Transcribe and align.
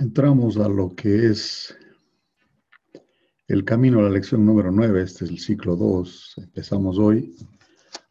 Entramos 0.00 0.56
a 0.56 0.68
lo 0.68 0.94
que 0.94 1.26
es 1.26 1.76
el 3.46 3.64
camino 3.64 4.00
a 4.00 4.02
la 4.02 4.10
lección 4.10 4.44
número 4.44 4.72
9, 4.72 5.02
este 5.02 5.24
es 5.24 5.30
el 5.30 5.38
ciclo 5.38 5.76
2, 5.76 6.34
empezamos 6.38 6.98
hoy. 6.98 7.36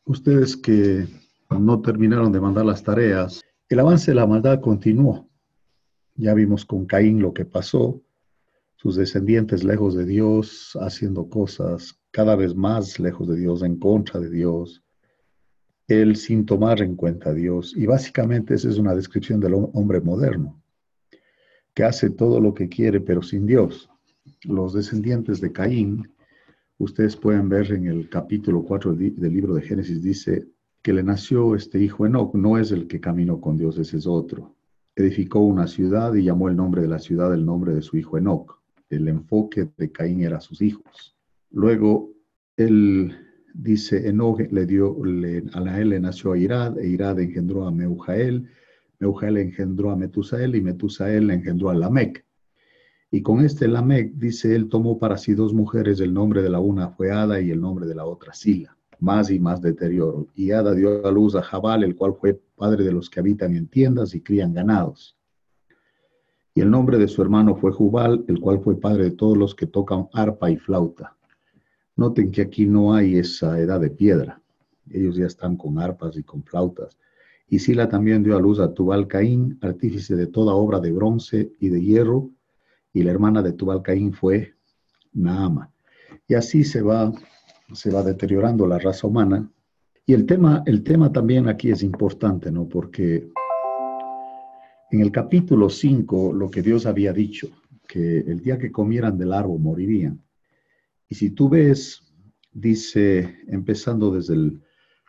Ustedes 0.06 0.56
que 0.56 1.06
no 1.50 1.82
terminaron 1.82 2.32
de 2.32 2.40
mandar 2.40 2.66
las 2.66 2.84
tareas, 2.84 3.42
el 3.68 3.80
avance 3.80 4.12
de 4.12 4.16
la 4.16 4.26
maldad 4.26 4.62
continuó. 4.62 5.28
Ya 6.16 6.34
vimos 6.34 6.66
con 6.66 6.86
Caín 6.86 7.22
lo 7.22 7.34
que 7.34 7.44
pasó, 7.44 8.02
sus 8.76 8.96
descendientes 8.96 9.66
lejos 9.66 9.94
de 9.94 10.06
Dios, 10.06 10.78
haciendo 10.80 11.28
cosas 11.28 12.00
cada 12.12 12.38
vez 12.38 12.56
más 12.56 12.98
lejos 12.98 13.28
de 13.28 13.36
Dios, 13.36 13.62
en 13.62 13.78
contra 13.78 14.22
de 14.22 14.30
Dios, 14.30 14.84
él 15.88 16.16
sin 16.16 16.46
tomar 16.46 16.82
en 16.82 16.96
cuenta 16.96 17.32
a 17.32 17.34
Dios. 17.34 17.74
Y 17.76 17.88
básicamente 17.88 18.54
esa 18.54 18.70
es 18.70 18.78
una 18.78 18.96
descripción 18.96 19.42
del 19.42 19.56
hombre 19.56 20.00
moderno, 20.00 20.63
que 21.74 21.84
hace 21.84 22.10
todo 22.10 22.40
lo 22.40 22.54
que 22.54 22.70
quiere, 22.70 23.00
pero 23.00 23.22
sin 23.22 23.46
Dios. 23.46 23.90
Los 24.44 24.74
descendientes 24.74 25.42
de 25.42 25.52
Caín, 25.52 26.10
ustedes 26.78 27.16
pueden 27.16 27.50
ver 27.50 27.72
en 27.72 27.88
el 27.88 28.10
capítulo 28.10 28.64
4 28.64 28.94
del 28.94 29.34
libro 29.34 29.56
de 29.56 29.62
Génesis, 29.62 30.02
dice 30.02 30.48
que 30.82 30.94
le 30.94 31.04
nació 31.04 31.56
este 31.56 31.80
hijo 31.80 32.06
Enoch, 32.06 32.34
no 32.36 32.58
es 32.58 32.72
el 32.72 32.88
que 32.88 33.00
caminó 33.00 33.40
con 33.40 33.58
Dios, 33.58 33.78
ese 33.78 33.98
es 33.98 34.06
otro. 34.06 34.56
Edificó 34.96 35.40
una 35.40 35.66
ciudad 35.66 36.14
y 36.14 36.24
llamó 36.24 36.50
el 36.50 36.56
nombre 36.56 36.82
de 36.82 36.90
la 36.90 37.00
ciudad 37.00 37.34
el 37.34 37.46
nombre 37.46 37.74
de 37.74 37.82
su 37.82 37.98
hijo 37.98 38.18
Enoch. 38.18 38.60
El 38.90 39.08
enfoque 39.08 39.70
de 39.78 39.92
Caín 39.92 40.22
era 40.22 40.40
sus 40.40 40.62
hijos. 40.62 41.16
Luego, 41.50 42.12
él 42.58 43.16
dice 43.54 44.08
Enoch 44.08 44.40
le 44.52 44.66
dio, 44.66 44.96
a 45.54 45.80
él 45.80 45.90
le 45.90 46.00
nació 46.00 46.34
a 46.34 46.38
Irad, 46.38 46.78
e 46.78 46.88
Irad 46.88 47.20
engendró 47.20 47.66
a 47.66 47.72
Meujael, 47.72 48.48
Meujael 49.04 49.38
engendró 49.38 49.92
a 49.92 49.98
Metusael, 49.98 50.56
y 50.56 50.62
Metusael 50.62 51.30
engendró 51.30 51.70
a 51.70 51.76
Lamec. 51.76 52.26
Y 53.12 53.22
con 53.22 53.44
este 53.44 53.68
Lamec, 53.68 54.14
dice 54.14 54.56
él, 54.56 54.70
tomó 54.70 54.98
para 54.98 55.18
sí 55.18 55.34
dos 55.34 55.54
mujeres, 55.54 56.00
el 56.00 56.14
nombre 56.14 56.42
de 56.42 56.50
la 56.50 56.62
una 56.62 56.90
fue 56.90 57.12
Ada 57.12 57.42
y 57.42 57.52
el 57.52 57.60
nombre 57.60 57.86
de 57.86 57.96
la 57.96 58.06
otra 58.06 58.34
Sila. 58.34 58.78
Más 59.00 59.30
y 59.30 59.40
más 59.40 59.62
deterioro. 59.62 60.28
Y 60.36 60.52
Ada 60.52 60.74
dio 60.74 61.06
a 61.06 61.12
luz 61.12 61.36
a 61.36 61.42
Jabal, 61.42 61.84
el 61.84 61.96
cual 61.98 62.14
fue 62.16 62.40
padre 62.56 62.86
de 62.86 62.94
los 62.94 63.10
que 63.10 63.20
habitan 63.20 63.56
en 63.56 63.68
tiendas 63.68 64.16
y 64.16 64.22
crían 64.22 64.54
ganados. 64.54 65.18
Y 66.56 66.62
el 66.62 66.72
nombre 66.72 66.98
de 66.98 67.10
su 67.10 67.22
hermano 67.22 67.56
fue 67.56 67.74
Jubal, 67.74 68.24
el 68.30 68.40
cual 68.40 68.62
fue 68.62 68.80
padre 68.80 69.04
de 69.04 69.12
todos 69.12 69.38
los 69.38 69.54
que 69.54 69.68
tocan 69.68 70.08
arpa 70.14 70.50
y 70.50 70.56
flauta. 70.56 71.18
Noten 71.98 72.32
que 72.32 72.44
aquí 72.44 72.66
no 72.66 72.94
hay 72.94 73.18
esa 73.18 73.60
edad 73.60 73.82
de 73.82 73.90
piedra. 73.90 74.42
Ellos 74.90 75.18
ya 75.18 75.26
están 75.26 75.58
con 75.58 75.78
arpas 75.78 76.16
y 76.16 76.24
con 76.24 76.44
flautas. 76.44 76.98
Y 77.48 77.60
Sila 77.60 77.90
también 77.90 78.24
dio 78.24 78.36
a 78.36 78.40
luz 78.40 78.60
a 78.60 78.74
Tubal 78.74 79.08
Caín, 79.08 79.58
artífice 79.62 80.16
de 80.16 80.28
toda 80.28 80.54
obra 80.54 80.80
de 80.80 80.92
bronce 80.92 81.52
y 81.60 81.70
de 81.70 81.82
hierro, 81.82 82.32
y 82.94 83.04
la 83.04 83.12
hermana 83.12 83.42
de 83.42 83.54
Tubal 83.54 83.82
Caín 83.82 84.14
fue 84.14 84.54
Naama. 85.14 85.72
Y 86.28 86.36
así 86.36 86.64
se 86.64 86.82
va, 86.82 87.12
se 87.74 87.92
va 87.92 88.04
deteriorando 88.04 88.66
la 88.68 88.80
raza 88.80 89.08
humana. 89.08 89.52
Y 90.06 90.14
el 90.14 90.26
tema, 90.26 90.64
el 90.66 90.84
tema 90.84 91.12
también 91.12 91.48
aquí 91.48 91.72
es 91.72 91.84
importante, 91.84 92.52
¿no? 92.52 92.68
Porque 92.68 93.32
en 94.92 95.02
el 95.02 95.12
capítulo 95.12 95.70
5, 95.70 96.34
lo 96.34 96.50
que 96.50 96.62
Dios 96.62 96.86
había 96.86 97.14
dicho, 97.14 97.50
que 97.88 98.20
el 98.20 98.42
día 98.42 98.58
que 98.58 98.72
comieran 98.72 99.18
del 99.18 99.34
árbol 99.34 99.60
morirían. 99.60 100.22
Y 101.10 101.16
si 101.16 101.32
tú 101.32 101.50
ves, 101.50 102.02
dice, 102.52 103.38
empezando 103.48 104.12
desde 104.12 104.36
el 104.36 104.62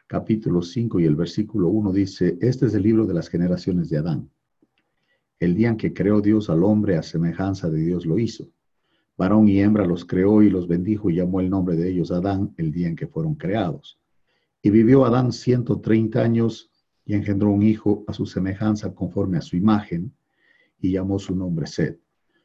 capítulo 0.06 0.62
5 0.62 1.00
y 1.00 1.04
el 1.04 1.16
versículo 1.16 1.68
1, 1.68 1.92
dice, 1.92 2.38
este 2.40 2.66
es 2.66 2.74
el 2.74 2.82
libro 2.82 3.06
de 3.06 3.14
las 3.14 3.28
generaciones 3.28 3.88
de 3.88 3.98
Adán. 3.98 4.30
El 5.38 5.54
día 5.54 5.68
en 5.68 5.76
que 5.76 5.92
creó 5.92 6.20
Dios 6.20 6.50
al 6.50 6.62
hombre 6.62 6.96
a 6.96 7.02
semejanza 7.02 7.68
de 7.70 7.80
Dios 7.80 8.06
lo 8.06 8.18
hizo. 8.18 8.48
Varón 9.16 9.48
y 9.48 9.60
hembra 9.60 9.86
los 9.86 10.04
creó 10.04 10.42
y 10.42 10.50
los 10.50 10.66
bendijo 10.66 11.10
y 11.10 11.16
llamó 11.16 11.40
el 11.40 11.48
nombre 11.48 11.76
de 11.76 11.90
ellos 11.90 12.10
Adán 12.10 12.52
el 12.56 12.72
día 12.72 12.88
en 12.88 12.96
que 12.96 13.06
fueron 13.06 13.34
creados. 13.34 13.98
Y 14.62 14.70
vivió 14.70 15.04
Adán 15.04 15.32
130 15.32 16.20
años 16.20 16.70
y 17.04 17.14
engendró 17.14 17.50
un 17.50 17.62
hijo 17.62 18.04
a 18.06 18.12
su 18.12 18.26
semejanza 18.26 18.94
conforme 18.94 19.38
a 19.38 19.42
su 19.42 19.56
imagen 19.56 20.12
y 20.80 20.92
llamó 20.92 21.18
su 21.18 21.34
nombre 21.34 21.66
Sed. 21.66 21.96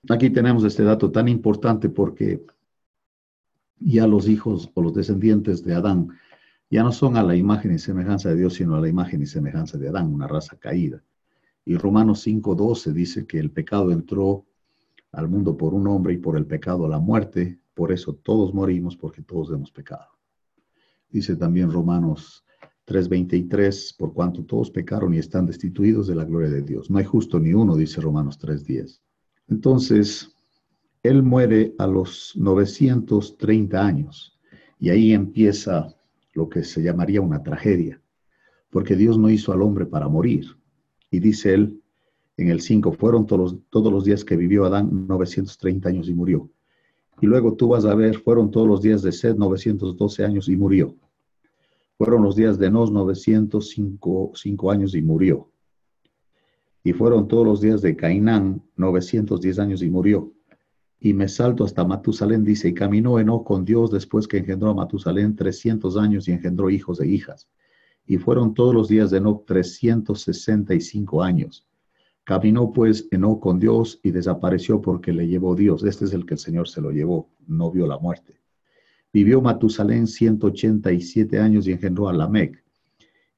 Aquí 0.09 0.29
tenemos 0.29 0.63
este 0.63 0.83
dato 0.83 1.11
tan 1.11 1.27
importante 1.27 1.89
porque 1.89 2.45
ya 3.79 4.07
los 4.07 4.27
hijos 4.27 4.69
o 4.73 4.81
los 4.81 4.93
descendientes 4.93 5.63
de 5.63 5.73
Adán 5.73 6.09
ya 6.69 6.83
no 6.83 6.91
son 6.91 7.17
a 7.17 7.23
la 7.23 7.35
imagen 7.35 7.73
y 7.73 7.79
semejanza 7.79 8.29
de 8.29 8.35
Dios, 8.35 8.55
sino 8.55 8.75
a 8.75 8.81
la 8.81 8.87
imagen 8.87 9.21
y 9.21 9.25
semejanza 9.25 9.77
de 9.77 9.89
Adán, 9.89 10.13
una 10.13 10.27
raza 10.27 10.57
caída. 10.57 11.03
Y 11.65 11.75
Romanos 11.75 12.25
5:12 12.25 12.93
dice 12.93 13.25
que 13.25 13.39
el 13.39 13.51
pecado 13.51 13.91
entró 13.91 14.45
al 15.11 15.27
mundo 15.27 15.57
por 15.57 15.73
un 15.73 15.87
hombre 15.87 16.13
y 16.13 16.17
por 16.17 16.37
el 16.37 16.45
pecado 16.45 16.87
la 16.87 16.99
muerte, 16.99 17.59
por 17.73 17.91
eso 17.91 18.13
todos 18.13 18.53
morimos 18.53 18.95
porque 18.95 19.23
todos 19.23 19.51
hemos 19.51 19.71
pecado. 19.71 20.07
Dice 21.09 21.35
también 21.35 21.71
Romanos 21.71 22.45
3:23, 22.85 23.95
por 23.97 24.13
cuanto 24.13 24.43
todos 24.45 24.69
pecaron 24.69 25.13
y 25.13 25.17
están 25.17 25.45
destituidos 25.45 26.07
de 26.07 26.15
la 26.15 26.25
gloria 26.25 26.49
de 26.49 26.61
Dios. 26.61 26.89
No 26.89 26.99
hay 26.99 27.05
justo 27.05 27.39
ni 27.39 27.53
uno, 27.53 27.75
dice 27.75 27.99
Romanos 28.01 28.37
3:10. 28.37 29.01
Entonces, 29.47 30.35
él 31.01 31.23
muere 31.23 31.73
a 31.79 31.87
los 31.87 32.33
930 32.35 33.83
años 33.83 34.37
y 34.79 34.89
ahí 34.89 35.13
empieza 35.13 35.95
lo 36.33 36.49
que 36.49 36.63
se 36.63 36.81
llamaría 36.81 37.21
una 37.21 37.43
tragedia, 37.43 38.01
porque 38.69 38.95
Dios 38.95 39.17
no 39.17 39.29
hizo 39.29 39.51
al 39.51 39.61
hombre 39.61 39.85
para 39.85 40.07
morir. 40.07 40.45
Y 41.11 41.19
dice 41.19 41.53
él 41.53 41.81
en 42.37 42.49
el 42.49 42.61
5, 42.61 42.93
fueron 42.93 43.25
todos, 43.25 43.57
todos 43.69 43.91
los 43.91 44.05
días 44.05 44.23
que 44.23 44.37
vivió 44.37 44.65
Adán 44.65 45.07
930 45.07 45.89
años 45.89 46.09
y 46.09 46.13
murió. 46.13 46.49
Y 47.21 47.25
luego 47.25 47.55
tú 47.55 47.69
vas 47.69 47.85
a 47.85 47.95
ver, 47.95 48.17
fueron 48.19 48.49
todos 48.49 48.67
los 48.67 48.81
días 48.81 49.01
de 49.01 49.11
Sed 49.11 49.35
912 49.35 50.23
años 50.23 50.47
y 50.47 50.55
murió. 50.55 50.95
Fueron 51.97 52.23
los 52.23 52.35
días 52.35 52.57
de 52.57 52.71
Nos 52.71 52.91
905 52.91 54.71
años 54.71 54.95
y 54.95 55.01
murió. 55.01 55.51
Y 56.81 56.93
fueron 56.93 57.27
todos 57.27 57.45
los 57.45 57.59
días 57.59 57.81
de 57.81 57.97
Cainán 57.97 58.63
910 58.77 59.59
años 59.59 59.81
y 59.81 59.89
murió 59.89 60.31
y 60.99 61.13
me 61.13 61.29
salto 61.29 61.63
hasta 61.63 61.85
Matusalén, 61.85 62.43
dice, 62.43 62.67
y 62.69 62.73
caminó 62.73 63.19
Enoch 63.19 63.45
con 63.45 63.63
Dios 63.63 63.89
después 63.89 64.27
que 64.27 64.39
engendró 64.39 64.69
a 64.69 64.73
Matusalén 64.73 65.35
300 65.35 65.95
años 65.95 66.27
y 66.27 66.33
engendró 66.33 66.69
hijos 66.69 66.99
e 66.99 67.07
hijas. 67.07 67.47
Y 68.05 68.17
fueron 68.17 68.53
todos 68.53 68.73
los 68.73 68.89
días 68.89 69.11
de 69.11 69.19
Enoch 69.19 69.45
365 69.45 71.23
años. 71.23 71.65
Caminó 72.25 72.73
pues 72.73 73.07
Enoch 73.11 73.39
con 73.39 73.59
Dios 73.59 73.99
y 74.03 74.11
desapareció 74.11 74.81
porque 74.81 75.13
le 75.13 75.27
llevó 75.27 75.55
Dios. 75.55 75.83
Este 75.83 76.05
es 76.05 76.13
el 76.13 76.25
que 76.25 76.33
el 76.33 76.39
Señor 76.39 76.67
se 76.67 76.81
lo 76.81 76.91
llevó, 76.91 77.29
no 77.47 77.71
vio 77.71 77.87
la 77.87 77.97
muerte. 77.97 78.39
Vivió 79.13 79.41
Matusalén 79.41 80.05
187 80.05 81.39
años 81.39 81.65
y 81.67 81.71
engendró 81.71 82.09
a 82.09 82.13
Lamec. 82.13 82.61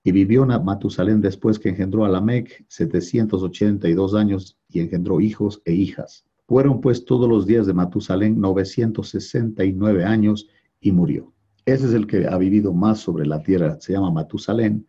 Y 0.03 0.11
vivió 0.11 0.47
Matusalén 0.47 1.21
después 1.21 1.59
que 1.59 1.69
engendró 1.69 2.05
a 2.05 2.09
Lamec 2.09 2.65
782 2.67 4.15
años 4.15 4.57
y 4.67 4.79
engendró 4.79 5.21
hijos 5.21 5.61
e 5.63 5.73
hijas. 5.73 6.25
Fueron 6.51 6.81
pues 6.81 7.05
todos 7.05 7.29
los 7.29 7.47
días 7.47 7.65
de 7.65 7.71
Matusalén 7.71 8.41
969 8.41 10.03
años 10.03 10.49
y 10.81 10.91
murió. 10.91 11.31
Ese 11.65 11.85
es 11.85 11.93
el 11.93 12.07
que 12.07 12.27
ha 12.27 12.37
vivido 12.37 12.73
más 12.73 12.99
sobre 12.99 13.25
la 13.25 13.41
tierra, 13.41 13.79
se 13.79 13.93
llama 13.93 14.11
Matusalén. 14.11 14.85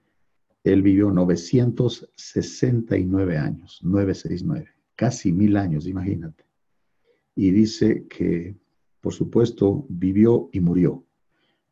Él 0.64 0.82
vivió 0.82 1.12
969 1.12 3.38
años, 3.38 3.78
969, 3.80 4.70
casi 4.96 5.30
mil 5.30 5.56
años, 5.56 5.86
imagínate. 5.86 6.42
Y 7.36 7.52
dice 7.52 8.08
que, 8.08 8.56
por 9.00 9.12
supuesto, 9.12 9.86
vivió 9.88 10.50
y 10.52 10.58
murió. 10.58 11.04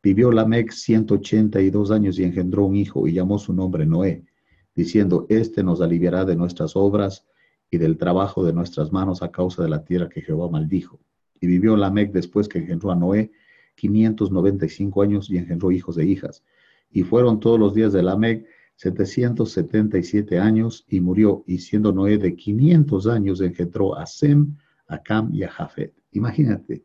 Vivió 0.05 0.31
Lamec 0.31 0.71
182 0.71 1.91
años 1.91 2.17
y 2.21 2.23
engendró 2.23 2.67
un 2.67 2.77
hijo 2.77 3.09
y 3.09 3.15
llamó 3.15 3.41
su 3.41 3.53
nombre 3.53 3.87
Noé, 3.87 4.25
diciendo, 4.73 5.27
Este 5.29 5.65
nos 5.65 5.81
aliviará 5.81 6.25
de 6.25 6.37
nuestras 6.37 6.77
obras 6.77 7.27
y 7.71 7.79
del 7.79 7.97
trabajo 7.97 8.45
de 8.45 8.53
nuestras 8.53 8.93
manos 8.93 9.23
a 9.23 9.31
causa 9.31 9.63
de 9.63 9.69
la 9.69 9.85
tierra 9.85 10.09
que 10.09 10.23
Jehová 10.23 10.51
maldijo. 10.51 11.01
Y 11.41 11.47
vivió 11.47 11.77
Lamec 11.77 12.13
después 12.13 12.49
que 12.49 12.59
engendró 12.59 12.91
a 12.91 12.97
Noé 12.97 13.31
595 13.77 15.03
años 15.03 15.31
y 15.31 15.39
engendró 15.39 15.71
hijos 15.71 15.97
e 15.99 16.05
hijas. 16.05 16.43
Y 16.91 17.03
fueron 17.03 17.41
todos 17.41 17.59
los 17.59 17.75
días 17.75 17.93
de 17.93 18.03
Lamec 18.03 18.47
777 18.77 20.39
años 20.39 20.85
y 20.89 21.01
murió. 21.01 21.45
Y 21.47 21.59
siendo 21.59 21.93
Noé 21.93 22.19
de 22.19 22.35
500 22.35 23.07
años 23.07 23.41
engendró 23.41 23.97
a 23.97 24.07
Sem, 24.07 24.57
a 24.89 25.03
Cam 25.03 25.35
y 25.35 25.45
a 25.45 25.51
Jafet. 25.51 25.95
Imagínate, 26.13 26.85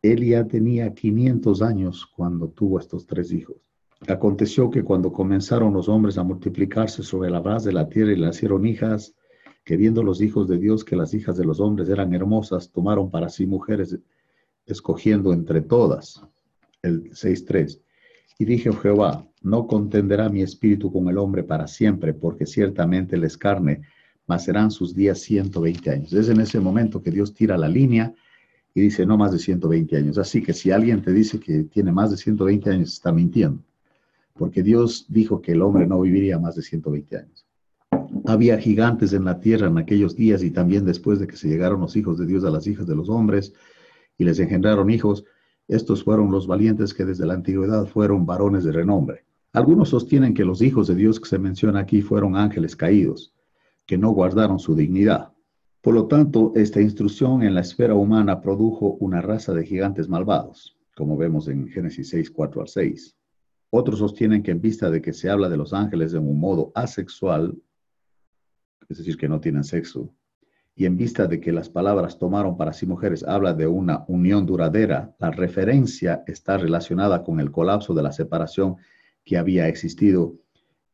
él 0.00 0.46
tenía 0.48 0.94
500 0.94 1.60
años 1.60 2.06
cuando 2.06 2.48
tuvo 2.48 2.78
estos 2.78 3.06
tres 3.06 3.32
hijos. 3.32 3.56
Aconteció 4.06 4.70
que 4.70 4.84
cuando 4.84 5.12
comenzaron 5.12 5.74
los 5.74 5.88
hombres 5.88 6.18
a 6.18 6.22
multiplicarse 6.22 7.02
sobre 7.02 7.30
la 7.30 7.40
base 7.40 7.68
de 7.68 7.74
la 7.74 7.88
tierra 7.88 8.12
y 8.12 8.16
le 8.16 8.26
nacieron 8.26 8.64
hijas, 8.64 9.14
que 9.68 9.76
viendo 9.76 10.02
los 10.02 10.22
hijos 10.22 10.48
de 10.48 10.56
Dios 10.56 10.82
que 10.82 10.96
las 10.96 11.12
hijas 11.12 11.36
de 11.36 11.44
los 11.44 11.60
hombres 11.60 11.90
eran 11.90 12.14
hermosas, 12.14 12.70
tomaron 12.70 13.10
para 13.10 13.28
sí 13.28 13.44
mujeres, 13.44 13.98
escogiendo 14.64 15.30
entre 15.30 15.60
todas. 15.60 16.22
El 16.80 17.10
6.3. 17.10 17.78
Y 18.38 18.46
dije, 18.46 18.72
Jehová, 18.72 19.28
no 19.42 19.66
contenderá 19.66 20.30
mi 20.30 20.40
espíritu 20.40 20.90
con 20.90 21.06
el 21.10 21.18
hombre 21.18 21.42
para 21.42 21.66
siempre, 21.66 22.14
porque 22.14 22.46
ciertamente 22.46 23.16
él 23.16 23.24
es 23.24 23.36
carne, 23.36 23.82
mas 24.26 24.44
serán 24.44 24.70
sus 24.70 24.94
días 24.94 25.18
120 25.18 25.90
años. 25.90 26.14
Es 26.14 26.30
en 26.30 26.40
ese 26.40 26.60
momento 26.60 27.02
que 27.02 27.10
Dios 27.10 27.34
tira 27.34 27.58
la 27.58 27.68
línea 27.68 28.14
y 28.72 28.80
dice 28.80 29.04
no 29.04 29.18
más 29.18 29.32
de 29.32 29.38
120 29.38 29.98
años. 29.98 30.16
Así 30.16 30.42
que 30.42 30.54
si 30.54 30.70
alguien 30.70 31.02
te 31.02 31.12
dice 31.12 31.38
que 31.38 31.64
tiene 31.64 31.92
más 31.92 32.10
de 32.10 32.16
120 32.16 32.70
años, 32.70 32.94
está 32.94 33.12
mintiendo, 33.12 33.62
porque 34.32 34.62
Dios 34.62 35.04
dijo 35.10 35.42
que 35.42 35.52
el 35.52 35.60
hombre 35.60 35.86
no 35.86 36.00
viviría 36.00 36.38
más 36.38 36.56
de 36.56 36.62
120 36.62 37.18
años. 37.18 37.37
Había 38.28 38.58
gigantes 38.58 39.14
en 39.14 39.24
la 39.24 39.40
tierra 39.40 39.68
en 39.68 39.78
aquellos 39.78 40.14
días 40.14 40.42
y 40.42 40.50
también 40.50 40.84
después 40.84 41.18
de 41.18 41.26
que 41.26 41.38
se 41.38 41.48
llegaron 41.48 41.80
los 41.80 41.96
hijos 41.96 42.18
de 42.18 42.26
Dios 42.26 42.44
a 42.44 42.50
las 42.50 42.66
hijas 42.66 42.86
de 42.86 42.94
los 42.94 43.08
hombres 43.08 43.54
y 44.18 44.24
les 44.24 44.38
engendraron 44.38 44.90
hijos, 44.90 45.24
estos 45.66 46.04
fueron 46.04 46.30
los 46.30 46.46
valientes 46.46 46.92
que 46.92 47.06
desde 47.06 47.24
la 47.24 47.32
antigüedad 47.32 47.86
fueron 47.86 48.26
varones 48.26 48.64
de 48.64 48.72
renombre. 48.72 49.24
Algunos 49.54 49.88
sostienen 49.88 50.34
que 50.34 50.44
los 50.44 50.60
hijos 50.60 50.88
de 50.88 50.94
Dios 50.94 51.18
que 51.18 51.26
se 51.26 51.38
menciona 51.38 51.80
aquí 51.80 52.02
fueron 52.02 52.36
ángeles 52.36 52.76
caídos, 52.76 53.32
que 53.86 53.96
no 53.96 54.10
guardaron 54.10 54.58
su 54.58 54.74
dignidad. 54.74 55.32
Por 55.80 55.94
lo 55.94 56.06
tanto, 56.06 56.52
esta 56.54 56.82
instrucción 56.82 57.42
en 57.42 57.54
la 57.54 57.62
esfera 57.62 57.94
humana 57.94 58.42
produjo 58.42 58.98
una 59.00 59.22
raza 59.22 59.54
de 59.54 59.64
gigantes 59.64 60.06
malvados, 60.06 60.76
como 60.94 61.16
vemos 61.16 61.48
en 61.48 61.66
Génesis 61.68 62.10
6, 62.10 62.30
4 62.30 62.60
al 62.60 62.68
6. 62.68 63.16
Otros 63.70 64.00
sostienen 64.00 64.42
que 64.42 64.50
en 64.50 64.60
vista 64.60 64.90
de 64.90 65.00
que 65.00 65.14
se 65.14 65.30
habla 65.30 65.48
de 65.48 65.56
los 65.56 65.72
ángeles 65.72 66.12
de 66.12 66.18
un 66.18 66.38
modo 66.38 66.72
asexual, 66.74 67.56
es 68.88 68.98
decir, 68.98 69.16
que 69.16 69.28
no 69.28 69.40
tienen 69.40 69.64
sexo, 69.64 70.14
y 70.74 70.86
en 70.86 70.96
vista 70.96 71.26
de 71.26 71.40
que 71.40 71.50
las 71.50 71.68
palabras 71.68 72.18
tomaron 72.18 72.56
para 72.56 72.72
sí 72.72 72.86
mujeres 72.86 73.24
habla 73.24 73.52
de 73.52 73.66
una 73.66 74.04
unión 74.06 74.46
duradera, 74.46 75.14
la 75.18 75.30
referencia 75.30 76.22
está 76.26 76.56
relacionada 76.56 77.24
con 77.24 77.40
el 77.40 77.50
colapso 77.50 77.94
de 77.94 78.02
la 78.02 78.12
separación 78.12 78.76
que 79.24 79.36
había 79.36 79.66
existido 79.66 80.36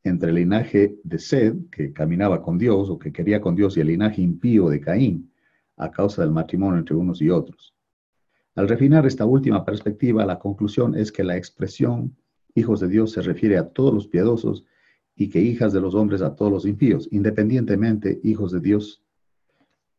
entre 0.02 0.30
el 0.30 0.36
linaje 0.36 0.96
de 1.04 1.18
Sed, 1.18 1.54
que 1.70 1.92
caminaba 1.92 2.42
con 2.42 2.56
Dios 2.56 2.88
o 2.88 2.98
que 2.98 3.12
quería 3.12 3.40
con 3.40 3.54
Dios, 3.54 3.76
y 3.76 3.80
el 3.80 3.88
linaje 3.88 4.22
impío 4.22 4.68
de 4.68 4.80
Caín, 4.80 5.30
a 5.76 5.90
causa 5.90 6.22
del 6.22 6.30
matrimonio 6.30 6.78
entre 6.78 6.96
unos 6.96 7.20
y 7.20 7.30
otros. 7.30 7.74
Al 8.54 8.68
refinar 8.68 9.04
esta 9.06 9.26
última 9.26 9.64
perspectiva, 9.64 10.24
la 10.24 10.38
conclusión 10.38 10.94
es 10.94 11.10
que 11.10 11.24
la 11.24 11.36
expresión 11.36 12.16
hijos 12.54 12.80
de 12.80 12.88
Dios 12.88 13.12
se 13.12 13.20
refiere 13.20 13.58
a 13.58 13.68
todos 13.68 13.92
los 13.92 14.06
piadosos 14.06 14.64
y 15.16 15.28
que 15.28 15.40
hijas 15.40 15.72
de 15.72 15.80
los 15.80 15.94
hombres 15.94 16.22
a 16.22 16.34
todos 16.34 16.50
los 16.50 16.66
impíos, 16.66 17.08
independientemente 17.12 18.20
hijos 18.24 18.52
de 18.52 18.60
Dios, 18.60 19.02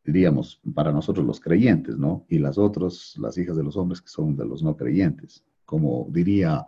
diríamos, 0.04 0.62
para 0.74 0.92
nosotros 0.92 1.26
los 1.26 1.40
creyentes, 1.40 1.98
¿no? 1.98 2.26
Y 2.30 2.40
las 2.40 2.58
otras, 2.58 3.16
las 3.18 3.38
hijas 3.38 3.58
de 3.58 3.64
los 3.64 3.78
hombres 3.78 4.02
que 4.02 4.10
son 4.10 4.36
de 4.36 4.46
los 4.46 4.62
no 4.62 4.76
creyentes, 4.76 5.44
como 5.66 6.08
diría 6.12 6.66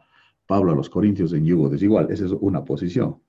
Pablo 0.47 0.71
a 0.71 0.75
los 0.75 0.89
Corintios 0.89 1.33
en 1.33 1.45
yugo 1.45 1.69
desigual, 1.69 2.09
esa 2.09 2.25
es 2.25 2.31
una 2.31 2.63
posición. 2.63 3.19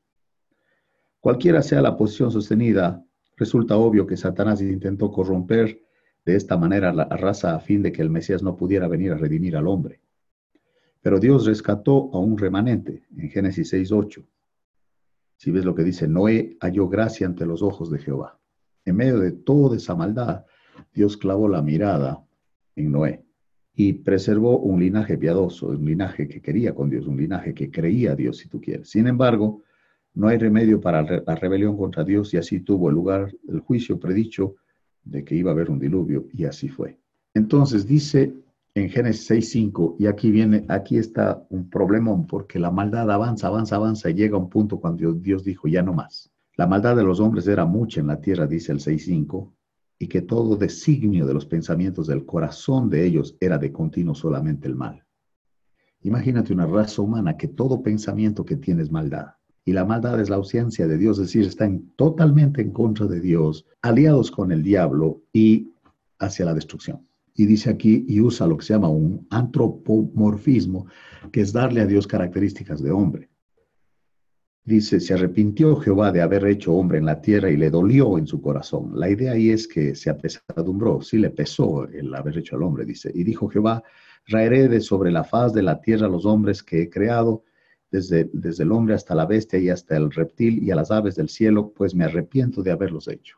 Cualquiera 1.21 1.63
sea 1.63 1.83
la 1.83 1.97
posición 1.97 2.31
sostenida, 2.31 3.05
resulta 3.37 3.77
obvio 3.77 4.07
que 4.07 4.17
Satanás 4.17 4.63
intentó 4.63 5.11
corromper 5.11 5.83
de 6.25 6.37
esta 6.37 6.57
manera 6.57 6.93
la 6.93 7.05
raza 7.07 7.55
a 7.55 7.61
fin 7.61 7.83
de 7.83 7.91
que 7.91 8.03
el 8.03 8.11
Mesías 8.11 8.43
no 8.43 8.57
pudiera 8.57 8.87
venir 8.87 9.13
a 9.13 9.17
redimir 9.17 9.57
al 9.57 9.67
hombre. 9.67 10.01
Pero 11.01 11.19
Dios 11.19 11.47
rescató 11.47 12.11
a 12.13 12.19
un 12.19 12.39
remanente 12.39 13.03
en 13.17 13.31
Génesis 13.31 13.73
6.8. 13.73 14.25
Si 15.39 15.53
ves 15.53 15.65
lo 15.65 15.75
que 15.75 15.85
dice, 15.85 16.09
Noé 16.09 16.57
halló 16.61 16.89
gracia 16.89 17.27
ante 17.27 17.47
los 17.47 17.63
ojos 17.63 17.91
de 17.91 18.01
Jehová. 18.01 18.41
En 18.85 18.97
medio 18.97 19.21
de 19.21 19.31
toda 19.31 19.77
esa 19.77 19.95
maldad, 19.95 20.45
Dios 20.93 21.17
clavó 21.17 21.49
la 21.49 21.63
mirada 21.63 22.25
en 22.75 22.91
Noé 22.91 23.25
y 23.73 23.93
preservó 23.93 24.59
un 24.59 24.81
linaje 24.81 25.17
piadoso, 25.17 25.69
un 25.69 25.85
linaje 25.85 26.27
que 26.27 26.43
quería 26.43 26.75
con 26.75 26.91
Dios, 26.91 27.07
un 27.07 27.17
linaje 27.17 27.55
que 27.55 27.71
creía 27.71 28.13
a 28.13 28.17
Dios, 28.17 28.39
si 28.39 28.49
tú 28.49 28.61
quieres. 28.61 28.91
Sin 28.91 29.07
embargo, 29.07 29.63
no 30.15 30.27
hay 30.27 30.39
remedio 30.39 30.81
para 30.81 31.03
la 31.03 31.35
rebelión 31.37 31.77
contra 31.77 32.03
Dios 32.03 32.35
y 32.35 32.39
así 32.39 32.59
tuvo 32.59 32.91
lugar 32.91 33.33
el 33.47 33.61
juicio 33.61 34.01
predicho 34.01 34.57
de 35.05 35.25
que 35.25 35.37
iba 35.37 35.53
a 35.53 35.55
haber 35.55 35.71
un 35.71 35.79
diluvio 35.79 36.27
y 36.33 36.45
así 36.47 36.69
fue. 36.69 36.99
Entonces 37.35 37.87
dice 37.87 38.35
en 38.83 38.91
Génesis 38.91 39.31
6.5, 39.31 39.97
y 39.99 40.07
aquí 40.07 40.31
viene, 40.31 40.65
aquí 40.69 40.99
está 40.99 41.45
un 41.51 41.69
problemón, 41.69 42.27
porque 42.27 42.59
la 42.59 42.71
maldad 42.71 43.11
avanza, 43.11 43.49
avanza, 43.49 43.77
avanza, 43.77 44.11
y 44.11 44.15
llega 44.15 44.37
a 44.37 44.41
un 44.41 44.49
punto 44.49 44.81
cuando 44.81 45.13
Dios 45.13 45.45
dijo, 45.45 45.69
ya 45.69 45.83
no 45.83 45.93
más. 45.93 46.31
La 46.57 46.67
maldad 46.67 46.97
de 46.97 47.05
los 47.05 47.21
hombres 47.21 47.47
era 47.47 47.65
mucha 47.65 48.01
en 48.01 48.09
la 48.09 48.21
tierra, 48.21 48.47
dice 48.47 48.73
el 48.73 48.79
6.5, 48.79 49.53
y 49.99 50.07
que 50.07 50.23
todo 50.23 50.57
designio 50.57 51.27
de 51.27 51.35
los 51.35 51.47
pensamientos 51.47 52.07
del 52.07 52.25
corazón 52.25 52.89
de 52.89 53.05
ellos 53.05 53.37
era 53.41 53.59
de 53.59 53.73
continuo 53.73 54.15
solamente 54.15 54.69
el 54.69 54.77
mal. 54.77 55.05
Imagínate 56.03 56.53
una 56.53 56.67
raza 56.67 57.03
humana 57.03 57.37
que 57.37 57.49
todo 57.49 57.83
pensamiento 57.83 58.45
que 58.45 58.57
tiene 58.57 58.83
es 58.83 58.93
maldad. 58.93 59.35
Y 59.65 59.73
la 59.73 59.85
maldad 59.85 60.21
es 60.21 60.31
la 60.31 60.37
ausencia 60.37 60.87
de 60.87 60.97
Dios, 60.97 61.19
es 61.19 61.27
decir, 61.27 61.45
están 61.45 61.91
totalmente 61.97 62.63
en 62.63 62.71
contra 62.71 63.07
de 63.07 63.21
Dios, 63.21 63.67
aliados 63.83 64.31
con 64.31 64.53
el 64.53 64.63
diablo 64.63 65.23
y 65.33 65.73
hacia 66.19 66.45
la 66.45 66.55
destrucción. 66.55 67.08
Y 67.39 67.47
dice 67.47 67.71
aquí, 67.71 68.05
y 68.09 68.21
usa 68.21 68.49
lo 68.49 68.57
que 68.57 68.65
se 68.65 68.75
llama 68.75 68.89
un 68.89 69.25
antropomorfismo, 69.31 70.89
que 71.31 71.41
es 71.41 71.53
darle 71.53 71.81
a 71.81 71.87
Dios 71.87 72.09
características 72.09 72.83
de 72.83 72.91
hombre. 72.91 73.31
Dice, 74.65 74.99
se 74.99 75.15
arrepintió 75.15 75.77
Jehová 75.77 76.11
de 76.11 76.21
haber 76.21 76.45
hecho 76.47 76.73
hombre 76.75 76.99
en 76.99 77.07
la 77.07 77.21
tierra 77.21 77.49
y 77.49 77.57
le 77.57 77.71
dolió 77.71 78.19
en 78.19 78.27
su 78.27 78.43
corazón. 78.43 78.91
La 78.99 79.09
idea 79.09 79.33
ahí 79.33 79.51
es 79.51 79.69
que 79.69 79.95
se 79.95 80.11
apesadumbró, 80.11 81.01
sí 81.01 81.17
le 81.17 81.31
pesó 81.31 81.85
el 81.85 82.13
haber 82.13 82.39
hecho 82.39 82.57
al 82.57 82.65
hombre, 82.65 82.85
dice. 82.85 83.13
Y 83.15 83.23
dijo 83.23 83.49
Jehová, 83.49 83.85
raeré 84.27 84.67
de 84.67 84.81
sobre 84.81 85.13
la 85.13 85.23
faz 85.23 85.53
de 85.53 85.63
la 85.63 85.81
tierra 85.81 86.09
los 86.09 86.27
hombres 86.27 86.65
que 86.65 86.83
he 86.83 86.91
creado, 86.91 87.45
desde, 87.89 88.29
desde 88.33 88.65
el 88.65 88.73
hombre 88.73 88.97
hasta 88.97 89.15
la 89.15 89.27
bestia 89.27 89.61
y 89.61 89.69
hasta 89.69 89.97
el 89.97 90.11
reptil 90.11 90.61
y 90.61 90.73
a 90.73 90.75
las 90.75 90.91
aves 90.91 91.15
del 91.15 91.29
cielo, 91.29 91.73
pues 91.73 91.95
me 91.95 92.05
arrepiento 92.05 92.65
de 92.65 92.73
haberlos 92.73 93.07
hecho. 93.07 93.37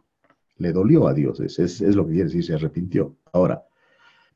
Le 0.56 0.72
dolió 0.72 1.06
a 1.06 1.12
Dios, 1.12 1.38
es, 1.40 1.58
es 1.58 1.94
lo 1.94 2.06
que 2.06 2.12
quiere 2.12 2.28
decir, 2.28 2.44
se 2.44 2.54
arrepintió. 2.54 3.14
Ahora, 3.32 3.62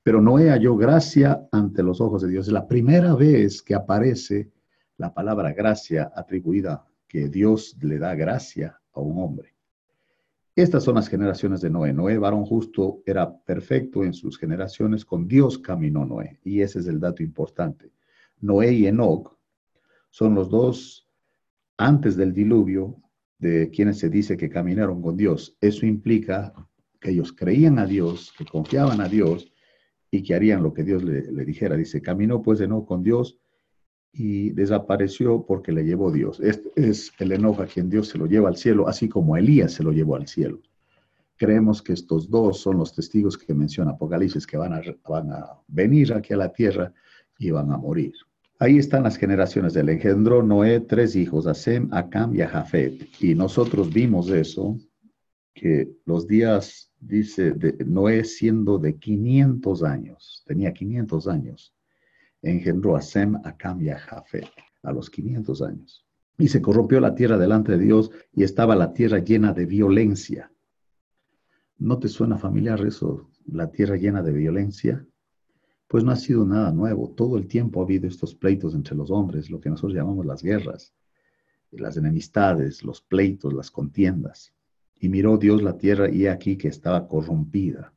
pero 0.04 0.20
Noé 0.20 0.50
halló 0.50 0.76
gracia 0.76 1.48
ante 1.50 1.82
los 1.82 1.98
ojos 1.98 2.20
de 2.20 2.28
Dios. 2.28 2.46
Es 2.46 2.52
la 2.52 2.68
primera 2.68 3.14
vez 3.14 3.62
que 3.62 3.74
aparece 3.74 4.52
la 4.98 5.14
palabra 5.14 5.54
gracia 5.54 6.12
atribuida, 6.14 6.86
que 7.08 7.30
Dios 7.30 7.74
le 7.80 7.98
da 7.98 8.14
gracia 8.14 8.78
a 8.92 9.00
un 9.00 9.18
hombre. 9.18 9.54
Estas 10.54 10.84
son 10.84 10.96
las 10.96 11.08
generaciones 11.08 11.62
de 11.62 11.70
Noé. 11.70 11.94
Noé, 11.94 12.18
varón 12.18 12.44
justo, 12.44 13.02
era 13.06 13.34
perfecto 13.34 14.04
en 14.04 14.12
sus 14.12 14.38
generaciones, 14.38 15.06
con 15.06 15.26
Dios 15.26 15.58
caminó 15.58 16.04
Noé. 16.04 16.38
Y 16.44 16.60
ese 16.60 16.80
es 16.80 16.86
el 16.86 17.00
dato 17.00 17.22
importante. 17.22 17.90
Noé 18.40 18.74
y 18.74 18.86
Enoch 18.86 19.34
son 20.10 20.34
los 20.34 20.50
dos 20.50 21.08
antes 21.78 22.14
del 22.14 22.34
diluvio 22.34 23.00
de 23.38 23.70
quienes 23.70 24.00
se 24.00 24.10
dice 24.10 24.36
que 24.36 24.50
caminaron 24.50 25.00
con 25.00 25.16
Dios. 25.16 25.56
Eso 25.62 25.86
implica 25.86 26.52
que 27.00 27.12
ellos 27.12 27.32
creían 27.32 27.78
a 27.78 27.86
Dios, 27.86 28.34
que 28.36 28.44
confiaban 28.44 29.00
a 29.00 29.08
Dios 29.08 29.50
y 30.14 30.22
que 30.22 30.32
harían 30.32 30.62
lo 30.62 30.72
que 30.72 30.84
Dios 30.84 31.02
le, 31.02 31.44
dijera. 31.44 31.76
Dice, 31.76 32.00
caminó 32.00 32.40
pues 32.40 32.60
Enoch 32.60 32.86
con 32.86 33.02
Dios 33.02 33.36
y 34.12 34.50
desapareció 34.50 35.44
porque 35.44 35.72
le 35.72 35.84
llevó 35.84 36.12
Dios. 36.12 36.38
Este 36.38 36.70
es 36.76 37.10
el 37.18 37.32
enojo 37.32 37.62
a 37.62 37.66
quien 37.66 37.90
Dios 37.90 38.08
se 38.08 38.18
lo 38.18 38.26
lleva 38.26 38.48
al 38.48 38.56
cielo, 38.56 38.86
así 38.86 39.08
como 39.08 39.36
Elías 39.36 39.72
se 39.72 39.82
lo 39.82 39.90
llevó 39.90 40.14
al 40.14 40.28
cielo. 40.28 40.60
Creemos 41.36 41.82
que 41.82 41.94
estos 41.94 42.30
dos 42.30 42.60
son 42.60 42.78
los 42.78 42.94
testigos 42.94 43.36
que 43.36 43.54
menciona 43.54 43.90
Apocalipsis, 43.90 44.46
que 44.46 44.56
van 44.56 44.74
a, 44.74 44.82
van 45.08 45.32
a 45.32 45.60
venir 45.66 46.12
aquí 46.12 46.32
a 46.32 46.36
la 46.36 46.52
tierra 46.52 46.92
y 47.36 47.50
van 47.50 47.72
a 47.72 47.76
morir. 47.76 48.12
Ahí 48.60 48.78
están 48.78 49.02
las 49.02 49.16
generaciones 49.16 49.74
del 49.74 49.88
engendro 49.88 50.44
Noé, 50.44 50.78
tres 50.78 51.16
hijos, 51.16 51.48
Asem, 51.48 51.88
Acam 51.90 52.36
y 52.36 52.38
Jafet. 52.38 53.08
Y 53.20 53.34
nosotros 53.34 53.92
vimos 53.92 54.30
eso, 54.30 54.78
que 55.54 55.88
los 56.04 56.28
días, 56.28 56.92
dice, 57.06 57.52
de 57.52 57.84
Noé 57.84 58.24
siendo 58.24 58.78
de 58.78 58.98
500 58.98 59.82
años, 59.82 60.42
tenía 60.46 60.72
500 60.72 61.28
años, 61.28 61.74
engendró 62.42 62.96
a 62.96 63.02
Sem, 63.02 63.36
a 63.44 63.56
Cam 63.56 63.80
y 63.82 63.90
a 63.90 63.98
Jafet 63.98 64.48
a 64.82 64.92
los 64.92 65.10
500 65.10 65.62
años. 65.62 66.06
Y 66.38 66.48
se 66.48 66.60
corrompió 66.60 67.00
la 67.00 67.14
tierra 67.14 67.38
delante 67.38 67.72
de 67.72 67.78
Dios 67.78 68.10
y 68.32 68.42
estaba 68.42 68.76
la 68.76 68.92
tierra 68.92 69.18
llena 69.18 69.52
de 69.52 69.66
violencia. 69.66 70.52
¿No 71.78 71.98
te 71.98 72.08
suena 72.08 72.38
familiar 72.38 72.84
eso, 72.84 73.30
la 73.46 73.70
tierra 73.70 73.96
llena 73.96 74.22
de 74.22 74.32
violencia? 74.32 75.06
Pues 75.88 76.04
no 76.04 76.10
ha 76.10 76.16
sido 76.16 76.44
nada 76.44 76.72
nuevo. 76.72 77.10
Todo 77.10 77.36
el 77.36 77.46
tiempo 77.46 77.80
ha 77.80 77.84
habido 77.84 78.06
estos 78.08 78.34
pleitos 78.34 78.74
entre 78.74 78.96
los 78.96 79.10
hombres, 79.10 79.50
lo 79.50 79.60
que 79.60 79.70
nosotros 79.70 79.94
llamamos 79.94 80.26
las 80.26 80.42
guerras, 80.42 80.94
las 81.70 81.96
enemistades, 81.96 82.82
los 82.84 83.00
pleitos, 83.00 83.52
las 83.52 83.70
contiendas. 83.70 84.53
Y 85.04 85.10
miró 85.10 85.36
Dios 85.36 85.62
la 85.62 85.76
tierra 85.76 86.10
y 86.10 86.26
aquí 86.28 86.56
que 86.56 86.68
estaba 86.68 87.06
corrompida 87.06 87.92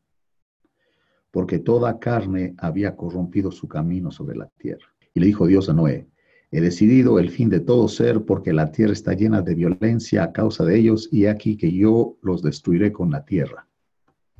porque 1.32 1.60
toda 1.60 2.00
carne 2.00 2.54
había 2.58 2.98
corrompido 2.98 3.50
su 3.50 3.68
camino 3.68 4.12
sobre 4.12 4.36
la 4.36 4.50
tierra. 4.58 4.88
Y 5.14 5.22
le 5.22 5.28
dijo 5.28 5.48
Dios 5.48 5.70
a 5.70 5.74
Noé, 5.74 6.08
he 6.52 6.60
decidido 6.60 7.18
el 7.18 7.30
fin 7.30 7.48
de 7.48 7.62
todo 7.62 7.88
ser 7.88 8.26
porque 8.26 8.52
la 8.52 8.74
tierra 8.74 8.92
está 8.92 9.14
llena 9.14 9.42
de 9.42 9.56
violencia 9.56 10.24
a 10.24 10.34
causa 10.34 10.66
de 10.66 10.78
ellos 10.78 11.08
y 11.10 11.28
aquí 11.28 11.56
que 11.56 11.72
yo 11.72 12.18
los 12.22 12.42
destruiré 12.42 12.92
con 12.92 13.12
la 13.12 13.24
tierra. 13.24 13.70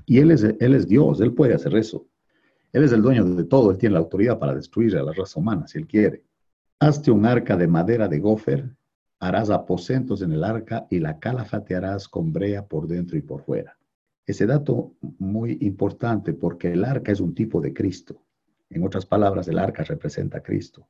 Y 0.06 0.18
él 0.18 0.32
es, 0.32 0.44
él 0.44 0.74
es 0.74 0.90
Dios, 0.90 1.22
él 1.22 1.34
puede 1.34 1.54
hacer 1.54 1.74
eso. 1.76 2.06
Él 2.74 2.84
es 2.84 2.92
el 2.92 3.02
dueño 3.02 3.24
de 3.24 3.46
todo, 3.46 3.72
él 3.72 3.78
tiene 3.78 3.94
la 3.94 4.00
autoridad 4.00 4.40
para 4.40 4.56
destruir 4.56 4.98
a 4.98 5.04
la 5.04 5.14
raza 5.14 5.40
humana 5.40 5.68
si 5.68 5.78
él 5.78 5.88
quiere. 5.88 6.24
Hazte 6.80 7.12
un 7.12 7.26
arca 7.26 7.56
de 7.56 7.68
madera 7.68 8.10
de 8.10 8.20
gofer 8.20 8.76
harás 9.20 9.50
aposentos 9.50 10.22
en 10.22 10.32
el 10.32 10.44
arca 10.44 10.88
y 10.90 11.00
la 11.00 11.20
calafatearás 11.20 12.08
con 12.08 12.34
brea 12.34 12.66
por 12.66 12.88
dentro 12.88 13.18
y 13.18 13.22
por 13.22 13.44
fuera. 13.44 13.78
Ese 14.26 14.46
dato 14.46 14.94
muy 15.20 15.58
importante 15.62 16.34
porque 16.34 16.74
el 16.74 16.84
arca 16.84 17.12
es 17.12 17.20
un 17.20 17.34
tipo 17.34 17.62
de 17.62 17.74
Cristo. 17.74 18.24
En 18.70 18.84
otras 18.84 19.06
palabras, 19.06 19.48
el 19.48 19.60
arca 19.60 19.84
representa 19.84 20.40
a 20.40 20.44
Cristo 20.44 20.88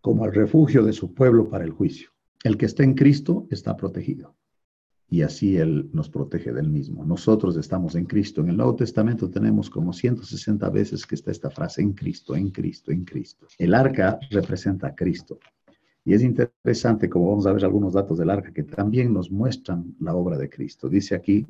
como 0.00 0.24
el 0.24 0.32
refugio 0.32 0.82
de 0.82 0.92
su 0.92 1.12
pueblo 1.14 1.48
para 1.48 1.64
el 1.64 1.70
juicio. 1.70 2.10
El 2.42 2.56
que 2.56 2.66
está 2.66 2.82
en 2.84 2.94
Cristo 2.94 3.46
está 3.50 3.76
protegido 3.76 4.34
y 5.10 5.22
así 5.22 5.56
Él 5.56 5.90
nos 5.92 6.08
protege 6.08 6.52
del 6.52 6.70
mismo. 6.70 7.04
Nosotros 7.04 7.56
estamos 7.56 7.96
en 7.96 8.04
Cristo. 8.06 8.40
En 8.40 8.50
el 8.50 8.56
Nuevo 8.56 8.76
Testamento 8.76 9.28
tenemos 9.28 9.68
como 9.68 9.92
160 9.92 10.70
veces 10.70 11.04
que 11.04 11.16
está 11.16 11.32
esta 11.32 11.50
frase 11.50 11.82
en 11.82 11.92
Cristo, 11.92 12.36
en 12.36 12.50
Cristo, 12.50 12.92
en 12.92 13.04
Cristo. 13.04 13.46
El 13.58 13.74
arca 13.74 14.18
representa 14.30 14.86
a 14.86 14.94
Cristo. 14.94 15.38
Y 16.04 16.14
es 16.14 16.22
interesante, 16.22 17.08
como 17.08 17.28
vamos 17.28 17.46
a 17.46 17.52
ver 17.52 17.64
algunos 17.64 17.92
datos 17.92 18.18
del 18.18 18.30
arca, 18.30 18.52
que 18.52 18.62
también 18.62 19.12
nos 19.12 19.30
muestran 19.30 19.94
la 20.00 20.14
obra 20.14 20.38
de 20.38 20.48
Cristo. 20.48 20.88
Dice 20.88 21.14
aquí, 21.14 21.46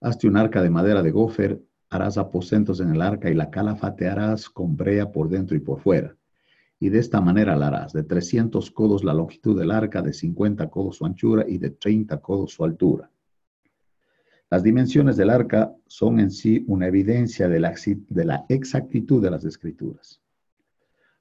hazte 0.00 0.28
un 0.28 0.36
arca 0.36 0.62
de 0.62 0.70
madera 0.70 1.02
de 1.02 1.10
gofer, 1.10 1.62
harás 1.88 2.18
aposentos 2.18 2.80
en 2.80 2.90
el 2.90 3.02
arca 3.02 3.30
y 3.30 3.34
la 3.34 3.50
calafatearás 3.50 4.48
con 4.50 4.76
brea 4.76 5.10
por 5.10 5.28
dentro 5.28 5.56
y 5.56 5.60
por 5.60 5.80
fuera 5.80 6.16
y 6.82 6.88
de 6.88 6.98
esta 6.98 7.20
manera 7.20 7.54
la 7.56 7.68
harás, 7.68 7.92
de 7.92 8.02
300 8.02 8.70
codos 8.70 9.04
la 9.04 9.12
longitud 9.12 9.56
del 9.56 9.70
arca, 9.70 10.00
de 10.00 10.14
50 10.14 10.70
codos 10.70 10.96
su 10.96 11.04
anchura 11.04 11.44
y 11.46 11.58
de 11.58 11.70
30 11.70 12.18
codos 12.20 12.52
su 12.52 12.64
altura. 12.64 13.10
Las 14.48 14.62
dimensiones 14.62 15.18
del 15.18 15.28
arca 15.28 15.72
son 15.86 16.18
en 16.18 16.30
sí 16.30 16.64
una 16.66 16.88
evidencia 16.88 17.48
de 17.48 17.60
la, 17.60 17.74
de 18.08 18.24
la 18.24 18.46
exactitud 18.48 19.22
de 19.22 19.30
las 19.30 19.44
escrituras. 19.44 20.22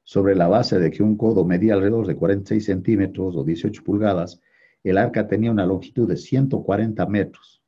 Sobre 0.10 0.34
la 0.34 0.48
base 0.48 0.80
de 0.80 0.90
que 0.90 1.04
un 1.04 1.16
codo 1.16 1.46
medía 1.46 1.76
alrededor 1.76 2.08
de 2.08 2.16
46 2.16 2.66
centímetros 2.66 3.36
o 3.36 3.44
18 3.44 3.84
pulgadas, 3.84 4.42
el 4.84 4.98
arca 4.98 5.28
tenía 5.28 5.52
una 5.52 5.68
longitud 5.68 6.08
de 6.08 6.18
140 6.18 7.06
metros, 7.06 7.62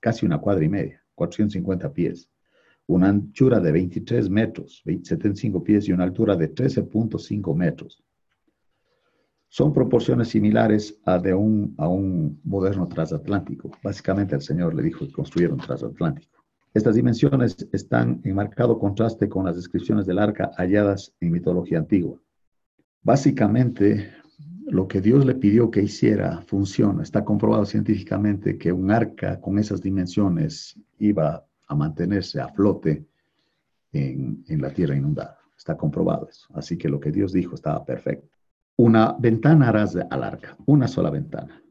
casi 0.00 0.24
una 0.24 0.38
cuadra 0.38 0.64
y 0.64 0.70
media, 0.70 1.04
450 1.14 1.92
pies 1.92 2.30
una 2.86 3.10
anchura 3.10 3.60
de 3.60 3.70
23 3.70 4.30
metros, 4.30 4.82
75 4.82 5.62
pies 5.62 5.86
y 5.88 5.92
una 5.92 6.04
altura 6.04 6.36
de 6.36 6.54
13.5 6.54 7.54
metros. 7.54 8.02
Son 9.50 9.74
proporciones 9.74 10.28
similares 10.28 10.98
a 11.04 11.18
de 11.18 11.34
un, 11.34 11.74
a 11.76 11.86
un 11.86 12.40
moderno 12.44 12.88
transatlántico. 12.88 13.70
Básicamente 13.82 14.36
el 14.36 14.40
Señor 14.40 14.74
le 14.74 14.82
dijo 14.82 15.06
que 15.06 15.12
construyeron 15.12 15.58
transatlántico. 15.58 16.37
Estas 16.74 16.94
dimensiones 16.94 17.68
están 17.72 18.20
en 18.24 18.34
marcado 18.34 18.78
contraste 18.78 19.28
con 19.28 19.46
las 19.46 19.56
descripciones 19.56 20.06
del 20.06 20.18
arca 20.18 20.50
halladas 20.56 21.14
en 21.20 21.32
mitología 21.32 21.78
antigua. 21.78 22.20
Básicamente, 23.02 24.10
lo 24.66 24.86
que 24.86 25.00
Dios 25.00 25.24
le 25.24 25.34
pidió 25.34 25.70
que 25.70 25.82
hiciera 25.82 26.42
funciona. 26.42 27.02
Está 27.02 27.24
comprobado 27.24 27.64
científicamente 27.64 28.58
que 28.58 28.72
un 28.72 28.90
arca 28.90 29.40
con 29.40 29.58
esas 29.58 29.80
dimensiones 29.80 30.78
iba 30.98 31.44
a 31.66 31.74
mantenerse 31.74 32.40
a 32.40 32.48
flote 32.48 33.06
en, 33.92 34.44
la 34.48 34.70
tierra 34.70 34.94
inundada. 34.94 35.38
Está 35.56 35.76
comprobado 35.76 36.28
eso. 36.28 36.46
Así 36.54 36.76
que 36.76 36.88
lo 36.88 37.00
que 37.00 37.10
Dios 37.10 37.32
dijo 37.32 37.54
estaba 37.54 37.84
perfecto. 37.84 38.28
Una 38.76 39.16
ventana 39.18 39.68
harás 39.68 39.96
al 39.96 40.22
arca, 40.22 40.56
una 40.66 40.86
sola 40.86 41.10
ventana. 41.10 41.62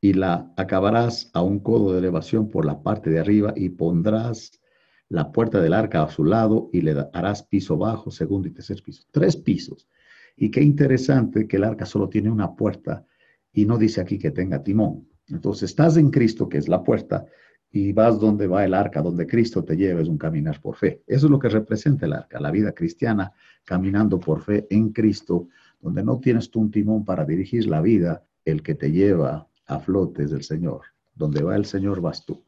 Y 0.00 0.14
la 0.14 0.52
acabarás 0.56 1.30
a 1.34 1.42
un 1.42 1.60
codo 1.60 1.92
de 1.92 1.98
elevación 1.98 2.48
por 2.48 2.64
la 2.64 2.82
parte 2.82 3.10
de 3.10 3.20
arriba 3.20 3.52
y 3.54 3.68
pondrás 3.68 4.60
la 5.08 5.32
puerta 5.32 5.60
del 5.60 5.74
arca 5.74 6.02
a 6.02 6.08
su 6.08 6.24
lado 6.24 6.70
y 6.72 6.80
le 6.80 6.94
harás 7.12 7.42
piso 7.42 7.76
bajo, 7.76 8.10
segundo 8.10 8.48
y 8.48 8.52
tercer 8.52 8.82
piso. 8.82 9.04
Tres 9.10 9.36
pisos. 9.36 9.88
Y 10.36 10.50
qué 10.50 10.62
interesante 10.62 11.46
que 11.46 11.56
el 11.56 11.64
arca 11.64 11.84
solo 11.84 12.08
tiene 12.08 12.30
una 12.30 12.54
puerta 12.54 13.04
y 13.52 13.66
no 13.66 13.76
dice 13.76 14.00
aquí 14.00 14.18
que 14.18 14.30
tenga 14.30 14.62
timón. 14.62 15.08
Entonces 15.28 15.70
estás 15.70 15.96
en 15.96 16.10
Cristo, 16.10 16.48
que 16.48 16.58
es 16.58 16.68
la 16.68 16.82
puerta, 16.82 17.26
y 17.72 17.92
vas 17.92 18.18
donde 18.18 18.46
va 18.46 18.64
el 18.64 18.74
arca, 18.74 19.00
donde 19.02 19.26
Cristo 19.26 19.64
te 19.64 19.76
lleva, 19.76 20.00
es 20.00 20.08
un 20.08 20.18
caminar 20.18 20.60
por 20.60 20.76
fe. 20.76 21.02
Eso 21.06 21.26
es 21.26 21.30
lo 21.30 21.38
que 21.38 21.48
representa 21.48 22.06
el 22.06 22.14
arca, 22.14 22.40
la 22.40 22.50
vida 22.50 22.72
cristiana, 22.72 23.32
caminando 23.64 24.18
por 24.18 24.42
fe 24.42 24.66
en 24.70 24.90
Cristo, 24.92 25.48
donde 25.80 26.02
no 26.02 26.18
tienes 26.18 26.50
tú 26.50 26.60
un 26.60 26.70
timón 26.70 27.04
para 27.04 27.24
dirigir 27.24 27.66
la 27.66 27.80
vida, 27.80 28.24
el 28.44 28.62
que 28.62 28.74
te 28.74 28.90
lleva 28.90 29.48
a 29.70 29.80
flote 29.80 30.24
es 30.24 30.32
el 30.32 30.42
Señor. 30.42 30.82
Donde 31.14 31.42
va 31.42 31.56
el 31.56 31.64
Señor 31.64 32.00
vas 32.00 32.24
tú. 32.24 32.44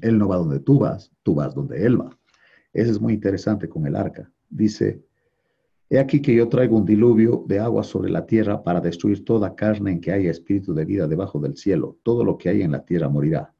Él 0.00 0.18
no 0.18 0.28
va 0.28 0.36
donde 0.36 0.60
tú 0.60 0.78
vas, 0.78 1.10
tú 1.22 1.34
vas 1.34 1.54
donde 1.54 1.84
Él 1.84 2.00
va. 2.00 2.16
Eso 2.72 2.90
es 2.90 3.00
muy 3.00 3.14
interesante 3.14 3.68
con 3.68 3.86
el 3.86 3.96
arca. 3.96 4.30
Dice, 4.48 5.04
he 5.90 5.98
aquí 5.98 6.22
que 6.22 6.34
yo 6.34 6.48
traigo 6.48 6.76
un 6.76 6.86
diluvio 6.86 7.44
de 7.46 7.58
agua 7.58 7.82
sobre 7.82 8.10
la 8.10 8.26
tierra 8.26 8.62
para 8.62 8.80
destruir 8.80 9.24
toda 9.24 9.54
carne 9.54 9.92
en 9.92 10.00
que 10.00 10.12
haya 10.12 10.30
espíritu 10.30 10.72
de 10.74 10.84
vida 10.84 11.06
debajo 11.06 11.38
del 11.38 11.56
cielo. 11.56 11.98
Todo 12.02 12.24
lo 12.24 12.38
que 12.38 12.48
hay 12.48 12.62
en 12.62 12.72
la 12.72 12.84
tierra 12.84 13.08
morirá 13.08 13.52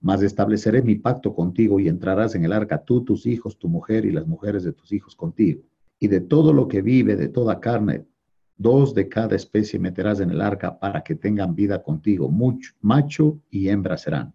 mas 0.00 0.22
estableceré 0.22 0.82
mi 0.82 0.96
pacto 0.96 1.34
contigo 1.34 1.78
y 1.78 1.88
entrarás 1.88 2.34
en 2.34 2.44
el 2.44 2.52
arca 2.52 2.82
tú, 2.82 3.04
tus 3.04 3.26
hijos, 3.26 3.58
tu 3.58 3.68
mujer 3.68 4.06
y 4.06 4.12
las 4.12 4.26
mujeres 4.26 4.64
de 4.64 4.72
tus 4.72 4.92
hijos 4.92 5.14
contigo. 5.14 5.62
Y 5.98 6.08
de 6.08 6.20
todo 6.20 6.52
lo 6.52 6.66
que 6.68 6.80
vive, 6.80 7.16
de 7.16 7.28
toda 7.28 7.60
carne, 7.60 8.06
dos 8.60 8.92
de 8.92 9.08
cada 9.08 9.36
especie 9.36 9.78
meterás 9.78 10.20
en 10.20 10.30
el 10.30 10.42
arca 10.42 10.78
para 10.78 11.02
que 11.02 11.14
tengan 11.14 11.54
vida 11.54 11.82
contigo. 11.82 12.28
Mucho, 12.28 12.74
macho 12.82 13.40
y 13.48 13.70
hembra 13.70 13.96
serán. 13.96 14.34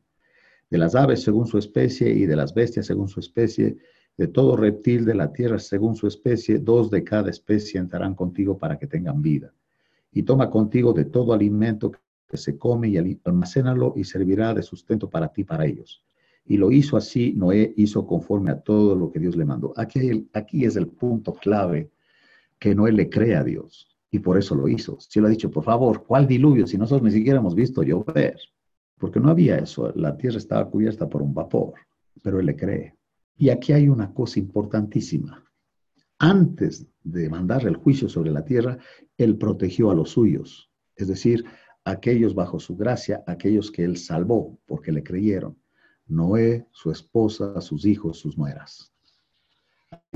De 0.67 0.79
las 0.79 0.96
aves 0.96 1.22
según 1.22 1.46
su 1.46 1.60
especie 1.60 2.10
y 2.10 2.25
de 2.25 2.36
las 2.36 2.55
bestias 2.55 2.88
según 2.88 3.08
su 3.08 3.20
especie, 3.20 3.77
de 4.17 4.27
todo 4.27 4.58
reptil 4.58 5.05
de 5.05 5.13
la 5.13 5.32
tierra 5.32 5.60
según 5.60 5.96
su 5.96 6.08
especie, 6.08 6.58
dos 6.58 6.89
de 6.89 7.03
cada 7.03 7.29
especie 7.29 7.79
entrarán 7.79 8.15
contigo 8.15 8.58
para 8.58 8.79
que 8.79 8.88
tengan 8.88 9.22
vida. 9.22 9.53
Y 10.12 10.24
toma 10.24 10.50
contigo 10.50 10.91
de 10.91 11.05
todo 11.05 11.32
alimento 11.32 11.91
que 12.27 12.38
se 12.38 12.58
come 12.58 12.88
y 12.88 12.98
almacénalo 13.24 13.94
y 13.96 14.05
servirá 14.05 14.55
de 14.55 14.63
sustento 14.63 15.08
para 15.08 15.27
ti, 15.27 15.44
para 15.44 15.67
ellos. 15.67 16.03
Y 16.48 16.58
lo 16.58 16.72
hizo 16.72 16.98
así, 16.98 17.34
Noé 17.34 17.75
hizo 17.77 18.08
conforme 18.08 18.50
a 18.50 18.60
todo 18.60 18.96
lo 18.96 19.12
que 19.12 19.20
Dios 19.20 19.36
le 19.36 19.46
mandó. 19.46 19.72
Aquí, 19.77 20.27
aquí 20.34 20.65
es 20.65 20.75
el 20.77 20.88
punto 20.88 21.34
clave 21.34 21.91
que 22.58 22.74
Noé 22.74 22.91
le 22.91 23.08
cree 23.08 23.36
a 23.36 23.44
Dios 23.44 23.95
y 24.15 24.19
por 24.19 24.38
eso 24.38 24.55
lo 24.55 24.69
hizo. 24.69 24.98
Si 25.00 25.19
lo 25.19 25.27
ha 25.27 25.29
dicho, 25.29 25.51
por 25.51 25.65
favor, 25.65 26.05
¿cuál 26.05 26.25
diluvio? 26.25 26.65
Si 26.65 26.77
nosotros 26.77 27.03
ni 27.03 27.12
siquiera 27.12 27.39
hemos 27.39 27.53
visto 27.53 27.84
llover, 27.84 28.39
porque 28.98 29.19
no 29.19 29.29
había 29.29 29.57
eso, 29.57 29.91
la 29.93 30.15
tierra 30.15 30.38
estaba 30.38 30.69
cubierta 30.69 31.10
por 31.10 31.22
un 31.22 31.34
vapor, 31.34 31.74
pero 32.22 32.39
él 32.39 32.45
le 32.45 32.55
cree. 32.55 32.95
Y 33.36 33.50
aquí 33.50 33.74
hay 33.74 33.89
una 33.89 34.13
cosa 34.13 34.39
importantísima. 34.39 35.43
Antes 36.17 36.88
de 37.03 37.29
mandar 37.29 37.67
el 37.67 37.75
juicio 37.75 38.07
sobre 38.07 38.31
la 38.31 38.45
tierra, 38.45 38.77
él 39.17 39.38
protegió 39.38 39.91
a 39.91 39.95
los 39.95 40.12
suyos, 40.12 40.72
es 40.95 41.10
decir, 41.10 41.43
aquellos 41.84 42.34
bajo 42.34 42.57
su 42.57 42.77
gracia, 42.77 43.22
aquellos 43.27 43.69
que 43.69 43.84
él 43.84 43.98
salvó 43.98 44.57
porque 44.65 44.93
le 44.93 45.03
creyeron. 45.03 45.57
Noé, 46.07 46.67
su 46.72 46.89
esposa, 46.89 47.60
sus 47.60 47.86
hijos, 47.86 48.17
sus 48.17 48.38
nueras. 48.38 48.93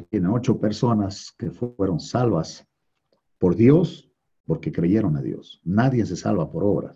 Tiene 0.10 0.30
ocho 0.30 0.58
personas 0.58 1.34
que 1.38 1.52
fueron 1.52 2.00
salvas 2.00 2.69
por 3.40 3.56
Dios 3.56 4.12
porque 4.46 4.72
creyeron 4.72 5.18
a 5.18 5.22
Dios. 5.22 5.62
Nadie 5.64 6.06
se 6.06 6.16
salva 6.16 6.52
por 6.52 6.64
obras. 6.64 6.96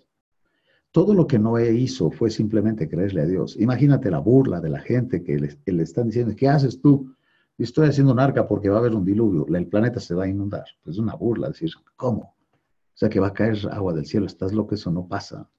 Todo 0.91 1.15
lo 1.15 1.25
que 1.25 1.39
Noé 1.39 1.73
hizo 1.73 2.11
fue 2.11 2.29
simplemente 2.29 2.87
creerle 2.87 3.21
a 3.21 3.25
Dios. 3.25 3.55
Imagínate 3.59 4.11
la 4.11 4.19
burla 4.19 4.61
de 4.61 4.69
la 4.69 4.79
gente 4.79 5.23
que 5.23 5.37
le, 5.39 5.83
están 5.83 6.07
diciendo, 6.07 6.35
¿qué 6.35 6.47
haces 6.47 6.79
tú? 6.79 7.15
Estoy 7.57 7.87
haciendo 7.87 8.13
un 8.13 8.19
arca 8.19 8.47
porque 8.47 8.69
va 8.69 8.75
a 8.75 8.79
haber 8.79 8.93
un 8.93 9.03
diluvio, 9.03 9.47
el 9.47 9.67
planeta 9.67 9.99
se 9.99 10.13
va 10.13 10.25
a 10.25 10.27
inundar. 10.27 10.65
Es 10.85 10.99
una 10.99 11.15
burla 11.15 11.47
decir, 11.47 11.71
¿cómo? 11.95 12.21
O 12.21 12.95
sea 12.95 13.09
que 13.09 13.19
va 13.19 13.27
a 13.27 13.33
caer 13.33 13.57
agua 13.71 13.93
del 13.93 14.05
cielo. 14.05 14.27
Estás 14.27 14.53
loco, 14.53 14.75
eso 14.75 14.91
no 14.91 15.07
pasa. 15.07 15.49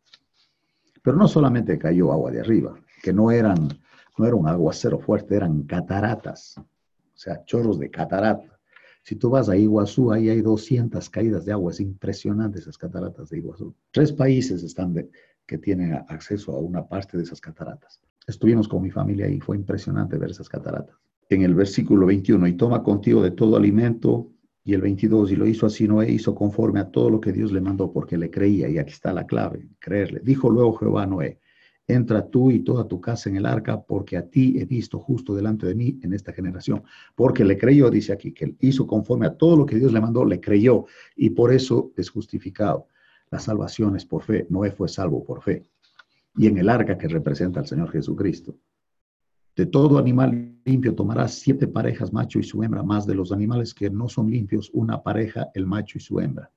Pero 1.03 1.17
no 1.17 1.27
solamente 1.27 1.79
cayó 1.79 2.13
agua 2.13 2.31
de 2.31 2.41
arriba, 2.41 2.79
que 3.03 3.13
no 3.13 3.31
eran, 3.31 3.69
no 4.17 4.27
era 4.27 4.37
un 4.37 4.47
aguacero 4.47 4.99
fuerte, 5.01 5.35
eran 5.35 5.65
cataratas. 5.65 6.59
O 6.59 7.17
sea, 7.17 7.45
chorros 7.45 7.79
de 7.79 7.91
catarata. 7.91 8.54
Si 9.05 9.17
tú 9.17 9.29
vas 9.29 9.51
a 9.51 9.57
Iguazú, 9.57 10.13
ahí 10.13 10.31
hay 10.31 10.41
200 10.41 11.11
caídas 11.11 11.45
de 11.45 11.53
agua. 11.53 11.73
Es 11.73 11.81
impresionante 11.81 12.59
esas 12.59 12.79
cataratas 12.79 13.29
de 13.29 13.37
Iguazú. 13.37 13.75
Tres 13.91 14.13
países 14.13 14.63
están 14.63 14.95
que 15.47 15.59
tienen 15.59 15.93
acceso 16.09 16.53
a 16.53 16.59
una 16.59 16.89
parte 16.89 17.19
de 17.19 17.25
esas 17.25 17.39
cataratas. 17.39 18.01
Estuvimos 18.27 18.67
con 18.67 18.83
mi 18.83 18.91
familia 18.91 19.29
y 19.29 19.41
fue 19.41 19.57
impresionante 19.57 20.17
ver 20.17 20.31
esas 20.31 20.49
cataratas. 20.49 20.97
En 21.29 21.43
el 21.43 21.55
versículo 21.55 22.07
21, 22.07 22.47
y 22.47 22.55
toma 22.55 22.83
contigo 22.83 23.23
de 23.23 23.33
todo 23.33 23.57
alimento 23.57 24.31
y 24.65 24.73
el 24.73 24.81
22, 24.81 25.33
y 25.33 25.37
lo 25.37 25.47
hizo 25.47 25.67
así 25.67 25.87
Noé, 25.87 26.11
hizo 26.11 26.35
conforme 26.35 26.81
a 26.81 26.91
todo 26.91 27.11
lo 27.11 27.21
que 27.21 27.33
Dios 27.33 27.53
le 27.53 27.61
mandó, 27.61 27.93
porque 27.93 28.17
le 28.17 28.31
creía, 28.31 28.71
y 28.71 28.79
aquí 28.79 28.93
está 28.93 29.13
la 29.13 29.27
clave, 29.27 29.69
creerle. 29.79 30.21
Dijo 30.25 30.49
luego 30.49 30.79
Jehová 30.79 31.03
a 31.03 31.07
Noé, 31.07 31.41
entra 31.87 32.27
tú 32.29 32.51
y 32.51 32.61
toda 32.61 32.89
tu 32.89 33.01
casa 33.01 33.29
en 33.29 33.37
el 33.37 33.47
arca, 33.47 33.81
porque 33.83 34.17
a 34.17 34.27
ti 34.27 34.57
he 34.59 34.65
visto 34.65 34.99
justo 34.99 35.35
delante 35.35 35.67
de 35.67 35.75
mí 35.75 35.99
en 36.03 36.13
esta 36.15 36.33
generación. 36.33 36.83
Porque 37.15 37.45
le 37.45 37.59
creyó, 37.59 37.91
dice 37.91 38.13
aquí, 38.13 38.33
que 38.33 38.57
hizo 38.61 38.87
conforme 38.87 39.27
a 39.27 39.37
todo 39.37 39.57
lo 39.57 39.67
que 39.67 39.77
Dios 39.77 39.93
le 39.93 40.01
mandó, 40.01 40.25
le 40.25 40.41
creyó, 40.41 40.87
y 41.17 41.31
por 41.31 41.53
eso 41.53 41.93
es 41.97 42.09
justificado. 42.09 42.89
La 43.31 43.39
salvación 43.39 43.97
es 43.97 44.05
por 44.05 44.23
fe, 44.23 44.47
Noé 44.49 44.71
fue 44.71 44.89
salvo 44.89 45.25
por 45.25 45.43
fe. 45.43 45.65
Y 46.37 46.47
en 46.47 46.59
el 46.59 46.69
arca 46.69 46.97
que 46.97 47.09
representa 47.09 47.61
al 47.61 47.67
Señor 47.67 47.91
Jesucristo. 47.91 48.57
De 49.57 49.67
todo 49.67 49.99
animal 49.99 50.57
limpio 50.65 50.95
tomarás 50.95 51.35
siete 51.35 51.69
parejas, 51.69 52.13
macho 52.13 52.41
y 52.41 52.43
su 52.43 52.63
hembra, 52.63 52.83
más 52.83 53.07
de 53.07 53.15
los 53.15 53.31
animales 53.31 53.73
que 53.73 53.89
no 53.89 54.09
son 54.09 54.31
limpios, 54.31 54.71
una 54.73 55.03
pareja, 55.03 55.49
el 55.55 55.67
macho 55.67 55.99
y 55.99 56.01
su 56.01 56.19
hembra. 56.19 56.51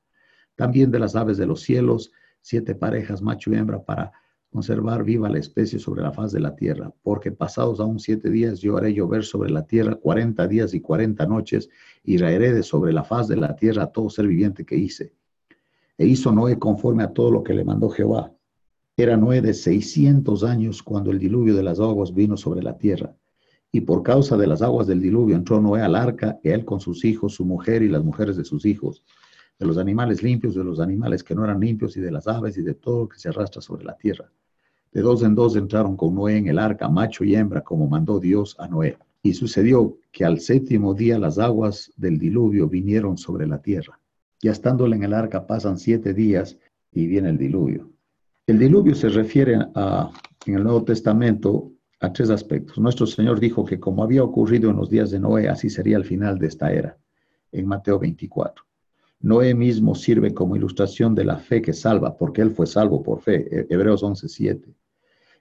También 0.56 0.90
de 0.90 0.98
las 0.98 1.16
aves 1.16 1.38
de 1.38 1.46
los 1.46 1.62
cielos, 1.62 2.12
siete 2.42 2.74
parejas, 2.74 3.22
macho 3.22 3.52
y 3.52 3.56
hembra, 3.56 3.84
para 3.84 4.12
conservar 4.58 5.04
viva 5.04 5.30
la 5.30 5.38
especie 5.38 5.78
sobre 5.78 6.02
la 6.02 6.12
faz 6.12 6.32
de 6.32 6.40
la 6.40 6.56
tierra, 6.56 6.92
porque 7.04 7.32
pasados 7.32 7.80
aún 7.80 8.00
siete 8.00 8.32
días 8.32 8.60
yo 8.60 8.76
haré 8.76 8.92
llover 8.92 9.24
sobre 9.24 9.52
la 9.52 9.68
tierra 9.68 9.94
cuarenta 9.94 10.48
días 10.48 10.74
y 10.74 10.82
cuarenta 10.82 11.28
noches, 11.28 11.70
y 12.04 12.18
raeré 12.18 12.56
de 12.56 12.64
sobre 12.64 12.92
la 12.92 13.04
faz 13.04 13.28
de 13.28 13.36
la 13.38 13.56
tierra 13.56 13.84
a 13.84 13.92
todo 13.92 14.10
ser 14.10 14.26
viviente 14.26 14.66
que 14.66 14.76
hice. 14.76 15.14
E 15.96 16.08
hizo 16.08 16.32
Noé 16.32 16.58
conforme 16.58 17.04
a 17.04 17.14
todo 17.14 17.30
lo 17.30 17.44
que 17.44 17.54
le 17.54 17.64
mandó 17.64 17.88
Jehová. 17.90 18.32
Era 18.98 19.16
Noé 19.16 19.44
de 19.44 19.54
seiscientos 19.54 20.44
años 20.44 20.82
cuando 20.82 21.12
el 21.12 21.20
diluvio 21.20 21.54
de 21.54 21.62
las 21.62 21.80
aguas 21.80 22.12
vino 22.12 22.36
sobre 22.36 22.64
la 22.64 22.80
tierra. 22.80 23.16
Y 23.72 23.82
por 23.82 24.02
causa 24.02 24.38
de 24.38 24.48
las 24.48 24.64
aguas 24.64 24.88
del 24.88 25.02
diluvio 25.02 25.36
entró 25.36 25.62
Noé 25.62 25.84
al 25.84 25.94
arca, 25.94 26.40
él 26.42 26.66
con 26.66 26.80
sus 26.80 27.06
hijos, 27.06 27.36
su 27.36 27.46
mujer 27.46 27.84
y 27.84 27.90
las 27.90 28.04
mujeres 28.04 28.36
de 28.38 28.44
sus 28.44 28.66
hijos, 28.66 29.04
de 29.60 29.68
los 29.68 29.78
animales 29.78 30.24
limpios, 30.24 30.56
de 30.56 30.64
los 30.64 30.80
animales 30.80 31.24
que 31.24 31.36
no 31.36 31.44
eran 31.44 31.60
limpios, 31.60 31.96
y 31.96 32.00
de 32.00 32.10
las 32.10 32.28
aves 32.28 32.58
y 32.58 32.64
de 32.64 32.74
todo 32.74 33.02
lo 33.02 33.10
que 33.10 33.20
se 33.20 33.30
arrastra 33.30 33.62
sobre 33.62 33.86
la 33.86 33.96
tierra. 33.96 34.32
De 34.98 35.04
dos 35.04 35.22
en 35.22 35.36
dos 35.36 35.56
entraron 35.56 35.96
con 35.96 36.16
Noé 36.16 36.38
en 36.38 36.48
el 36.48 36.58
arca, 36.58 36.90
macho 36.90 37.24
y 37.24 37.36
hembra, 37.36 37.62
como 37.62 37.88
mandó 37.88 38.20
Dios 38.20 38.56
a 38.58 38.68
Noé. 38.68 38.98
Y 39.22 39.36
sucedió 39.36 39.96
que 40.12 40.26
al 40.26 40.40
séptimo 40.40 40.96
día 40.96 41.20
las 41.20 41.38
aguas 41.38 41.94
del 41.98 42.18
diluvio 42.18 42.68
vinieron 42.68 43.16
sobre 43.16 43.46
la 43.46 43.62
tierra. 43.62 44.00
Ya 44.42 44.50
estándole 44.50 44.96
en 44.96 45.04
el 45.04 45.14
arca 45.14 45.46
pasan 45.46 45.78
siete 45.78 46.16
días 46.16 46.58
y 46.92 47.06
viene 47.06 47.30
el 47.30 47.38
diluvio. 47.38 47.92
El 48.48 48.58
diluvio 48.58 48.96
se 48.96 49.10
refiere 49.10 49.60
a, 49.76 50.10
en 50.48 50.56
el 50.56 50.64
Nuevo 50.64 50.84
Testamento 50.84 51.72
a 52.00 52.12
tres 52.12 52.32
aspectos. 52.32 52.80
Nuestro 52.80 53.06
Señor 53.06 53.40
dijo 53.40 53.64
que 53.66 53.80
como 53.80 54.04
había 54.04 54.24
ocurrido 54.24 54.72
en 54.72 54.78
los 54.78 54.90
días 54.90 55.12
de 55.12 55.20
Noé, 55.20 55.48
así 55.48 55.70
sería 55.70 55.98
el 55.98 56.06
final 56.06 56.40
de 56.40 56.48
esta 56.48 56.74
era, 56.74 56.98
en 57.52 57.68
Mateo 57.68 58.00
24. 58.00 58.66
Noé 59.20 59.54
mismo 59.54 59.94
sirve 59.94 60.34
como 60.34 60.56
ilustración 60.56 61.14
de 61.14 61.26
la 61.26 61.38
fe 61.38 61.62
que 61.62 61.74
salva, 61.74 62.18
porque 62.18 62.42
él 62.42 62.50
fue 62.50 62.66
salvo 62.66 63.04
por 63.04 63.22
fe. 63.22 63.68
Hebreos 63.70 64.02
11:7. 64.02 64.74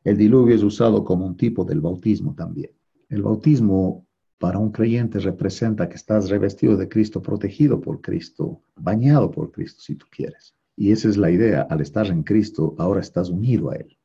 El 0.06 0.16
diluvio 0.16 0.54
es 0.54 0.62
usado 0.62 1.02
como 1.02 1.26
un 1.26 1.36
tipo 1.36 1.64
del 1.64 1.80
bautismo 1.80 2.32
también. 2.32 2.70
El 3.08 3.22
bautismo 3.22 4.06
para 4.38 4.56
un 4.56 4.70
creyente 4.70 5.18
representa 5.18 5.88
que 5.88 5.96
estás 5.96 6.30
revestido 6.30 6.76
de 6.76 6.88
Cristo, 6.88 7.20
protegido 7.20 7.80
por 7.80 8.00
Cristo, 8.00 8.62
bañado 8.76 9.32
por 9.32 9.50
Cristo, 9.50 9.80
si 9.82 9.96
tú 9.96 10.06
quieres. 10.08 10.54
Y 10.76 10.92
esa 10.92 11.08
es 11.08 11.16
la 11.16 11.32
idea, 11.32 11.62
al 11.62 11.80
estar 11.80 12.06
en 12.06 12.22
Cristo, 12.22 12.76
ahora 12.78 13.00
estás 13.00 13.30
unido 13.30 13.72
a 13.72 13.74
Él. 13.74 13.98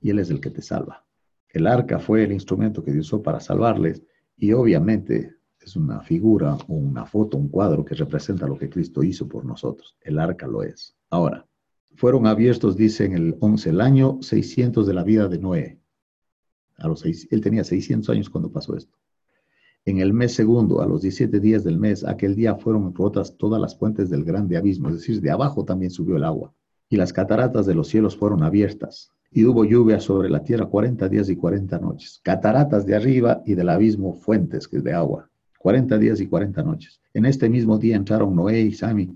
Y 0.00 0.10
Él 0.10 0.20
es 0.20 0.30
el 0.30 0.40
que 0.40 0.50
te 0.50 0.62
salva. 0.62 1.04
El 1.48 1.66
arca 1.66 1.98
fue 1.98 2.22
el 2.22 2.30
instrumento 2.30 2.84
que 2.84 2.92
Dios 2.92 3.06
usó 3.06 3.20
para 3.20 3.40
salvarles 3.40 4.04
y 4.36 4.52
obviamente 4.52 5.34
es 5.58 5.74
una 5.74 6.00
figura 6.00 6.56
una 6.68 7.06
foto, 7.06 7.38
un 7.38 7.48
cuadro 7.48 7.84
que 7.84 7.96
representa 7.96 8.46
lo 8.46 8.56
que 8.56 8.70
Cristo 8.70 9.02
hizo 9.02 9.26
por 9.26 9.44
nosotros. 9.44 9.96
El 10.00 10.20
arca 10.20 10.46
lo 10.46 10.62
es. 10.62 10.94
Ahora, 11.10 11.44
fueron 11.94 12.26
abiertos, 12.26 12.76
dice 12.76 13.04
en 13.04 13.12
el 13.12 13.36
11, 13.40 13.70
el 13.70 13.80
año 13.80 14.18
600 14.20 14.86
de 14.86 14.94
la 14.94 15.04
vida 15.04 15.28
de 15.28 15.38
Noé. 15.38 15.78
A 16.76 16.88
los 16.88 17.00
seis, 17.00 17.28
él 17.30 17.40
tenía 17.40 17.64
600 17.64 18.10
años 18.10 18.30
cuando 18.30 18.50
pasó 18.50 18.76
esto. 18.76 18.98
En 19.86 19.98
el 19.98 20.12
mes 20.12 20.34
segundo, 20.34 20.80
a 20.80 20.86
los 20.86 21.02
17 21.02 21.40
días 21.40 21.62
del 21.62 21.78
mes, 21.78 22.04
aquel 22.04 22.34
día 22.34 22.56
fueron 22.56 22.94
rotas 22.94 23.36
todas 23.36 23.60
las 23.60 23.76
fuentes 23.76 24.08
del 24.08 24.24
grande 24.24 24.56
abismo, 24.56 24.88
es 24.88 24.96
decir, 24.96 25.20
de 25.20 25.30
abajo 25.30 25.64
también 25.64 25.90
subió 25.90 26.16
el 26.16 26.24
agua. 26.24 26.54
Y 26.88 26.96
las 26.96 27.12
cataratas 27.12 27.66
de 27.66 27.74
los 27.74 27.88
cielos 27.88 28.16
fueron 28.16 28.42
abiertas. 28.42 29.12
Y 29.30 29.44
hubo 29.44 29.64
lluvia 29.64 30.00
sobre 30.00 30.30
la 30.30 30.42
tierra 30.42 30.66
40 30.66 31.08
días 31.08 31.28
y 31.28 31.36
40 31.36 31.78
noches. 31.80 32.20
Cataratas 32.22 32.86
de 32.86 32.94
arriba 32.94 33.42
y 33.44 33.54
del 33.54 33.68
abismo 33.68 34.14
fuentes 34.14 34.68
que 34.68 34.78
es 34.78 34.84
de 34.84 34.92
agua. 34.92 35.28
40 35.58 35.98
días 35.98 36.20
y 36.20 36.26
40 36.26 36.62
noches. 36.62 37.00
En 37.12 37.26
este 37.26 37.48
mismo 37.48 37.78
día 37.78 37.96
entraron 37.96 38.34
Noé 38.34 38.60
y 38.60 38.72
Sam 38.72 39.00
y 39.00 39.12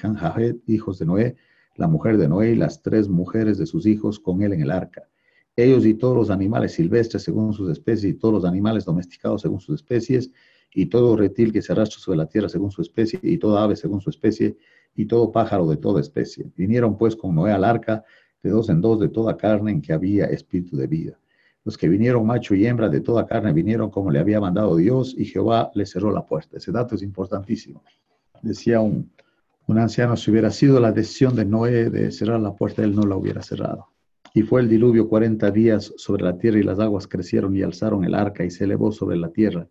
hijos 0.67 0.99
de 0.99 1.07
Noé, 1.07 1.37
la 1.79 1.87
mujer 1.87 2.19
de 2.19 2.29
Noé 2.29 2.51
y 2.51 2.57
las 2.57 2.83
tres 2.83 3.09
mujeres 3.09 3.57
de 3.57 3.65
sus 3.65 3.87
hijos 3.87 4.19
con 4.19 4.43
él 4.43 4.53
en 4.53 4.63
el 4.63 4.71
arca. 4.71 5.09
Ellos 5.57 5.87
y 5.87 5.95
todos 5.95 6.17
los 6.17 6.29
animales 6.29 6.73
silvestres 6.73 7.23
según 7.23 7.53
sus 7.53 7.71
especies 7.71 8.15
y 8.15 8.19
todos 8.19 8.35
los 8.35 8.45
animales 8.45 8.85
domesticados 8.85 9.43
según 9.43 9.61
sus 9.61 9.77
especies 9.77 10.31
y 10.75 10.87
todo 10.87 11.17
reptil 11.17 11.53
que 11.53 11.63
se 11.63 11.73
arrastra 11.73 12.01
sobre 12.01 12.19
la 12.19 12.27
tierra 12.27 12.49
según 12.49 12.73
su 12.73 12.83
especie 12.83 13.21
y 13.23 13.39
toda 13.39 13.63
ave 13.63 13.77
según 13.77 14.01
su 14.01 14.11
especie 14.11 14.57
y 14.97 15.07
todo 15.07 15.31
pájaro 15.31 15.69
de 15.69 15.77
toda 15.77 16.01
especie. 16.01 16.51
Vinieron 16.57 16.99
pues 16.99 17.15
con 17.15 17.35
Noé 17.35 17.53
al 17.53 17.65
arca 17.65 18.05
de 18.43 18.51
dos 18.51 18.69
en 18.71 18.81
dos 18.81 18.99
de 18.99 19.09
toda 19.09 19.37
carne 19.37 19.71
en 19.71 19.81
que 19.81 19.93
había 19.93 20.27
espíritu 20.27 20.77
de 20.77 20.89
vida. 20.89 21.19
Los 21.65 21.79
que 21.79 21.89
vinieron 21.89 22.27
macho 22.27 22.57
y 22.57 22.67
hembra 22.67 22.89
de 22.89 23.01
toda 23.01 23.25
carne 23.25 23.53
vinieron 23.53 23.89
como 23.91 24.11
le 24.11 24.19
había 24.19 24.41
mandado 24.41 24.75
Dios 24.77 25.15
y 25.17 25.27
Jehová 25.27 25.71
le 25.75 25.87
cerró 25.87 26.11
la 26.11 26.27
puerta. 26.27 26.57
Ese 26.57 26.73
dato 26.73 26.97
es 26.97 27.03
importantísimo. 27.03 27.85
Decía 28.43 28.81
un, 28.81 29.11
un 29.69 29.79
anciano, 29.79 30.17
si 30.17 30.31
hubiera 30.31 30.51
sido 30.51 30.81
la 30.81 30.93
decisión 30.93 31.37
de 31.37 31.45
Noé 31.45 31.91
de 31.91 32.11
cerrar 32.11 32.41
la 32.41 32.57
puerta, 32.57 32.83
él 32.83 32.95
no 32.95 33.03
la 33.03 33.17
hubiera 33.17 33.43
cerrado. 33.43 33.87
Y 34.35 34.43
fue 34.43 34.61
el 34.61 34.69
diluvio 34.69 35.09
cuarenta 35.09 35.51
días 35.51 35.93
sobre 35.97 36.25
la 36.25 36.37
tierra 36.37 36.59
y 36.59 36.63
las 36.63 36.81
aguas 36.81 37.07
crecieron 37.07 37.57
y 37.57 37.63
alzaron 37.63 38.05
el 38.05 38.15
arca 38.15 38.45
y 38.45 38.51
se 38.51 38.65
elevó 38.65 38.91
sobre 38.91 39.17
la 39.17 39.29
tierra. 39.29 39.69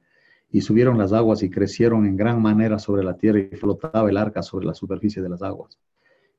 Y 0.49 0.61
subieron 0.61 0.97
las 0.97 1.11
aguas 1.11 1.43
y 1.43 1.49
crecieron 1.49 2.05
en 2.05 2.15
gran 2.15 2.41
manera 2.41 2.79
sobre 2.79 3.03
la 3.03 3.17
tierra 3.17 3.39
y 3.39 3.55
flotaba 3.55 4.09
el 4.09 4.17
arca 4.17 4.41
sobre 4.41 4.65
la 4.65 4.73
superficie 4.73 5.21
de 5.21 5.29
las 5.29 5.41
aguas 5.41 5.77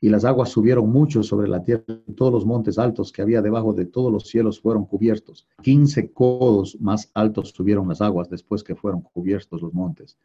y 0.01 0.09
las 0.09 0.25
aguas 0.25 0.51
subieron 0.51 0.91
mucho 0.91 1.23
sobre 1.23 1.49
la 1.49 1.63
tierra, 1.63 1.85
y 2.07 2.13
todos 2.13 2.33
los 2.33 2.47
montes 2.47 2.79
altos 2.79 3.11
que 3.11 3.23
había 3.23 3.43
debajo 3.43 3.73
de 3.73 3.87
todos 3.87 4.13
los 4.13 4.29
cielos 4.29 4.61
fueron 4.61 4.85
cubiertos. 4.85 5.47
Quince 5.63 6.13
codos 6.13 6.77
más 6.81 7.11
altos 7.15 7.51
subieron 7.51 7.89
las 7.89 8.01
aguas 8.01 8.31
después 8.31 8.63
que 8.63 8.77
fueron 8.77 9.01
cubiertos 9.01 9.61
los 9.61 9.75
montes. 9.75 10.17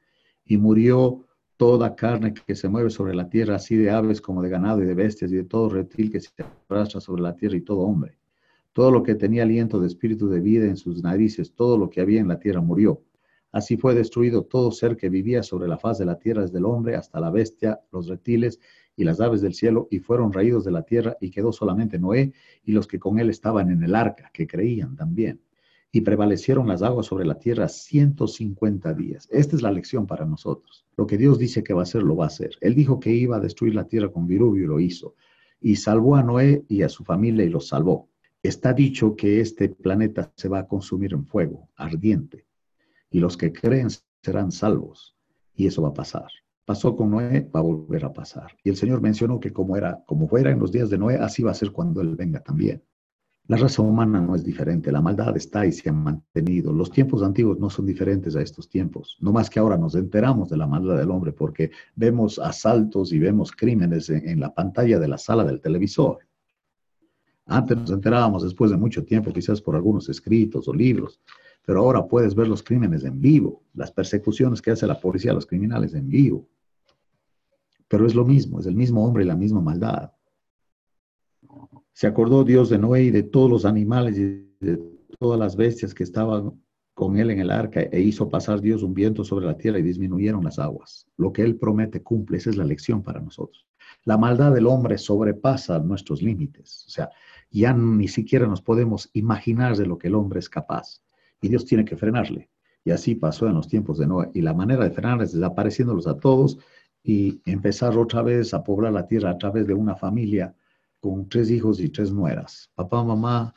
Y 0.45 0.57
murió 0.57 1.25
toda 1.63 1.95
carne 1.95 2.33
que 2.33 2.55
se 2.55 2.67
mueve 2.67 2.89
sobre 2.89 3.15
la 3.15 3.29
tierra, 3.29 3.55
así 3.55 3.77
de 3.77 3.89
aves 3.89 4.19
como 4.19 4.41
de 4.41 4.49
ganado 4.49 4.83
y 4.83 4.85
de 4.85 4.95
bestias 4.95 5.31
y 5.31 5.37
de 5.37 5.45
todo 5.45 5.69
reptil 5.69 6.11
que 6.11 6.19
se 6.19 6.29
arrastra 6.67 6.99
sobre 6.99 7.21
la 7.21 7.37
tierra 7.37 7.55
y 7.55 7.61
todo 7.61 7.79
hombre. 7.79 8.17
Todo 8.73 8.91
lo 8.91 9.01
que 9.01 9.15
tenía 9.15 9.43
aliento 9.43 9.79
de 9.79 9.87
espíritu 9.87 10.27
de 10.27 10.41
vida 10.41 10.65
en 10.65 10.75
sus 10.75 11.01
narices, 11.01 11.53
todo 11.53 11.77
lo 11.77 11.89
que 11.89 12.01
había 12.01 12.19
en 12.19 12.27
la 12.27 12.37
tierra 12.37 12.59
murió. 12.59 13.01
Así 13.53 13.77
fue 13.77 13.95
destruido 13.95 14.43
todo 14.43 14.73
ser 14.73 14.97
que 14.97 15.07
vivía 15.07 15.41
sobre 15.41 15.69
la 15.69 15.77
faz 15.77 15.97
de 15.99 16.05
la 16.05 16.19
tierra, 16.19 16.41
desde 16.41 16.57
el 16.57 16.65
hombre 16.65 16.97
hasta 16.97 17.21
la 17.21 17.31
bestia, 17.31 17.79
los 17.93 18.09
reptiles 18.09 18.59
y 18.97 19.05
las 19.05 19.21
aves 19.21 19.39
del 19.39 19.53
cielo, 19.53 19.87
y 19.89 19.99
fueron 19.99 20.33
raídos 20.33 20.65
de 20.65 20.71
la 20.71 20.81
tierra, 20.81 21.15
y 21.21 21.31
quedó 21.31 21.53
solamente 21.53 21.97
Noé 21.97 22.33
y 22.65 22.73
los 22.73 22.87
que 22.87 22.99
con 22.99 23.19
él 23.19 23.29
estaban 23.29 23.71
en 23.71 23.81
el 23.83 23.95
arca, 23.95 24.29
que 24.33 24.47
creían 24.47 24.97
también. 24.97 25.39
Y 25.93 26.01
prevalecieron 26.01 26.67
las 26.67 26.81
aguas 26.81 27.05
sobre 27.05 27.23
la 27.23 27.39
tierra 27.39 27.69
150 27.69 28.93
días. 28.93 29.29
Esta 29.31 29.55
es 29.55 29.61
la 29.61 29.71
lección 29.71 30.05
para 30.05 30.25
nosotros. 30.25 30.85
Lo 30.97 31.07
que 31.07 31.17
Dios 31.17 31.39
dice 31.39 31.63
que 31.63 31.73
va 31.73 31.81
a 31.81 31.83
hacer, 31.83 32.03
lo 32.03 32.17
va 32.17 32.25
a 32.25 32.27
hacer. 32.27 32.57
Él 32.59 32.75
dijo 32.75 32.99
que 32.99 33.11
iba 33.11 33.37
a 33.37 33.39
destruir 33.39 33.75
la 33.75 33.87
tierra 33.87 34.11
con 34.11 34.27
virubio 34.27 34.65
y 34.65 34.67
lo 34.67 34.79
hizo. 34.81 35.15
Y 35.61 35.77
salvó 35.77 36.17
a 36.17 36.23
Noé 36.23 36.65
y 36.67 36.81
a 36.81 36.89
su 36.89 37.05
familia 37.05 37.45
y 37.45 37.49
los 37.49 37.69
salvó. 37.69 38.09
Está 38.41 38.73
dicho 38.73 39.15
que 39.15 39.39
este 39.39 39.69
planeta 39.69 40.33
se 40.35 40.49
va 40.49 40.59
a 40.59 40.67
consumir 40.67 41.13
en 41.13 41.25
fuego 41.25 41.69
ardiente. 41.77 42.45
Y 43.09 43.19
los 43.19 43.37
que 43.37 43.53
creen 43.53 43.87
serán 44.21 44.51
salvos. 44.51 45.15
Y 45.55 45.67
eso 45.67 45.83
va 45.83 45.89
a 45.89 45.93
pasar 45.93 46.27
pasó 46.65 46.95
con 46.95 47.11
Noé, 47.11 47.49
va 47.53 47.59
a 47.59 47.63
volver 47.63 48.05
a 48.05 48.13
pasar. 48.13 48.55
Y 48.63 48.69
el 48.69 48.75
Señor 48.75 49.01
mencionó 49.01 49.39
que 49.39 49.51
como 49.51 49.75
era, 49.75 50.03
como 50.05 50.27
fuera 50.27 50.51
en 50.51 50.59
los 50.59 50.71
días 50.71 50.89
de 50.89 50.97
Noé, 50.97 51.15
así 51.15 51.43
va 51.43 51.51
a 51.51 51.55
ser 51.55 51.71
cuando 51.71 52.01
Él 52.01 52.15
venga 52.15 52.39
también. 52.39 52.83
La 53.47 53.57
raza 53.57 53.81
humana 53.81 54.21
no 54.21 54.35
es 54.35 54.43
diferente, 54.43 54.89
la 54.89 55.01
maldad 55.01 55.35
está 55.35 55.65
y 55.65 55.73
se 55.73 55.89
ha 55.89 55.93
mantenido. 55.93 56.71
Los 56.71 56.89
tiempos 56.89 57.21
antiguos 57.21 57.59
no 57.59 57.69
son 57.69 57.85
diferentes 57.85 58.37
a 58.37 58.41
estos 58.41 58.69
tiempos. 58.69 59.17
No 59.19 59.33
más 59.33 59.49
que 59.49 59.59
ahora 59.59 59.77
nos 59.77 59.95
enteramos 59.95 60.49
de 60.49 60.55
la 60.55 60.65
maldad 60.65 60.97
del 60.97 61.11
hombre 61.11 61.33
porque 61.33 61.71
vemos 61.93 62.39
asaltos 62.39 63.11
y 63.11 63.19
vemos 63.19 63.51
crímenes 63.51 64.09
en, 64.09 64.39
la 64.39 64.53
pantalla 64.53 64.97
de 64.97 65.09
la 65.09 65.17
sala 65.17 65.43
del 65.43 65.59
televisor. 65.59 66.19
Antes 67.45 67.75
nos 67.75 67.91
enterábamos 67.91 68.43
después 68.43 68.71
de 68.71 68.77
mucho 68.77 69.03
tiempo, 69.03 69.33
quizás 69.33 69.61
por 69.61 69.75
algunos 69.75 70.07
escritos 70.07 70.69
o 70.69 70.73
libros, 70.73 71.19
pero 71.65 71.81
ahora 71.81 72.07
puedes 72.07 72.33
ver 72.35 72.47
los 72.47 72.63
crímenes 72.63 73.03
en 73.03 73.19
vivo, 73.19 73.61
las 73.73 73.91
persecuciones 73.91 74.61
que 74.61 74.71
hace 74.71 74.87
la 74.87 75.01
policía 75.01 75.31
a 75.31 75.35
los 75.35 75.45
criminales 75.45 75.93
en 75.93 76.07
vivo. 76.07 76.47
Pero 77.89 78.07
es 78.07 78.15
lo 78.15 78.23
mismo, 78.23 78.61
es 78.61 78.67
el 78.67 78.75
mismo 78.75 79.05
hombre 79.05 79.25
y 79.25 79.27
la 79.27 79.35
misma 79.35 79.59
maldad. 79.59 80.13
Se 81.93 82.07
acordó 82.07 82.43
Dios 82.43 82.69
de 82.69 82.77
Noé 82.77 83.03
y 83.03 83.11
de 83.11 83.23
todos 83.23 83.49
los 83.49 83.65
animales 83.65 84.17
y 84.17 84.47
de 84.59 84.79
todas 85.19 85.39
las 85.39 85.55
bestias 85.55 85.93
que 85.93 86.03
estaban 86.03 86.59
con 86.93 87.17
él 87.17 87.31
en 87.31 87.39
el 87.39 87.49
arca 87.49 87.81
e 87.81 88.01
hizo 88.01 88.29
pasar 88.29 88.61
Dios 88.61 88.83
un 88.83 88.93
viento 88.93 89.23
sobre 89.23 89.45
la 89.45 89.57
tierra 89.57 89.79
y 89.79 89.83
disminuyeron 89.83 90.43
las 90.43 90.59
aguas. 90.59 91.07
Lo 91.17 91.33
que 91.33 91.41
él 91.43 91.55
promete 91.55 92.03
cumple, 92.03 92.37
esa 92.37 92.49
es 92.51 92.57
la 92.57 92.65
lección 92.65 93.01
para 93.01 93.19
nosotros. 93.19 93.67
La 94.05 94.17
maldad 94.17 94.53
del 94.53 94.67
hombre 94.67 94.97
sobrepasa 94.97 95.79
nuestros 95.79 96.21
límites, 96.21 96.85
o 96.87 96.89
sea, 96.89 97.09
ya 97.49 97.73
ni 97.73 98.07
siquiera 98.07 98.47
nos 98.47 98.61
podemos 98.61 99.09
imaginar 99.13 99.77
de 99.77 99.85
lo 99.85 99.97
que 99.97 100.07
el 100.07 100.15
hombre 100.15 100.39
es 100.39 100.49
capaz 100.49 101.01
y 101.41 101.49
Dios 101.49 101.65
tiene 101.65 101.85
que 101.85 101.95
frenarle. 101.95 102.49
Y 102.85 102.91
así 102.91 103.15
pasó 103.15 103.47
en 103.47 103.53
los 103.53 103.67
tiempos 103.67 103.97
de 103.97 104.07
Noé. 104.07 104.29
Y 104.33 104.41
la 104.41 104.53
manera 104.53 104.83
de 104.83 104.91
frenarles 104.91 105.29
es 105.29 105.35
desapareciéndolos 105.35 106.07
a 106.07 106.17
todos 106.17 106.57
y 107.03 107.41
empezar 107.45 107.97
otra 107.97 108.23
vez 108.23 108.53
a 108.53 108.63
poblar 108.63 108.93
la 108.93 109.07
tierra 109.07 109.29
a 109.29 109.37
través 109.37 109.67
de 109.67 109.73
una 109.73 109.95
familia 109.95 110.55
con 111.03 111.27
tres 111.27 111.51
hijos 111.51 111.81
y 111.81 111.89
tres 111.89 112.13
nueras. 112.13 112.71
Papá, 112.75 113.03
mamá 113.03 113.53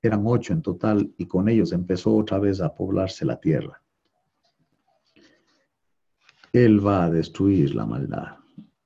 eran 0.00 0.22
ocho 0.24 0.54
en 0.54 0.62
total 0.62 1.12
y 1.18 1.26
con 1.26 1.46
ellos 1.46 1.72
empezó 1.72 2.16
otra 2.16 2.38
vez 2.38 2.62
a 2.62 2.74
poblarse 2.74 3.26
la 3.26 3.38
tierra. 3.38 3.82
Él 6.54 6.84
va 6.84 7.04
a 7.04 7.10
destruir 7.10 7.74
la 7.74 7.84
maldad. 7.84 8.38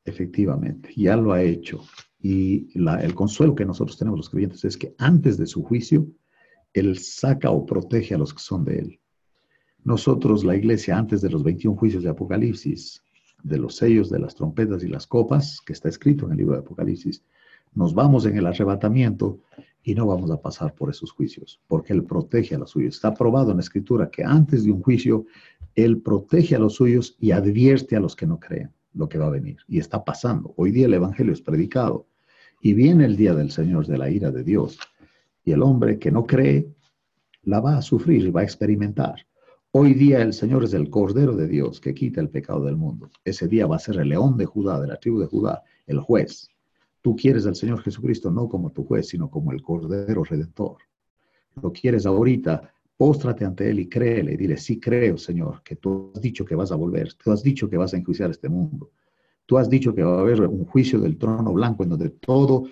efectivamente, 0.04 0.92
ya 0.96 1.16
lo 1.16 1.32
ha 1.32 1.40
hecho. 1.40 1.84
Y 2.18 2.66
el 2.74 3.14
consuelo 3.14 3.54
que 3.54 3.64
nosotros 3.64 3.96
tenemos 3.96 4.18
los 4.18 4.30
creyentes 4.30 4.64
es 4.64 4.76
que 4.76 4.92
antes 4.98 5.36
de 5.38 5.46
su 5.46 5.62
juicio, 5.62 6.08
Él 6.72 6.98
saca 6.98 7.52
o 7.52 7.64
protege 7.64 8.16
a 8.16 8.18
los 8.18 8.34
que 8.34 8.40
son 8.40 8.64
de 8.64 8.78
Él. 8.80 9.00
Nosotros, 9.84 10.42
la 10.42 10.56
iglesia, 10.56 10.98
antes 10.98 11.20
de 11.22 11.30
los 11.30 11.44
21 11.44 11.78
juicios 11.78 12.02
de 12.02 12.10
Apocalipsis, 12.10 13.04
de 13.44 13.58
los 13.58 13.76
sellos, 13.76 14.10
de 14.10 14.18
las 14.18 14.34
trompetas 14.34 14.82
y 14.82 14.88
las 14.88 15.06
copas, 15.06 15.60
que 15.64 15.74
está 15.74 15.88
escrito 15.88 16.26
en 16.26 16.32
el 16.32 16.38
libro 16.38 16.54
de 16.54 16.62
Apocalipsis, 16.62 17.22
nos 17.74 17.94
vamos 17.94 18.26
en 18.26 18.36
el 18.36 18.46
arrebatamiento 18.46 19.40
y 19.82 19.94
no 19.94 20.06
vamos 20.06 20.30
a 20.30 20.40
pasar 20.40 20.74
por 20.74 20.90
esos 20.90 21.10
juicios, 21.12 21.60
porque 21.66 21.92
Él 21.92 22.04
protege 22.04 22.54
a 22.54 22.58
los 22.58 22.70
suyos. 22.70 22.96
Está 22.96 23.14
probado 23.14 23.50
en 23.50 23.56
la 23.56 23.62
Escritura 23.62 24.10
que 24.10 24.24
antes 24.24 24.64
de 24.64 24.72
un 24.72 24.82
juicio, 24.82 25.26
Él 25.74 26.02
protege 26.02 26.56
a 26.56 26.58
los 26.58 26.74
suyos 26.74 27.16
y 27.18 27.30
advierte 27.30 27.96
a 27.96 28.00
los 28.00 28.14
que 28.14 28.26
no 28.26 28.38
creen 28.38 28.72
lo 28.92 29.08
que 29.08 29.18
va 29.18 29.26
a 29.26 29.30
venir. 29.30 29.58
Y 29.68 29.78
está 29.78 30.04
pasando. 30.04 30.52
Hoy 30.56 30.70
día 30.72 30.86
el 30.86 30.94
Evangelio 30.94 31.32
es 31.32 31.40
predicado 31.40 32.06
y 32.60 32.74
viene 32.74 33.04
el 33.04 33.16
día 33.16 33.34
del 33.34 33.50
Señor 33.50 33.86
de 33.86 33.98
la 33.98 34.10
ira 34.10 34.30
de 34.30 34.44
Dios. 34.44 34.78
Y 35.44 35.52
el 35.52 35.62
hombre 35.62 35.98
que 35.98 36.10
no 36.10 36.26
cree 36.26 36.68
la 37.42 37.60
va 37.60 37.78
a 37.78 37.82
sufrir 37.82 38.24
y 38.24 38.30
va 38.30 38.40
a 38.40 38.44
experimentar. 38.44 39.26
Hoy 39.72 39.94
día 39.94 40.20
el 40.20 40.32
Señor 40.32 40.64
es 40.64 40.74
el 40.74 40.90
Cordero 40.90 41.36
de 41.36 41.46
Dios 41.46 41.80
que 41.80 41.94
quita 41.94 42.20
el 42.20 42.28
pecado 42.28 42.64
del 42.64 42.76
mundo. 42.76 43.10
Ese 43.24 43.46
día 43.46 43.66
va 43.66 43.76
a 43.76 43.78
ser 43.78 43.96
el 43.98 44.08
león 44.08 44.36
de 44.36 44.44
Judá, 44.44 44.80
de 44.80 44.88
la 44.88 44.96
tribu 44.96 45.20
de 45.20 45.26
Judá, 45.26 45.62
el 45.86 46.00
juez. 46.00 46.50
Tú 47.00 47.16
quieres 47.16 47.46
al 47.46 47.56
Señor 47.56 47.82
Jesucristo 47.82 48.30
no 48.30 48.48
como 48.48 48.70
tu 48.70 48.84
juez, 48.84 49.08
sino 49.08 49.30
como 49.30 49.52
el 49.52 49.62
Cordero 49.62 50.22
Redentor. 50.24 50.78
Lo 51.62 51.72
quieres 51.72 52.06
ahorita, 52.06 52.72
póstrate 52.96 53.44
ante 53.44 53.70
Él 53.70 53.80
y 53.80 53.88
créele. 53.88 54.36
Dile, 54.36 54.56
sí 54.56 54.78
creo, 54.78 55.16
Señor, 55.16 55.62
que 55.62 55.76
tú 55.76 56.12
has 56.14 56.20
dicho 56.20 56.44
que 56.44 56.54
vas 56.54 56.72
a 56.72 56.76
volver. 56.76 57.14
Tú 57.14 57.32
has 57.32 57.42
dicho 57.42 57.68
que 57.68 57.76
vas 57.76 57.94
a 57.94 57.96
enjuiciar 57.96 58.30
este 58.30 58.48
mundo. 58.48 58.90
Tú 59.46 59.58
has 59.58 59.68
dicho 59.68 59.94
que 59.94 60.02
va 60.02 60.18
a 60.18 60.20
haber 60.20 60.42
un 60.42 60.64
juicio 60.64 61.00
del 61.00 61.16
trono 61.16 61.52
blanco 61.52 61.82
en 61.82 61.90
donde 61.90 62.10
todo 62.10 62.64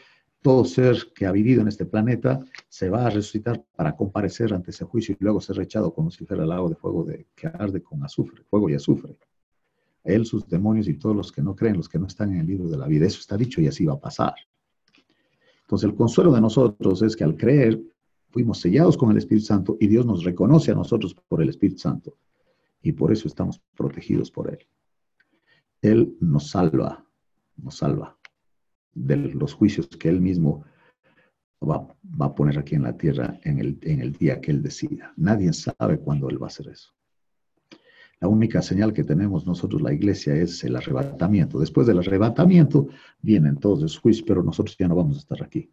todo 0.42 0.64
ser 0.64 1.12
que 1.14 1.26
ha 1.26 1.32
vivido 1.32 1.62
en 1.62 1.68
este 1.68 1.84
planeta 1.84 2.40
se 2.68 2.90
va 2.90 3.06
a 3.06 3.10
resucitar 3.10 3.64
para 3.74 3.96
comparecer 3.96 4.54
ante 4.54 4.70
ese 4.70 4.84
juicio 4.84 5.16
y 5.18 5.24
luego 5.24 5.40
ser 5.40 5.56
rechado 5.56 5.92
como 5.92 6.10
si 6.10 6.24
fuera 6.24 6.44
el 6.44 6.48
lago 6.48 6.68
de 6.68 6.76
fuego 6.76 7.04
de, 7.04 7.26
que 7.34 7.48
arde 7.48 7.82
con 7.82 8.04
azufre, 8.04 8.42
fuego 8.44 8.70
y 8.70 8.74
azufre. 8.74 9.18
Él, 10.08 10.26
sus 10.26 10.48
demonios 10.48 10.88
y 10.88 10.94
todos 10.94 11.14
los 11.14 11.30
que 11.30 11.42
no 11.42 11.54
creen, 11.54 11.76
los 11.76 11.88
que 11.88 11.98
no 11.98 12.06
están 12.06 12.32
en 12.32 12.40
el 12.40 12.46
libro 12.46 12.68
de 12.68 12.76
la 12.76 12.86
vida. 12.86 13.06
Eso 13.06 13.20
está 13.20 13.36
dicho 13.36 13.60
y 13.60 13.66
así 13.66 13.84
va 13.84 13.94
a 13.94 14.00
pasar. 14.00 14.34
Entonces 15.62 15.88
el 15.88 15.94
consuelo 15.94 16.32
de 16.32 16.40
nosotros 16.40 17.02
es 17.02 17.14
que 17.14 17.24
al 17.24 17.36
creer 17.36 17.80
fuimos 18.30 18.60
sellados 18.60 18.96
con 18.96 19.10
el 19.10 19.18
Espíritu 19.18 19.46
Santo 19.46 19.76
y 19.80 19.86
Dios 19.86 20.06
nos 20.06 20.24
reconoce 20.24 20.72
a 20.72 20.74
nosotros 20.74 21.14
por 21.14 21.42
el 21.42 21.50
Espíritu 21.50 21.78
Santo. 21.78 22.16
Y 22.82 22.92
por 22.92 23.12
eso 23.12 23.28
estamos 23.28 23.60
protegidos 23.76 24.30
por 24.30 24.50
Él. 24.50 24.58
Él 25.82 26.16
nos 26.20 26.50
salva, 26.50 27.04
nos 27.56 27.76
salva 27.76 28.18
de 28.94 29.16
los 29.16 29.54
juicios 29.54 29.88
que 29.88 30.08
Él 30.08 30.20
mismo 30.20 30.64
va, 31.62 31.86
a 32.20 32.34
poner 32.34 32.58
aquí 32.58 32.74
en 32.74 32.82
la 32.82 32.96
tierra 32.96 33.38
en 33.42 33.58
el, 33.58 34.12
día 34.12 34.40
que 34.40 34.50
Él 34.50 34.62
decida. 34.62 35.12
Nadie 35.16 35.52
sabe 35.52 35.98
cuándo 35.98 36.28
Él 36.28 36.40
va 36.40 36.46
a 36.46 36.48
hacer 36.48 36.68
eso. 36.68 36.92
La 38.20 38.28
única 38.28 38.62
señal 38.62 38.92
que 38.92 39.04
tenemos 39.04 39.46
nosotros, 39.46 39.80
la 39.80 39.92
iglesia, 39.92 40.34
es 40.34 40.64
el 40.64 40.76
arrebatamiento. 40.76 41.58
Después 41.58 41.86
del 41.86 41.98
arrebatamiento 41.98 42.88
vienen 43.20 43.56
todos 43.56 43.80
los 43.80 43.98
juicios, 43.98 44.26
pero 44.26 44.42
nosotros 44.42 44.76
ya 44.78 44.88
no 44.88 44.96
vamos 44.96 45.16
a 45.16 45.20
estar 45.20 45.42
aquí. 45.42 45.70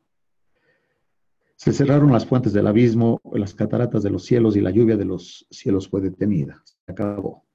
Se 1.56 1.74
cerraron 1.74 2.12
las 2.12 2.26
fuentes 2.26 2.54
del 2.54 2.68
abismo, 2.68 3.22
las 3.34 3.54
cataratas 3.54 4.04
de 4.04 4.12
los 4.12 4.26
cielos 4.26 4.56
y 4.56 4.62
la 4.62 4.72
lluvia 4.72 4.98
de 4.98 5.06
los 5.06 5.48
cielos 5.50 5.88
fue 5.88 6.02
detenida. 6.02 6.62
Se 6.86 6.92
acabó 6.92 7.46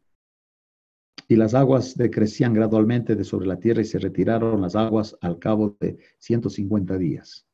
y 1.31 1.37
las 1.37 1.55
aguas 1.55 1.97
decrecían 1.97 2.53
gradualmente 2.53 3.15
de 3.15 3.23
sobre 3.23 3.47
la 3.47 3.57
tierra 3.57 3.83
y 3.83 3.85
se 3.85 4.01
retiraron 4.01 4.61
las 4.61 4.75
aguas 4.75 5.17
al 5.21 5.39
cabo 5.39 5.77
de 5.79 5.97
150 6.19 6.99
días. 6.99 7.47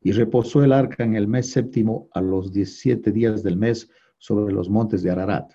Y 0.00 0.12
reposó 0.12 0.62
el 0.62 0.72
arca 0.72 1.02
en 1.02 1.16
el 1.16 1.26
mes 1.26 1.50
séptimo 1.50 2.08
a 2.12 2.20
los 2.20 2.52
17 2.52 3.10
días 3.10 3.42
del 3.42 3.56
mes 3.56 3.90
sobre 4.16 4.54
los 4.54 4.70
montes 4.70 5.02
de 5.02 5.10
Ararat. 5.10 5.50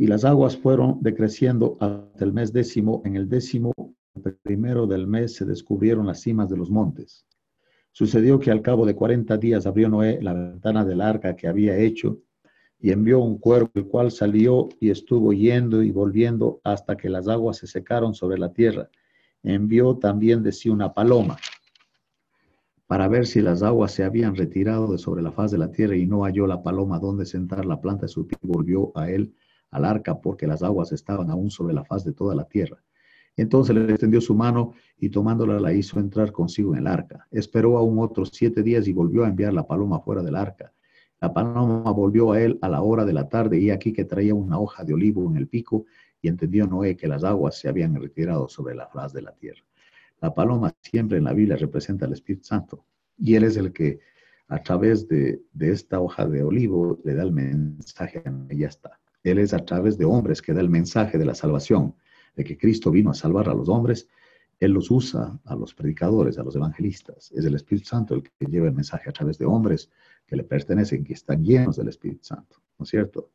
Y 0.00 0.06
las 0.06 0.24
aguas 0.24 0.56
fueron 0.56 0.96
decreciendo 1.02 1.76
hasta 1.78 2.24
el 2.24 2.32
mes 2.32 2.54
décimo. 2.54 3.02
En 3.04 3.16
el 3.16 3.28
décimo 3.28 3.74
primero 4.42 4.86
del 4.86 5.06
mes 5.06 5.34
se 5.34 5.44
descubrieron 5.44 6.06
las 6.06 6.22
cimas 6.22 6.48
de 6.48 6.56
los 6.56 6.70
montes. 6.70 7.26
Sucedió 7.92 8.40
que 8.40 8.50
al 8.50 8.62
cabo 8.62 8.86
de 8.86 8.94
40 8.94 9.36
días 9.36 9.66
abrió 9.66 9.90
Noé 9.90 10.18
la 10.22 10.32
ventana 10.32 10.86
del 10.86 11.02
arca 11.02 11.36
que 11.36 11.48
había 11.48 11.76
hecho 11.76 12.18
y 12.78 12.92
envió 12.92 13.18
un 13.18 13.36
cuervo, 13.36 13.68
el 13.74 13.88
cual 13.88 14.10
salió 14.10 14.70
y 14.80 14.88
estuvo 14.88 15.34
yendo 15.34 15.82
y 15.82 15.90
volviendo 15.90 16.62
hasta 16.64 16.96
que 16.96 17.10
las 17.10 17.28
aguas 17.28 17.58
se 17.58 17.66
secaron 17.66 18.14
sobre 18.14 18.38
la 18.38 18.54
tierra. 18.54 18.88
Envió 19.42 19.98
también 19.98 20.42
de 20.42 20.52
sí 20.52 20.70
una 20.70 20.94
paloma 20.94 21.36
para 22.86 23.06
ver 23.06 23.26
si 23.26 23.42
las 23.42 23.62
aguas 23.62 23.92
se 23.92 24.04
habían 24.04 24.34
retirado 24.34 24.90
de 24.90 24.96
sobre 24.96 25.20
la 25.20 25.30
faz 25.30 25.50
de 25.50 25.58
la 25.58 25.70
tierra 25.70 25.94
y 25.94 26.06
no 26.06 26.22
halló 26.22 26.46
la 26.46 26.62
paloma 26.62 26.98
donde 26.98 27.26
sentar 27.26 27.66
la 27.66 27.82
planta 27.82 28.06
de 28.06 28.08
su 28.08 28.26
pie, 28.26 28.38
volvió 28.40 28.92
a 28.94 29.10
él 29.10 29.34
al 29.70 29.84
arca 29.84 30.20
porque 30.20 30.46
las 30.46 30.62
aguas 30.62 30.92
estaban 30.92 31.30
aún 31.30 31.50
sobre 31.50 31.74
la 31.74 31.84
faz 31.84 32.04
de 32.04 32.12
toda 32.12 32.34
la 32.34 32.44
tierra. 32.44 32.82
Entonces 33.36 33.74
le 33.74 33.90
extendió 33.90 34.20
su 34.20 34.34
mano 34.34 34.74
y 34.98 35.08
tomándola 35.08 35.60
la 35.60 35.72
hizo 35.72 35.98
entrar 35.98 36.32
consigo 36.32 36.74
en 36.74 36.80
el 36.80 36.86
arca. 36.86 37.26
Esperó 37.30 37.78
aún 37.78 37.98
otros 37.98 38.30
siete 38.32 38.62
días 38.62 38.86
y 38.88 38.92
volvió 38.92 39.24
a 39.24 39.28
enviar 39.28 39.52
la 39.52 39.66
paloma 39.66 40.00
fuera 40.00 40.22
del 40.22 40.36
arca. 40.36 40.72
La 41.20 41.32
paloma 41.32 41.90
volvió 41.92 42.32
a 42.32 42.40
él 42.40 42.58
a 42.62 42.68
la 42.68 42.82
hora 42.82 43.04
de 43.04 43.12
la 43.12 43.28
tarde 43.28 43.58
y 43.58 43.70
aquí 43.70 43.92
que 43.92 44.04
traía 44.04 44.34
una 44.34 44.58
hoja 44.58 44.84
de 44.84 44.94
olivo 44.94 45.28
en 45.30 45.36
el 45.36 45.48
pico 45.48 45.86
y 46.22 46.28
entendió 46.28 46.66
Noé 46.66 46.96
que 46.96 47.08
las 47.08 47.24
aguas 47.24 47.58
se 47.58 47.68
habían 47.68 47.94
retirado 47.94 48.48
sobre 48.48 48.74
la 48.74 48.88
faz 48.88 49.12
de 49.12 49.22
la 49.22 49.32
tierra. 49.32 49.62
La 50.20 50.34
paloma 50.34 50.74
siempre 50.82 51.18
en 51.18 51.24
la 51.24 51.32
Biblia 51.32 51.56
representa 51.56 52.06
al 52.06 52.12
Espíritu 52.12 52.44
Santo 52.44 52.84
y 53.16 53.34
él 53.34 53.44
es 53.44 53.56
el 53.56 53.72
que 53.72 54.00
a 54.48 54.62
través 54.62 55.06
de, 55.08 55.40
esta 55.60 56.00
hoja 56.00 56.26
de 56.26 56.42
olivo 56.42 56.98
le 57.04 57.14
da 57.14 57.22
el 57.22 57.32
mensaje, 57.32 58.22
ya 58.50 58.66
está. 58.66 58.98
Él 59.22 59.38
es 59.38 59.52
a 59.52 59.64
través 59.64 59.98
de 59.98 60.04
hombres 60.04 60.40
que 60.42 60.52
da 60.52 60.60
el 60.60 60.70
mensaje 60.70 61.18
de 61.18 61.24
la 61.24 61.34
salvación, 61.34 61.94
de 62.36 62.44
que 62.44 62.56
Cristo 62.56 62.90
vino 62.90 63.10
a 63.10 63.14
salvar 63.14 63.48
a 63.48 63.54
los 63.54 63.68
hombres. 63.68 64.08
Él 64.58 64.72
los 64.72 64.90
usa 64.90 65.38
a 65.44 65.54
los 65.54 65.74
predicadores, 65.74 66.38
a 66.38 66.42
los 66.42 66.56
evangelistas. 66.56 67.32
Es 67.32 67.44
el 67.44 67.54
Espíritu 67.54 67.88
Santo 67.88 68.14
el 68.14 68.22
que 68.22 68.46
lleva 68.46 68.68
el 68.68 68.74
mensaje 68.74 69.08
a 69.10 69.12
través 69.12 69.38
de 69.38 69.46
hombres 69.46 69.90
que 70.26 70.36
le 70.36 70.44
pertenecen, 70.44 71.04
que 71.04 71.14
están 71.14 71.44
llenos 71.44 71.76
del 71.76 71.88
Espíritu 71.88 72.24
Santo, 72.24 72.62
¿no 72.78 72.84
es 72.84 72.90
cierto? 72.90 73.30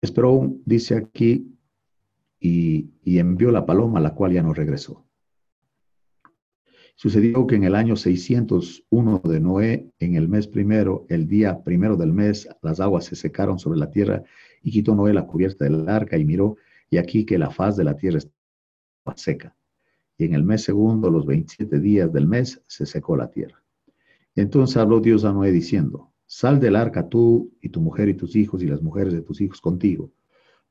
Esperó, 0.00 0.54
dice 0.64 0.96
aquí, 0.96 1.56
y, 2.38 3.18
envió 3.18 3.50
la 3.50 3.64
paloma, 3.64 4.00
la 4.00 4.14
cual 4.14 4.32
ya 4.32 4.42
no 4.42 4.52
regresó. 4.52 5.05
Sucedió 6.98 7.46
que 7.46 7.56
en 7.56 7.64
el 7.64 7.74
año 7.74 7.94
601 7.94 9.20
de 9.22 9.38
Noé, 9.38 9.90
en 9.98 10.14
el 10.14 10.28
mes 10.28 10.48
primero, 10.48 11.04
el 11.10 11.28
día 11.28 11.62
primero 11.62 11.94
del 11.98 12.14
mes, 12.14 12.48
las 12.62 12.80
aguas 12.80 13.04
se 13.04 13.16
secaron 13.16 13.58
sobre 13.58 13.78
la 13.78 13.90
tierra 13.90 14.22
y 14.62 14.70
quitó 14.70 14.94
Noé 14.94 15.12
la 15.12 15.26
cubierta 15.26 15.66
del 15.66 15.86
arca 15.90 16.16
y 16.16 16.24
miró, 16.24 16.56
y 16.88 16.96
aquí 16.96 17.26
que 17.26 17.36
la 17.36 17.50
faz 17.50 17.76
de 17.76 17.84
la 17.84 17.98
tierra 17.98 18.16
estaba 18.16 19.14
seca. 19.14 19.54
Y 20.16 20.24
en 20.24 20.32
el 20.32 20.42
mes 20.42 20.62
segundo, 20.62 21.10
los 21.10 21.26
27 21.26 21.80
días 21.80 22.10
del 22.14 22.26
mes, 22.26 22.62
se 22.66 22.86
secó 22.86 23.14
la 23.14 23.30
tierra. 23.30 23.62
Entonces 24.34 24.78
habló 24.78 25.00
Dios 25.00 25.26
a 25.26 25.34
Noé 25.34 25.52
diciendo, 25.52 26.14
sal 26.24 26.58
del 26.60 26.76
arca 26.76 27.10
tú 27.10 27.52
y 27.60 27.68
tu 27.68 27.82
mujer 27.82 28.08
y 28.08 28.14
tus 28.14 28.34
hijos 28.36 28.62
y 28.62 28.68
las 28.68 28.80
mujeres 28.80 29.12
de 29.12 29.20
tus 29.20 29.42
hijos 29.42 29.60
contigo. 29.60 30.12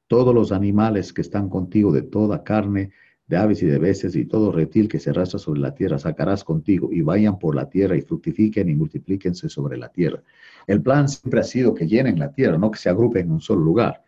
Todos 0.08 0.34
los 0.34 0.52
animales 0.52 1.14
que 1.14 1.22
están 1.22 1.50
contigo 1.50 1.92
de 1.92 2.02
toda 2.02 2.44
carne, 2.44 2.94
de 3.28 3.38
aves 3.38 3.64
y 3.64 3.66
de 3.66 3.80
veces 3.80 4.16
y 4.16 4.26
todo 4.26 4.52
reptil 4.52 4.88
que 4.88 5.00
se 5.00 5.10
arrastra 5.10 5.40
sobre 5.40 5.60
la 5.60 5.74
tierra 5.74 5.98
sacarás 5.98 6.44
contigo 6.44 6.90
y 6.92 7.02
vayan 7.02 7.40
por 7.40 7.56
la 7.56 7.70
tierra 7.70 7.98
y 7.98 8.02
fructifiquen 8.02 8.70
y 8.70 8.76
multiplíquense 8.76 9.50
sobre 9.50 9.78
la 9.78 9.90
tierra. 9.90 10.22
El 10.68 10.82
plan 10.82 11.10
siempre 11.10 11.40
ha 11.40 11.44
sido 11.44 11.74
que 11.74 11.88
llenen 11.88 12.20
la 12.20 12.32
tierra, 12.32 12.58
no 12.58 12.70
que 12.70 12.78
se 12.78 12.90
agrupen 12.90 13.28
en 13.28 13.32
un 13.32 13.42
solo 13.42 13.62
lugar. 13.62 14.04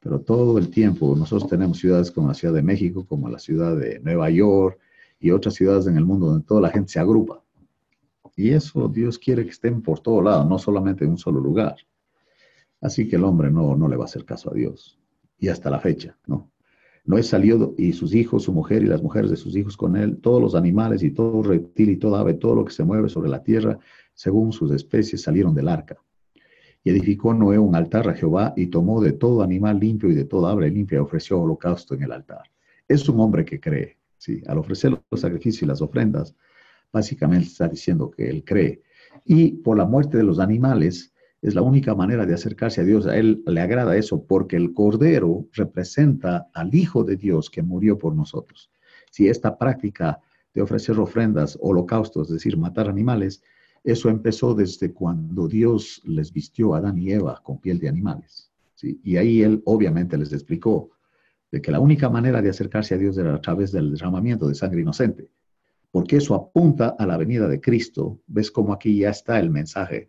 Pero 0.00 0.20
todo 0.20 0.58
el 0.58 0.70
tiempo 0.70 1.14
nosotros 1.14 1.48
tenemos 1.48 1.78
ciudades 1.78 2.10
como 2.10 2.28
la 2.28 2.34
Ciudad 2.34 2.54
de 2.54 2.62
México, 2.62 3.06
como 3.06 3.28
la 3.28 3.38
ciudad 3.38 3.76
de 3.76 4.00
Nueva 4.00 4.30
York 4.30 4.78
y 5.20 5.30
otras 5.30 5.54
ciudades 5.54 5.86
en 5.86 5.96
el 5.96 6.04
mundo 6.04 6.26
donde 6.26 6.46
toda 6.46 6.62
la 6.62 6.70
gente 6.70 6.90
se 6.90 6.98
agrupa. 6.98 7.42
Y 8.34 8.50
eso 8.50 8.88
Dios 8.88 9.18
quiere 9.18 9.44
que 9.44 9.50
estén 9.50 9.82
por 9.82 10.00
todo 10.00 10.22
lado, 10.22 10.44
no 10.44 10.58
solamente 10.58 11.04
en 11.04 11.10
un 11.10 11.18
solo 11.18 11.40
lugar. 11.40 11.76
Así 12.80 13.06
que 13.06 13.16
el 13.16 13.24
hombre 13.24 13.50
no, 13.50 13.76
no 13.76 13.88
le 13.88 13.96
va 13.96 14.04
a 14.04 14.06
hacer 14.06 14.24
caso 14.24 14.50
a 14.50 14.54
Dios. 14.54 14.98
Y 15.38 15.48
hasta 15.48 15.68
la 15.68 15.78
fecha, 15.78 16.16
¿no? 16.26 16.49
No 17.10 17.18
es 17.18 17.26
salido 17.26 17.74
y 17.76 17.92
sus 17.92 18.14
hijos, 18.14 18.44
su 18.44 18.52
mujer 18.52 18.84
y 18.84 18.86
las 18.86 19.02
mujeres 19.02 19.32
de 19.32 19.36
sus 19.36 19.56
hijos 19.56 19.76
con 19.76 19.96
él, 19.96 20.18
todos 20.18 20.40
los 20.40 20.54
animales 20.54 21.02
y 21.02 21.10
todo 21.10 21.42
reptil 21.42 21.90
y 21.90 21.96
toda 21.96 22.20
ave, 22.20 22.34
todo 22.34 22.54
lo 22.54 22.64
que 22.64 22.70
se 22.70 22.84
mueve 22.84 23.08
sobre 23.08 23.28
la 23.28 23.42
tierra, 23.42 23.80
según 24.14 24.52
sus 24.52 24.70
especies, 24.70 25.20
salieron 25.20 25.52
del 25.52 25.66
arca. 25.66 25.96
Y 26.84 26.90
edificó 26.90 27.34
Noé 27.34 27.58
un 27.58 27.74
altar 27.74 28.08
a 28.08 28.14
Jehová 28.14 28.54
y 28.56 28.68
tomó 28.68 29.02
de 29.02 29.10
todo 29.10 29.42
animal 29.42 29.80
limpio 29.80 30.08
y 30.08 30.14
de 30.14 30.24
toda 30.24 30.52
ave 30.52 30.70
limpia 30.70 30.98
y 30.98 31.00
ofreció 31.00 31.40
holocausto 31.40 31.96
en 31.96 32.04
el 32.04 32.12
altar. 32.12 32.44
Es 32.86 33.08
un 33.08 33.18
hombre 33.18 33.44
que 33.44 33.58
cree, 33.58 33.96
¿sí? 34.16 34.40
Al 34.46 34.58
ofrecer 34.58 34.96
los 35.10 35.20
sacrificios 35.20 35.62
y 35.64 35.66
las 35.66 35.82
ofrendas, 35.82 36.36
básicamente 36.92 37.48
está 37.48 37.66
diciendo 37.66 38.08
que 38.08 38.30
él 38.30 38.44
cree. 38.44 38.82
Y 39.24 39.50
por 39.50 39.76
la 39.76 39.84
muerte 39.84 40.16
de 40.16 40.22
los 40.22 40.38
animales, 40.38 41.12
Es 41.42 41.54
la 41.54 41.62
única 41.62 41.94
manera 41.94 42.26
de 42.26 42.34
acercarse 42.34 42.82
a 42.82 42.84
Dios. 42.84 43.06
A 43.06 43.16
Él 43.16 43.42
le 43.46 43.60
agrada 43.60 43.96
eso 43.96 44.24
porque 44.24 44.56
el 44.56 44.74
Cordero 44.74 45.48
representa 45.52 46.48
al 46.52 46.74
Hijo 46.74 47.02
de 47.04 47.16
Dios 47.16 47.48
que 47.48 47.62
murió 47.62 47.96
por 47.96 48.14
nosotros. 48.14 48.70
Si 49.10 49.28
esta 49.28 49.56
práctica 49.56 50.20
de 50.52 50.62
ofrecer 50.62 50.98
ofrendas, 50.98 51.56
holocaustos, 51.60 52.28
es 52.28 52.34
decir, 52.34 52.56
matar 52.56 52.88
animales, 52.88 53.42
eso 53.84 54.10
empezó 54.10 54.54
desde 54.54 54.92
cuando 54.92 55.48
Dios 55.48 56.02
les 56.04 56.32
vistió 56.32 56.74
a 56.74 56.78
Adán 56.78 56.98
y 56.98 57.12
Eva 57.12 57.40
con 57.42 57.58
piel 57.58 57.78
de 57.78 57.88
animales. 57.88 58.50
Y 58.82 59.16
ahí 59.16 59.42
Él 59.42 59.62
obviamente 59.64 60.18
les 60.18 60.32
explicó 60.32 60.90
de 61.50 61.60
que 61.60 61.72
la 61.72 61.80
única 61.80 62.08
manera 62.08 62.42
de 62.42 62.50
acercarse 62.50 62.94
a 62.94 62.98
Dios 62.98 63.16
era 63.18 63.34
a 63.34 63.40
través 63.40 63.72
del 63.72 63.92
derramamiento 63.92 64.46
de 64.46 64.54
sangre 64.54 64.82
inocente, 64.82 65.30
porque 65.90 66.16
eso 66.16 66.34
apunta 66.34 66.94
a 66.98 67.06
la 67.06 67.16
venida 67.16 67.48
de 67.48 67.60
Cristo. 67.60 68.20
¿Ves 68.26 68.50
cómo 68.50 68.72
aquí 68.72 68.98
ya 68.98 69.10
está 69.10 69.38
el 69.40 69.50
mensaje? 69.50 70.08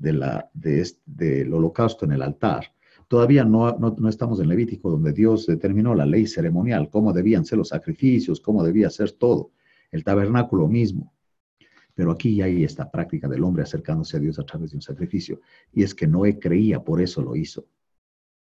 De 0.00 0.14
la, 0.14 0.50
de 0.54 0.90
del 1.04 1.52
holocausto 1.52 2.06
en 2.06 2.12
el 2.12 2.22
altar. 2.22 2.64
Todavía 3.06 3.44
no, 3.44 3.76
no, 3.76 4.08
estamos 4.08 4.40
en 4.40 4.48
Levítico, 4.48 4.90
donde 4.90 5.12
Dios 5.12 5.46
determinó 5.46 5.94
la 5.94 6.06
ley 6.06 6.26
ceremonial, 6.26 6.88
cómo 6.88 7.12
debían 7.12 7.44
ser 7.44 7.58
los 7.58 7.68
sacrificios, 7.68 8.40
cómo 8.40 8.64
debía 8.64 8.88
ser 8.88 9.12
todo, 9.12 9.50
el 9.90 10.02
tabernáculo 10.02 10.68
mismo. 10.68 11.12
Pero 11.94 12.12
aquí 12.12 12.36
ya 12.36 12.46
hay 12.46 12.64
esta 12.64 12.90
práctica 12.90 13.28
del 13.28 13.44
hombre 13.44 13.62
acercándose 13.62 14.16
a 14.16 14.20
Dios 14.20 14.38
a 14.38 14.44
través 14.44 14.70
de 14.70 14.78
un 14.78 14.82
sacrificio. 14.82 15.40
Y 15.72 15.82
es 15.82 15.94
que 15.94 16.06
Noé 16.06 16.38
creía, 16.38 16.82
por 16.82 17.02
eso 17.02 17.20
lo 17.20 17.36
hizo. 17.36 17.66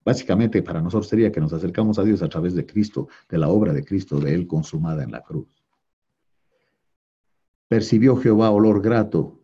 Básicamente 0.05 0.63
para 0.63 0.81
nosotros 0.81 1.09
sería 1.09 1.33
que 1.33 1.41
nos 1.41 1.53
acercamos 1.53 1.99
a 1.99 2.05
Dios 2.05 2.23
a 2.23 2.29
través 2.29 2.55
de 2.55 2.65
Cristo, 2.65 3.09
de 3.29 3.39
la 3.39 3.49
obra 3.49 3.73
de 3.73 3.85
Cristo, 3.85 4.21
de 4.21 4.33
Él 4.33 4.47
consumada 4.47 5.03
en 5.03 5.11
la 5.11 5.23
cruz. 5.23 5.49
Percibió 7.69 8.17
Jehová 8.17 8.51
olor 8.51 8.81
grato 8.81 9.38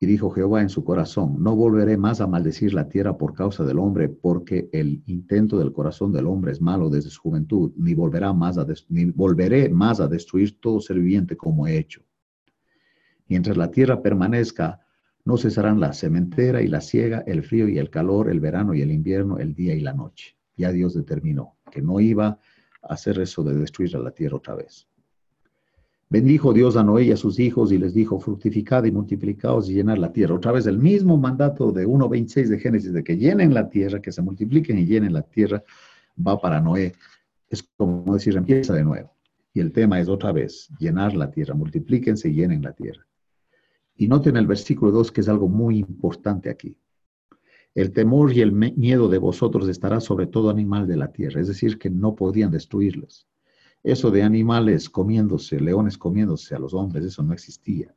y 0.00 0.06
dijo 0.06 0.30
Jehová 0.30 0.62
en 0.62 0.68
su 0.68 0.84
corazón, 0.84 1.42
no 1.42 1.56
volveré 1.56 1.96
más 1.96 2.20
a 2.20 2.28
maldecir 2.28 2.72
la 2.72 2.88
tierra 2.88 3.18
por 3.18 3.34
causa 3.34 3.64
del 3.64 3.80
hombre, 3.80 4.08
porque 4.08 4.68
el 4.72 5.02
intento 5.06 5.58
del 5.58 5.72
corazón 5.72 6.12
del 6.12 6.26
hombre 6.26 6.52
es 6.52 6.60
malo 6.60 6.88
desde 6.88 7.10
su 7.10 7.20
juventud, 7.20 7.72
ni, 7.76 7.94
volverá 7.94 8.32
más 8.32 8.58
a 8.58 8.66
ni 8.88 9.06
volveré 9.06 9.68
más 9.68 9.98
a 10.00 10.06
destruir 10.06 10.60
todo 10.60 10.80
ser 10.80 10.98
viviente 10.98 11.36
como 11.36 11.66
he 11.66 11.76
hecho. 11.76 12.02
Mientras 13.26 13.56
la 13.56 13.72
tierra 13.72 14.00
permanezca, 14.00 14.80
no 15.24 15.36
cesarán 15.36 15.80
la 15.80 15.92
cementera 15.92 16.62
y 16.62 16.68
la 16.68 16.80
siega, 16.80 17.24
el 17.26 17.42
frío 17.42 17.68
y 17.68 17.78
el 17.78 17.90
calor, 17.90 18.30
el 18.30 18.40
verano 18.40 18.74
y 18.74 18.82
el 18.82 18.92
invierno, 18.92 19.38
el 19.38 19.54
día 19.54 19.74
y 19.74 19.80
la 19.80 19.94
noche. 19.94 20.36
Ya 20.56 20.70
Dios 20.70 20.94
determinó 20.94 21.56
que 21.70 21.82
no 21.82 21.98
iba 21.98 22.38
a 22.82 22.94
hacer 22.94 23.18
eso 23.18 23.42
de 23.42 23.54
destruir 23.54 23.96
a 23.96 24.00
la 24.00 24.12
tierra 24.12 24.36
otra 24.36 24.54
vez. 24.54 24.87
Bendijo 26.10 26.54
Dios 26.54 26.76
a 26.76 26.82
Noé 26.82 27.04
y 27.04 27.12
a 27.12 27.18
sus 27.18 27.38
hijos 27.38 27.70
y 27.70 27.76
les 27.76 27.92
dijo, 27.92 28.18
fructificad 28.18 28.84
y 28.84 28.90
multiplicaos 28.90 29.68
y 29.68 29.74
llenad 29.74 29.98
la 29.98 30.10
tierra. 30.10 30.36
Otra 30.36 30.52
vez 30.52 30.66
el 30.66 30.78
mismo 30.78 31.18
mandato 31.18 31.70
de 31.70 31.86
1.26 31.86 32.48
de 32.48 32.58
Génesis, 32.58 32.94
de 32.94 33.04
que 33.04 33.18
llenen 33.18 33.52
la 33.52 33.68
tierra, 33.68 34.00
que 34.00 34.10
se 34.10 34.22
multipliquen 34.22 34.78
y 34.78 34.86
llenen 34.86 35.12
la 35.12 35.20
tierra, 35.20 35.62
va 36.26 36.40
para 36.40 36.62
Noé. 36.62 36.94
Es 37.50 37.62
como 37.76 38.14
decir, 38.14 38.36
empieza 38.36 38.72
de 38.72 38.84
nuevo. 38.84 39.12
Y 39.52 39.60
el 39.60 39.70
tema 39.70 40.00
es 40.00 40.08
otra 40.08 40.32
vez, 40.32 40.70
llenar 40.78 41.14
la 41.14 41.30
tierra, 41.30 41.54
multiplíquense 41.54 42.30
y 42.30 42.32
llenen 42.32 42.62
la 42.62 42.72
tierra. 42.72 43.06
Y 43.94 44.08
noten 44.08 44.38
el 44.38 44.46
versículo 44.46 44.90
2, 44.92 45.12
que 45.12 45.20
es 45.20 45.28
algo 45.28 45.48
muy 45.48 45.78
importante 45.78 46.48
aquí. 46.48 46.78
El 47.74 47.92
temor 47.92 48.32
y 48.32 48.40
el 48.40 48.52
miedo 48.52 49.08
de 49.08 49.18
vosotros 49.18 49.68
estará 49.68 50.00
sobre 50.00 50.26
todo 50.26 50.48
animal 50.48 50.86
de 50.86 50.96
la 50.96 51.12
tierra, 51.12 51.40
es 51.40 51.48
decir, 51.48 51.78
que 51.78 51.90
no 51.90 52.14
podían 52.14 52.50
destruirlos. 52.50 53.28
Eso 53.82 54.10
de 54.10 54.22
animales 54.22 54.88
comiéndose, 54.88 55.60
leones 55.60 55.96
comiéndose 55.96 56.54
a 56.54 56.58
los 56.58 56.74
hombres, 56.74 57.04
eso 57.04 57.22
no 57.22 57.32
existía, 57.32 57.94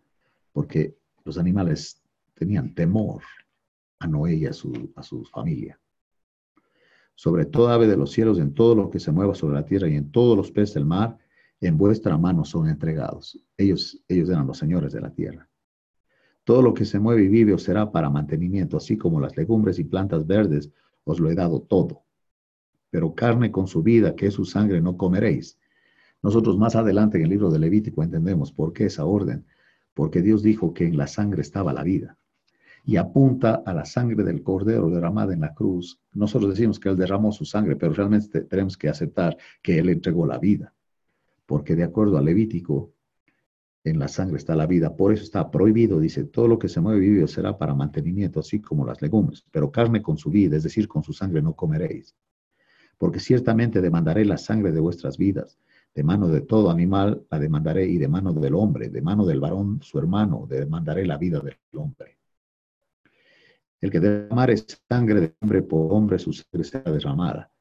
porque 0.54 0.96
los 1.24 1.38
animales 1.38 2.02
tenían 2.34 2.74
temor 2.74 3.22
a 4.00 4.08
Noé 4.08 4.36
y 4.36 4.46
a 4.46 4.54
su, 4.54 4.92
a 4.96 5.04
su 5.04 5.24
familia. 5.26 5.80
Sobre 7.16 7.46
toda 7.46 7.76
ave 7.76 7.88
de 7.88 7.98
los 7.98 8.12
cielos, 8.12 8.40
en 8.40 8.54
todo 8.54 8.76
lo 8.76 8.90
que 8.90 9.00
se 9.00 9.12
mueva 9.12 9.36
sobre 9.36 9.56
la 9.56 9.66
tierra 9.66 9.88
y 9.88 9.96
en 9.96 10.12
todos 10.12 10.36
los 10.36 10.52
peces 10.52 10.76
del 10.76 10.86
mar, 10.86 11.18
en 11.60 11.78
vuestra 11.78 12.18
mano 12.18 12.44
son 12.44 12.68
entregados. 12.68 13.40
Ellos, 13.58 14.02
ellos 14.08 14.30
eran 14.30 14.48
los 14.48 14.58
señores 14.58 14.94
de 14.94 15.02
la 15.02 15.14
tierra. 15.14 15.48
Todo 16.44 16.64
lo 16.64 16.74
que 16.74 16.86
se 16.86 17.00
mueve 17.00 17.24
y 17.24 17.28
vive 17.28 17.54
os 17.54 17.64
será 17.64 17.92
para 17.92 18.10
mantenimiento, 18.10 18.78
así 18.78 18.98
como 18.98 19.20
las 19.20 19.38
legumbres 19.38 19.78
y 19.78 19.84
plantas 19.84 20.26
verdes, 20.26 20.72
os 21.04 21.20
lo 21.20 21.30
he 21.30 21.36
dado 21.36 21.62
todo. 21.62 22.04
Pero 22.90 23.14
carne 23.14 23.52
con 23.52 23.68
su 23.68 23.84
vida, 23.84 24.16
que 24.16 24.28
es 24.28 24.34
su 24.34 24.46
sangre, 24.46 24.82
no 24.82 24.98
comeréis, 24.98 25.60
nosotros 26.22 26.58
más 26.58 26.76
adelante 26.76 27.18
en 27.18 27.24
el 27.24 27.30
libro 27.30 27.50
de 27.50 27.60
Levítico 27.60 28.04
entendemos 28.04 28.52
por 28.52 28.74
qué 28.74 28.86
esa 28.86 29.06
orden, 29.06 29.46
porque 29.94 30.22
Dios 30.22 30.44
dijo 30.44 30.74
que 30.74 30.86
en 30.86 30.98
la 30.98 31.08
sangre 31.08 31.42
estaba 31.42 31.74
la 31.74 31.84
vida. 31.84 32.18
Y 32.84 32.98
apunta 32.98 33.62
a 33.66 33.74
la 33.74 33.86
sangre 33.86 34.24
del 34.24 34.42
cordero 34.42 34.90
derramada 34.90 35.34
en 35.34 35.42
la 35.42 35.54
cruz. 35.54 36.00
Nosotros 36.14 36.52
decimos 36.52 36.80
que 36.80 36.90
Él 36.90 36.98
derramó 36.98 37.32
su 37.32 37.46
sangre, 37.46 37.76
pero 37.76 37.94
realmente 37.94 38.42
tenemos 38.42 38.78
que 38.78 38.90
aceptar 38.90 39.38
que 39.62 39.78
Él 39.78 39.90
entregó 39.90 40.26
la 40.26 40.40
vida, 40.40 40.74
porque 41.46 41.76
de 41.76 41.84
acuerdo 41.84 42.18
a 42.18 42.22
Levítico, 42.22 42.94
en 43.84 43.98
la 43.98 44.08
sangre 44.08 44.38
está 44.38 44.56
la 44.56 44.68
vida, 44.68 44.96
por 44.96 45.12
eso 45.12 45.24
está 45.24 45.50
prohibido, 45.50 46.00
dice, 46.00 46.24
todo 46.26 46.48
lo 46.48 46.60
que 46.60 46.70
se 46.70 46.80
mueve 46.82 47.00
vivo 47.00 47.28
será 47.28 47.58
para 47.58 47.74
mantenimiento, 47.74 48.40
así 48.40 48.62
como 48.62 48.86
las 48.86 49.02
legumbres, 49.02 49.44
pero 49.52 49.72
carne 49.72 50.04
con 50.04 50.18
su 50.20 50.30
vida, 50.30 50.56
es 50.56 50.64
decir, 50.64 50.88
con 50.88 51.04
su 51.04 51.14
sangre 51.14 51.42
no 51.42 51.56
comeréis, 51.56 52.16
porque 53.00 53.20
ciertamente 53.20 53.82
demandaré 53.82 54.24
la 54.24 54.38
sangre 54.38 54.72
de 54.72 54.80
vuestras 54.80 55.18
vidas 55.18 55.58
de 55.94 56.04
mano 56.04 56.28
de 56.30 56.42
todo 56.42 56.70
animal 56.70 57.26
la 57.30 57.40
demandaré 57.40 57.86
y 57.86 57.98
de 57.98 58.08
mano 58.08 58.34
del 58.34 58.56
hombre, 58.56 58.90
de 58.90 59.02
mano 59.02 59.26
del 59.26 59.40
varón 59.40 59.82
su 59.82 60.00
hermano, 60.00 60.48
demandaré 60.50 61.06
la 61.06 61.18
vida 61.18 61.40
del 61.40 61.58
hombre. 61.76 62.18
El 63.82 63.92
que 63.92 64.00
derramare 64.00 64.56
sangre 64.88 65.20
de 65.20 65.36
hombre 65.42 65.64
por 65.64 65.92
hombre, 65.92 66.20
su 66.20 66.32
sangre 66.32 66.64
será 66.64 66.92
derramada, 66.92 67.52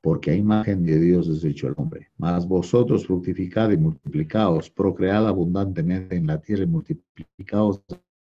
porque 0.00 0.32
a 0.32 0.34
imagen 0.34 0.84
de 0.84 0.98
Dios 0.98 1.28
es 1.28 1.44
hecho 1.44 1.68
el 1.68 1.74
hombre. 1.76 2.10
Mas 2.18 2.46
vosotros 2.46 3.06
fructificad 3.06 3.70
y 3.70 3.76
multiplicaos, 3.76 4.68
procread 4.68 5.26
abundantemente 5.26 6.16
en 6.16 6.26
la 6.26 6.40
tierra 6.40 6.64
y 6.64 6.66
multiplicaos 6.66 7.80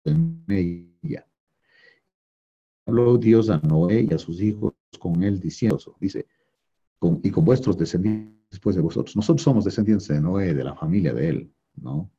en 0.05 0.45
ella. 0.49 1.27
Habló 2.87 3.19
Dios 3.19 3.51
a 3.51 3.59
Noé 3.59 4.07
y 4.09 4.15
a 4.15 4.19
sus 4.19 4.41
hijos 4.41 4.75
con 4.99 5.23
él 5.25 5.41
diciendo, 5.41 5.79
dice, 6.01 6.27
y 7.23 7.31
con 7.31 7.45
vuestros 7.45 7.77
descendientes 7.77 8.36
después 8.57 8.75
de 8.75 8.83
vosotros. 8.83 9.15
Nosotros 9.15 9.43
somos 9.43 9.65
descendientes 9.65 10.09
de 10.09 10.21
Noé, 10.21 10.55
de 10.55 10.65
la 10.65 10.75
familia 10.75 11.13
de 11.13 11.29
él, 11.29 11.53
¿no? 11.77 12.11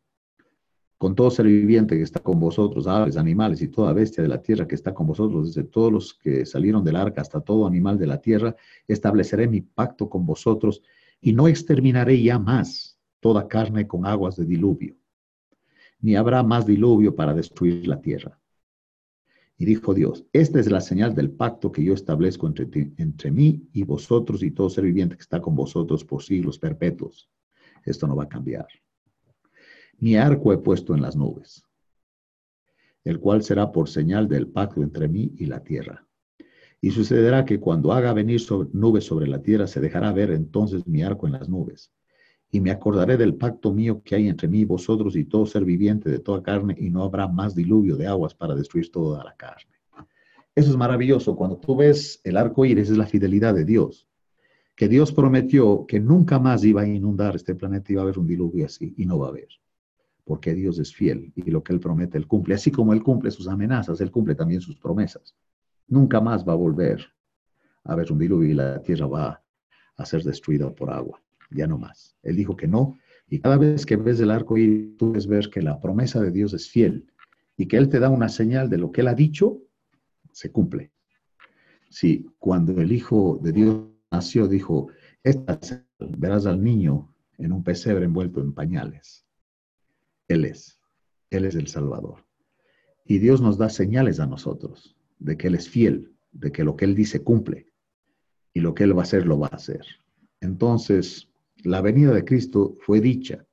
Con 0.98 1.16
todo 1.16 1.30
ser 1.30 1.46
viviente 1.46 1.96
que 1.96 2.04
está 2.04 2.20
con 2.22 2.40
vosotros, 2.40 2.88
aves, 2.88 3.18
animales 3.18 3.62
y 3.62 3.68
toda 3.68 3.94
bestia 3.94 4.22
de 4.22 4.30
la 4.30 4.42
tierra 4.42 4.68
que 4.68 4.76
está 4.76 4.94
con 4.94 5.08
vosotros, 5.08 5.48
desde 5.48 5.68
todos 5.68 5.92
los 5.92 6.14
que 6.14 6.46
salieron 6.46 6.84
del 6.84 6.96
arca 6.96 7.22
hasta 7.22 7.42
todo 7.42 7.68
animal 7.68 7.98
de 7.98 8.08
la 8.08 8.20
tierra, 8.20 8.56
estableceré 8.88 9.48
mi 9.48 9.62
pacto 9.62 10.10
con 10.10 10.26
vosotros 10.26 10.82
y 11.22 11.34
no 11.34 11.48
exterminaré 11.48 12.22
ya 12.22 12.40
más 12.40 13.00
toda 13.20 13.48
carne 13.48 13.88
con 13.88 14.06
aguas 14.06 14.36
de 14.36 14.46
diluvio, 14.46 14.96
ni 16.00 16.16
habrá 16.16 16.44
más 16.44 16.66
diluvio 16.66 17.16
para 17.16 17.34
destruir 17.34 17.88
la 17.88 18.00
tierra 18.00 18.40
y 19.58 19.66
dijo 19.66 19.94
Dios, 19.94 20.26
esta 20.34 20.60
es 20.60 20.70
la 20.70 20.82
señal 20.82 21.16
del 21.16 21.32
pacto 21.32 21.72
que 21.72 21.84
yo 21.84 21.94
establezco 21.94 22.46
entre, 22.46 22.68
entre 22.98 23.32
mí 23.32 23.68
y 23.74 23.84
vosotros 23.84 24.44
y 24.44 24.52
todo 24.52 24.70
ser 24.70 24.84
viviente 24.84 25.16
que 25.16 25.22
está 25.22 25.42
con 25.42 25.56
vosotros 25.56 26.06
por 26.06 26.22
siglos 26.22 26.60
perpetuos. 26.60 27.30
Esto 27.84 28.08
no 28.08 28.16
va 28.16 28.26
a 28.26 28.30
cambiar. 28.30 28.68
Mi 29.98 30.16
arco 30.16 30.54
he 30.54 30.60
puesto 30.60 30.94
en 30.94 31.02
las 31.02 31.16
nubes, 31.16 31.64
el 33.04 33.20
cual 33.20 33.42
será 33.42 33.72
por 33.72 33.90
señal 33.90 34.28
del 34.28 34.48
pacto 34.48 34.84
entre 34.84 35.08
mí 35.08 35.34
y 35.38 35.48
la 35.48 35.64
tierra. 35.64 36.08
Y 36.80 36.92
sucederá 36.92 37.44
que 37.44 37.60
cuando 37.60 37.92
haga 37.92 38.14
venir 38.14 38.40
nubes 38.74 39.06
sobre 39.06 39.28
la 39.28 39.42
tierra, 39.42 39.66
se 39.66 39.82
dejará 39.82 40.14
ver 40.14 40.30
entonces 40.30 40.86
mi 40.86 41.02
arco 41.02 41.26
en 41.26 41.34
las 41.34 41.50
nubes 41.50 41.92
y 42.50 42.62
me 42.62 42.72
acordaré 42.72 43.18
del 43.18 43.36
pacto 43.36 43.74
mío 43.74 44.02
que 44.04 44.16
hay 44.16 44.28
entre 44.28 44.48
mí 44.48 44.64
vosotros 44.64 45.16
y 45.16 45.26
todo 45.26 45.46
ser 45.46 45.66
viviente 45.66 46.10
de 46.10 46.20
toda 46.20 46.42
carne, 46.42 46.76
y 46.78 46.90
no 46.90 47.04
habrá 47.04 47.28
más 47.28 47.56
diluvio 47.56 47.98
de 47.98 48.08
aguas 48.08 48.34
para 48.34 48.56
destruir 48.56 48.90
toda 48.92 49.24
la 49.24 49.36
carne. 49.36 49.72
Eso 50.56 50.72
es 50.72 50.78
maravilloso. 50.78 51.36
Cuando 51.36 51.58
tú 51.58 51.76
ves 51.76 52.22
el 52.24 52.38
arco 52.38 52.66
iris, 52.66 52.90
es 52.90 52.98
la 52.98 53.06
fidelidad 53.06 53.54
de 53.54 53.66
Dios. 53.66 54.08
Que 54.76 54.88
Dios 54.88 55.12
prometió 55.12 55.86
que 55.88 56.00
nunca 56.00 56.40
más 56.40 56.64
iba 56.64 56.82
a 56.82 56.88
inundar 56.88 57.36
este 57.36 57.54
planeta, 57.54 57.92
iba 57.92 58.02
a 58.02 58.06
haber 58.06 58.18
un 58.18 58.28
diluvio 58.28 58.66
así, 58.66 58.94
y 58.98 59.06
no 59.06 59.20
va 59.20 59.28
a 59.28 59.30
haber. 59.30 59.50
Porque 60.24 60.54
Dios 60.54 60.80
es 60.80 60.94
fiel 60.94 61.32
y 61.36 61.50
lo 61.52 61.64
que 61.64 61.74
Él 61.74 61.80
promete, 61.80 62.18
Él 62.18 62.28
cumple. 62.28 62.56
Así 62.56 62.72
como 62.72 62.94
Él 62.94 63.04
cumple 63.04 63.32
sus 63.32 63.48
amenazas, 63.48 64.02
Él 64.02 64.12
cumple 64.12 64.36
también 64.36 64.62
sus 64.62 64.78
promesas. 64.78 65.36
Nunca 65.88 66.20
más 66.22 66.48
va 66.48 66.54
a 66.54 66.58
volver 66.58 67.06
a 67.84 67.94
haber 67.94 68.12
un 68.12 68.20
diluvio 68.20 68.50
y 68.50 68.54
la 68.54 68.82
tierra 68.82 69.08
va 69.08 69.44
a 69.96 70.06
ser 70.06 70.24
destruida 70.24 70.70
por 70.74 70.90
agua 70.90 71.22
ya 71.50 71.68
no 71.68 71.78
más. 71.78 72.16
Él 72.24 72.36
dijo 72.36 72.56
que 72.56 72.68
no, 72.68 72.98
y 73.30 73.40
cada 73.40 73.58
vez 73.58 73.86
que 73.86 73.98
ves 73.98 74.20
el 74.20 74.32
arco 74.32 74.58
y 74.58 74.96
tú 74.98 75.12
ves 75.12 75.28
ver 75.28 75.50
que 75.50 75.62
la 75.62 75.80
promesa 75.80 76.22
de 76.22 76.32
Dios 76.32 76.54
es 76.54 76.70
fiel 76.70 77.12
y 77.58 77.68
que 77.68 77.78
Él 77.78 77.90
te 77.90 78.00
da 78.00 78.10
una 78.10 78.30
señal 78.30 78.70
de 78.70 78.78
lo 78.78 78.92
que 78.92 79.02
Él 79.02 79.08
ha 79.08 79.16
dicho, 79.16 79.62
se 80.32 80.52
cumple. 80.52 80.92
Si 81.90 82.26
cuando 82.40 82.80
el 82.82 82.92
Hijo 82.92 83.40
de 83.42 83.52
Dios 83.52 83.86
nació, 84.12 84.48
dijo, 84.48 84.90
esta 85.24 85.60
verás 86.00 86.46
al 86.46 86.64
niño 86.64 87.14
en 87.38 87.52
un 87.52 87.64
pesebre 87.64 88.06
envuelto 88.06 88.42
en 88.42 88.54
pañales. 88.54 89.26
Él 90.28 90.46
es, 90.46 90.80
Él 91.30 91.46
es 91.46 91.56
el 91.56 91.68
Salvador. 91.68 92.26
Y 93.06 93.20
Dios 93.20 93.42
nos 93.42 93.58
da 93.58 93.70
señales 93.70 94.20
a 94.20 94.28
nosotros. 94.28 94.96
de 95.20 95.36
que 95.36 95.48
Él 95.48 95.56
es 95.56 95.68
fiel, 95.68 96.14
de 96.32 96.52
que 96.52 96.64
lo 96.64 96.76
que 96.76 96.86
Él 96.86 96.94
dice 96.94 97.24
cumple 97.24 97.74
y 98.54 98.60
lo 98.60 98.76
que 98.76 98.84
Él 98.84 98.96
va 98.96 99.02
a 99.02 99.04
hacer 99.04 99.26
lo 99.26 99.40
va 99.40 99.48
a 99.48 99.56
hacer. 99.56 99.82
Entonces, 100.42 101.27
la 101.64 101.82
venida 101.82 102.14
de 102.14 102.24
Cristo 102.24 102.78
fue 102.80 103.02
dicha. 103.02 103.46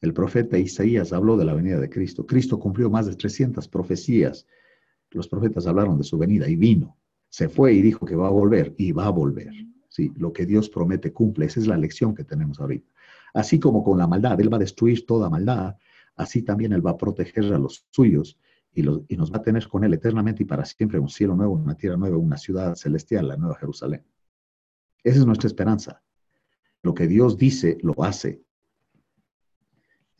El 0.00 0.12
profeta 0.12 0.58
Isaías 0.58 1.12
habló 1.12 1.36
de 1.36 1.44
la 1.44 1.54
venida 1.54 1.78
de 1.78 1.88
Cristo. 1.88 2.26
Cristo 2.26 2.58
cumplió 2.58 2.90
más 2.90 3.06
de 3.06 3.14
300 3.14 3.68
profecías. 3.68 4.46
Los 5.10 5.28
profetas 5.28 5.66
hablaron 5.66 5.98
de 5.98 6.04
su 6.04 6.18
venida 6.18 6.48
y 6.48 6.56
vino. 6.56 6.96
Se 7.28 7.48
fue 7.48 7.74
y 7.74 7.82
dijo 7.82 8.04
que 8.04 8.16
va 8.16 8.28
a 8.28 8.30
volver 8.30 8.74
y 8.76 8.92
va 8.92 9.06
a 9.06 9.10
volver. 9.10 9.52
Sí, 9.88 10.12
lo 10.16 10.32
que 10.32 10.46
Dios 10.46 10.68
promete 10.68 11.12
cumple. 11.12 11.46
Esa 11.46 11.60
es 11.60 11.66
la 11.66 11.76
lección 11.76 12.14
que 12.14 12.24
tenemos 12.24 12.58
ahorita. 12.60 12.90
Así 13.34 13.58
como 13.60 13.84
con 13.84 13.98
la 13.98 14.06
maldad, 14.06 14.40
Él 14.40 14.52
va 14.52 14.56
a 14.56 14.60
destruir 14.60 15.06
toda 15.06 15.30
maldad, 15.30 15.76
así 16.16 16.42
también 16.42 16.72
Él 16.72 16.84
va 16.84 16.92
a 16.92 16.96
proteger 16.98 17.52
a 17.52 17.58
los 17.58 17.86
suyos 17.90 18.38
y, 18.74 18.82
y 18.82 19.16
nos 19.16 19.32
va 19.32 19.38
a 19.38 19.42
tener 19.42 19.68
con 19.68 19.84
Él 19.84 19.94
eternamente 19.94 20.42
y 20.42 20.46
para 20.46 20.64
siempre 20.64 20.98
un 20.98 21.08
cielo 21.08 21.36
nuevo, 21.36 21.54
una 21.54 21.76
tierra 21.76 21.96
nueva, 21.96 22.16
una 22.16 22.36
ciudad 22.36 22.74
celestial, 22.74 23.28
la 23.28 23.36
nueva 23.36 23.56
Jerusalén. 23.56 24.04
Esa 25.04 25.18
es 25.20 25.26
nuestra 25.26 25.46
esperanza. 25.46 26.01
Lo 26.82 26.94
que 26.94 27.06
Dios 27.06 27.38
dice, 27.38 27.78
lo 27.82 28.02
hace. 28.02 28.42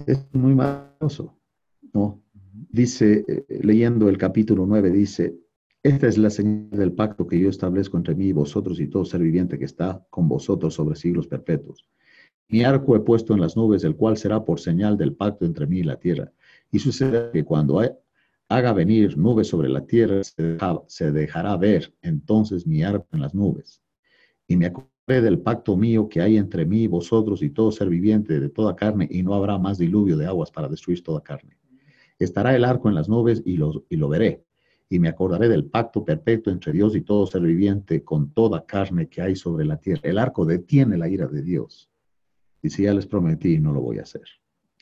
Es 0.07 0.27
muy 0.33 0.55
maravilloso, 0.55 1.37
¿no? 1.92 2.22
Dice, 2.70 3.25
eh, 3.27 3.44
leyendo 3.62 4.09
el 4.09 4.18
capítulo 4.18 4.66
9, 4.66 4.90
dice, 4.90 5.37
esta 5.83 6.07
es 6.07 6.16
la 6.16 6.31
señal 6.31 6.70
del 6.70 6.92
pacto 6.92 7.27
que 7.27 7.38
yo 7.38 7.51
establezco 7.51 7.96
entre 7.96 8.14
mí 8.14 8.27
y 8.27 8.33
vosotros 8.33 8.79
y 8.79 8.87
todo 8.87 9.05
ser 9.05 9.20
viviente 9.20 9.59
que 9.59 9.64
está 9.64 10.07
con 10.11 10.29
vosotros 10.29 10.75
sobre 10.75 10.94
siglos 10.94 11.27
perpetuos. 11.27 11.88
Mi 12.48 12.62
arco 12.62 12.94
he 12.94 13.01
puesto 13.01 13.35
en 13.35 13.40
las 13.40 13.57
nubes, 13.57 13.83
el 13.83 13.96
cual 13.96 14.16
será 14.16 14.44
por 14.44 14.61
señal 14.61 14.96
del 14.96 15.14
pacto 15.14 15.44
entre 15.44 15.66
mí 15.66 15.79
y 15.79 15.85
la 15.85 15.98
tierra. 15.98 16.33
Y 16.70 16.79
sucede 16.79 17.31
que 17.33 17.44
cuando 17.44 17.81
haga 18.48 18.72
venir 18.72 19.16
nubes 19.16 19.48
sobre 19.48 19.68
la 19.68 19.87
tierra, 19.87 20.20
se, 20.87 21.12
dejará 21.12 21.57
ver 21.57 21.94
entonces 22.03 22.66
mi 22.66 22.83
arco 22.83 23.09
en 23.12 23.22
las 23.22 23.35
nubes. 23.35 23.83
Y 24.46 24.57
me 24.57 24.66
del 25.07 25.41
pacto 25.41 25.77
mío 25.77 26.09
que 26.09 26.21
hay 26.21 26.37
entre 26.37 26.65
mí, 26.65 26.87
vosotros 26.87 27.43
y 27.43 27.51
todo 27.51 27.73
ser 27.73 27.88
viviente 27.88 28.41
de 28.41 28.49
toda 28.49 28.77
carne, 28.77 29.09
y 29.11 29.23
no 29.23 29.35
habrá 29.35 29.59
más 29.59 29.79
diluvio 29.79 30.17
de 30.17 30.27
aguas 30.27 30.51
para 30.51 30.69
destruir 30.69 31.03
toda 31.03 31.23
carne. 31.23 31.59
Estará 32.19 32.55
el 32.55 32.65
arco 32.65 32.88
en 32.88 32.95
las 32.95 33.09
nubes 33.09 33.43
y 33.45 33.57
lo, 33.57 33.85
y 33.88 33.97
veré. 33.97 34.45
Y 34.88 34.99
me 34.99 35.09
acordaré 35.09 35.49
del 35.49 35.67
pacto 35.67 36.05
perpetuo 36.05 36.53
entre 36.53 36.73
Dios 36.73 36.95
y 36.95 37.01
todo 37.01 37.27
ser 37.27 37.43
viviente 37.43 38.05
con 38.05 38.33
toda 38.33 38.65
carne 38.65 39.09
que 39.09 39.23
hay 39.23 39.37
sobre 39.37 39.65
la 39.65 39.79
tierra. 39.79 40.03
El 40.05 40.19
arco 40.19 40.45
detiene 40.45 40.97
la 40.97 41.09
ira 41.09 41.27
de 41.27 41.43
Dios 41.43 41.91
Dice, 42.62 42.85
ya 42.85 42.95
les 42.95 43.07
prometí 43.07 43.55
y 43.55 43.59
no 43.59 43.73
lo 43.73 43.81
voy 43.81 43.99
a 43.99 44.03
hacer. 44.03 44.23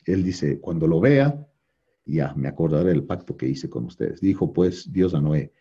Él 0.05 0.23
dice, 0.23 0.59
cuando 0.59 0.87
lo 0.87 0.99
vea, 0.99 1.47
ya 2.05 2.33
me 2.35 2.47
acordaré 2.47 2.89
del 2.89 3.03
pacto 3.03 3.35
que 3.35 3.47
hice 3.47 3.69
con 3.69 3.85
ustedes. 3.85 4.21
Dijo 4.21 4.53
pues 4.53 4.91
Dios 4.91 5.15
a 5.15 5.21
Noé, 5.21 5.51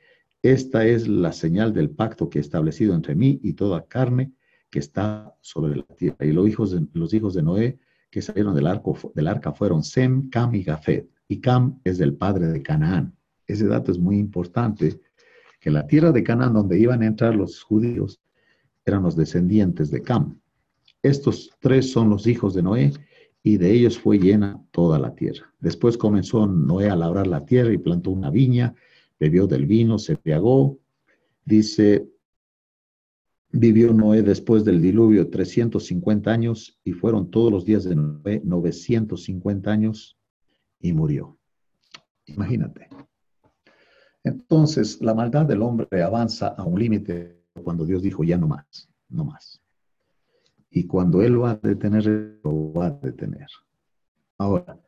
esta 0.43 0.87
es 0.87 1.09
la 1.09 1.33
señal 1.33 1.73
del 1.73 1.91
pacto 1.91 2.29
que 2.29 2.39
he 2.39 2.41
establecido 2.43 2.95
entre 2.95 3.15
mí 3.15 3.41
y 3.43 3.55
toda 3.55 3.87
carne 3.87 4.33
que 4.71 4.79
está 4.79 5.35
sobre 5.41 5.77
la 5.77 5.83
tierra. 5.97 6.25
Y 6.25 6.33
los 6.33 6.49
hijos 6.49 6.71
de, 6.73 6.87
los 6.93 7.13
hijos 7.13 7.35
de 7.35 7.43
Noé 7.43 7.79
que 8.11 8.23
salieron 8.23 8.55
del, 8.55 8.67
arco, 8.67 8.97
del 9.15 9.29
arca 9.29 9.53
fueron 9.53 9.85
Sem, 9.85 10.31
Cam 10.31 10.55
y 10.55 10.63
Gafet. 10.63 11.09
Y 11.29 11.41
Cam 11.41 11.81
es 11.85 12.01
el 12.01 12.15
padre 12.15 12.49
de 12.49 12.63
Canaán. 12.63 13.15
Ese 13.47 13.67
dato 13.67 13.93
es 13.93 13.99
muy 13.99 14.19
importante, 14.19 15.01
que 15.61 15.71
la 15.71 15.87
tierra 15.87 16.13
de 16.13 16.23
Canaán 16.23 16.55
donde 16.55 16.79
iban 16.79 17.03
a 17.03 17.07
entrar 17.07 17.35
los 17.35 17.63
judíos 17.63 18.21
eran 18.85 19.03
los 19.03 19.17
descendientes 19.17 19.91
de 19.91 20.03
Cam. 20.03 20.41
Estos 21.03 21.51
tres 21.61 21.93
son 21.93 22.11
los 22.11 22.27
hijos 22.27 22.55
de 22.55 22.63
Noé, 22.63 22.93
y 23.43 23.57
de 23.57 23.73
ellos 23.73 23.99
fue 23.99 24.19
llena 24.19 24.63
toda 24.71 24.99
la 24.99 25.15
tierra. 25.15 25.53
Después 25.61 25.97
comenzó 25.97 26.47
Noé 26.47 26.91
a 26.91 26.97
labrar 26.97 27.27
la 27.27 27.45
tierra 27.45 27.73
y 27.73 27.79
plantó 27.79 28.11
una 28.11 28.31
viña, 28.31 28.75
bebió 29.19 29.47
del 29.47 29.67
vino, 29.67 29.99
se 29.99 30.17
piagó. 30.17 30.79
Dice, 31.45 32.07
vivió 33.53 33.93
Noé 33.93 34.23
después 34.23 34.65
del 34.65 34.81
diluvio 34.81 35.29
350 35.29 36.31
años 36.31 36.79
y 36.85 36.93
fueron 36.93 37.31
todos 37.31 37.51
los 37.51 37.65
días 37.65 37.85
de 37.85 37.97
Noé 37.97 38.41
950 38.45 39.71
años 39.71 40.19
y 40.79 40.93
murió. 40.93 41.39
Imagínate. 42.27 42.89
Entonces, 44.23 45.01
la 45.01 45.15
maldad 45.15 45.47
del 45.47 45.63
hombre 45.63 46.03
avanza 46.03 46.49
a 46.49 46.65
un 46.65 46.79
límite 46.79 47.43
cuando 47.65 47.85
Dios 47.85 48.03
dijo, 48.03 48.23
ya 48.23 48.37
no 48.37 48.47
más, 48.47 48.89
no 49.09 49.25
más. 49.25 49.61
Y 50.71 50.87
cuando 50.87 51.23
Él 51.23 51.43
va 51.43 51.53
a 51.53 51.57
detener, 51.57 52.39
lo 52.45 52.73
va 52.73 52.87
a 52.87 52.91
detener. 52.91 53.49
Ahora, 54.39 54.79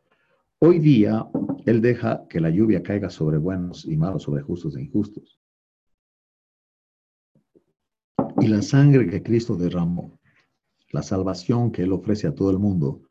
hoy 0.61 0.79
día 0.79 1.27
Él 1.67 1.81
deja 1.81 2.27
que 2.29 2.41
la 2.41 2.51
lluvia 2.51 2.83
caiga 2.83 3.11
sobre 3.11 3.39
buenos 3.39 3.85
y 3.85 3.97
malos, 3.97 4.23
sobre 4.23 4.43
justos 4.43 4.77
e 4.77 4.83
injustos. 4.83 5.42
Y 8.43 8.49
la 8.49 8.61
sangre 8.61 9.09
que 9.09 9.23
Cristo 9.23 9.55
derramó, 9.55 10.19
la 10.91 11.05
salvación 11.05 11.71
que 11.71 11.83
Él 11.83 11.93
ofrece 11.93 12.27
a 12.27 12.35
todo 12.35 12.51
el 12.51 12.59
mundo, 12.59 13.03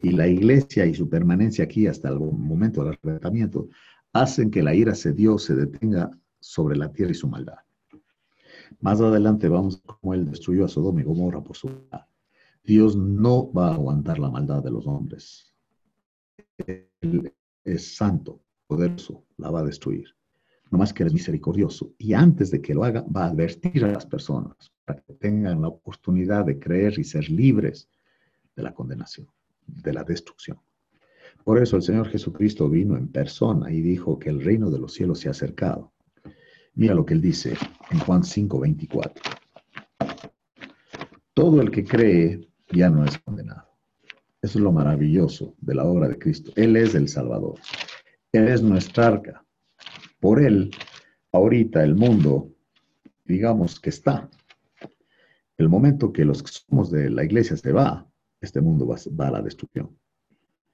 y 0.00 0.10
la 0.10 0.28
iglesia 0.28 0.86
y 0.86 0.94
su 0.94 1.08
permanencia 1.08 1.64
aquí 1.64 1.88
hasta 1.88 2.08
el 2.08 2.20
momento 2.20 2.84
del 2.84 2.92
arrebatamiento, 2.92 3.68
hacen 4.12 4.48
que 4.48 4.62
la 4.62 4.76
ira 4.76 4.92
de 4.92 5.12
Dios 5.12 5.42
se 5.42 5.56
detenga 5.56 6.12
sobre 6.38 6.76
la 6.76 6.92
tierra 6.92 7.10
y 7.10 7.14
su 7.16 7.26
maldad. 7.26 7.58
Más 8.78 9.00
adelante 9.00 9.48
vamos 9.48 9.82
a 9.88 9.94
cómo 9.94 10.14
Él 10.14 10.30
destruyó 10.30 10.64
a 10.64 10.68
Sodoma 10.68 11.00
y 11.00 11.04
Gomorra 11.04 11.42
por 11.42 11.56
su 11.56 11.66
maldad. 11.66 12.06
Dios 12.62 12.94
no 12.94 13.52
va 13.52 13.70
a 13.70 13.74
aguantar 13.74 14.20
la 14.20 14.30
maldad 14.30 14.62
de 14.62 14.70
los 14.70 14.86
hombres. 14.86 15.52
Él 16.58 17.34
es 17.64 17.96
santo, 17.96 18.40
poderoso, 18.68 19.24
la 19.36 19.50
va 19.50 19.60
a 19.60 19.64
destruir. 19.64 20.15
No 20.70 20.78
más 20.78 20.92
que 20.92 21.04
es 21.04 21.12
misericordioso. 21.12 21.92
Y 21.98 22.12
antes 22.12 22.50
de 22.50 22.60
que 22.60 22.74
lo 22.74 22.84
haga, 22.84 23.02
va 23.02 23.24
a 23.24 23.28
advertir 23.28 23.84
a 23.84 23.92
las 23.92 24.06
personas 24.06 24.56
para 24.84 25.00
que 25.00 25.14
tengan 25.14 25.62
la 25.62 25.68
oportunidad 25.68 26.44
de 26.44 26.58
creer 26.58 26.98
y 26.98 27.04
ser 27.04 27.28
libres 27.30 27.88
de 28.54 28.62
la 28.62 28.74
condenación, 28.74 29.28
de 29.66 29.92
la 29.92 30.02
destrucción. 30.02 30.58
Por 31.44 31.62
eso 31.62 31.76
el 31.76 31.82
Señor 31.82 32.08
Jesucristo 32.08 32.68
vino 32.68 32.96
en 32.96 33.08
persona 33.08 33.70
y 33.70 33.80
dijo 33.80 34.18
que 34.18 34.30
el 34.30 34.42
reino 34.42 34.70
de 34.70 34.80
los 34.80 34.94
cielos 34.94 35.20
se 35.20 35.28
ha 35.28 35.30
acercado. 35.30 35.92
Mira 36.74 36.94
lo 36.94 37.06
que 37.06 37.14
él 37.14 37.20
dice 37.20 37.54
en 37.90 37.98
Juan 38.00 38.24
5, 38.24 38.60
24. 38.60 39.22
Todo 41.32 41.60
el 41.60 41.70
que 41.70 41.84
cree 41.84 42.48
ya 42.72 42.90
no 42.90 43.04
es 43.04 43.16
condenado. 43.18 43.68
Eso 44.42 44.58
es 44.58 44.62
lo 44.62 44.72
maravilloso 44.72 45.54
de 45.60 45.74
la 45.74 45.84
obra 45.84 46.08
de 46.08 46.18
Cristo. 46.18 46.52
Él 46.56 46.76
es 46.76 46.94
el 46.94 47.08
Salvador. 47.08 47.54
Él 48.32 48.48
es 48.48 48.62
nuestra 48.62 49.06
arca. 49.06 49.45
Por 50.20 50.42
Él, 50.42 50.70
ahorita 51.32 51.84
el 51.84 51.94
mundo, 51.94 52.52
digamos 53.24 53.80
que 53.80 53.90
está. 53.90 54.30
El 55.56 55.68
momento 55.68 56.12
que 56.12 56.24
los 56.24 56.42
que 56.42 56.50
somos 56.50 56.90
de 56.90 57.10
la 57.10 57.24
iglesia 57.24 57.56
se 57.56 57.72
va, 57.72 58.06
este 58.40 58.60
mundo 58.60 58.86
va, 58.86 59.26
a 59.26 59.30
la 59.30 59.42
destrucción. 59.42 59.98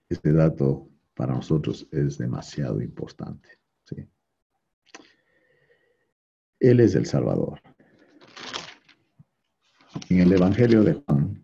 Este 0.09 0.33
dato 0.33 0.89
para 1.15 1.35
nosotros 1.35 1.89
es 1.91 2.19
demasiado 2.19 2.81
importante. 2.81 3.49
¿sí? 3.85 4.09
Él 6.59 6.81
es 6.81 6.95
el 6.95 7.07
Salvador. 7.07 7.61
En 10.09 10.21
el 10.21 10.33
Evangelio 10.33 10.83
de 10.83 10.95
Juan, 10.95 11.43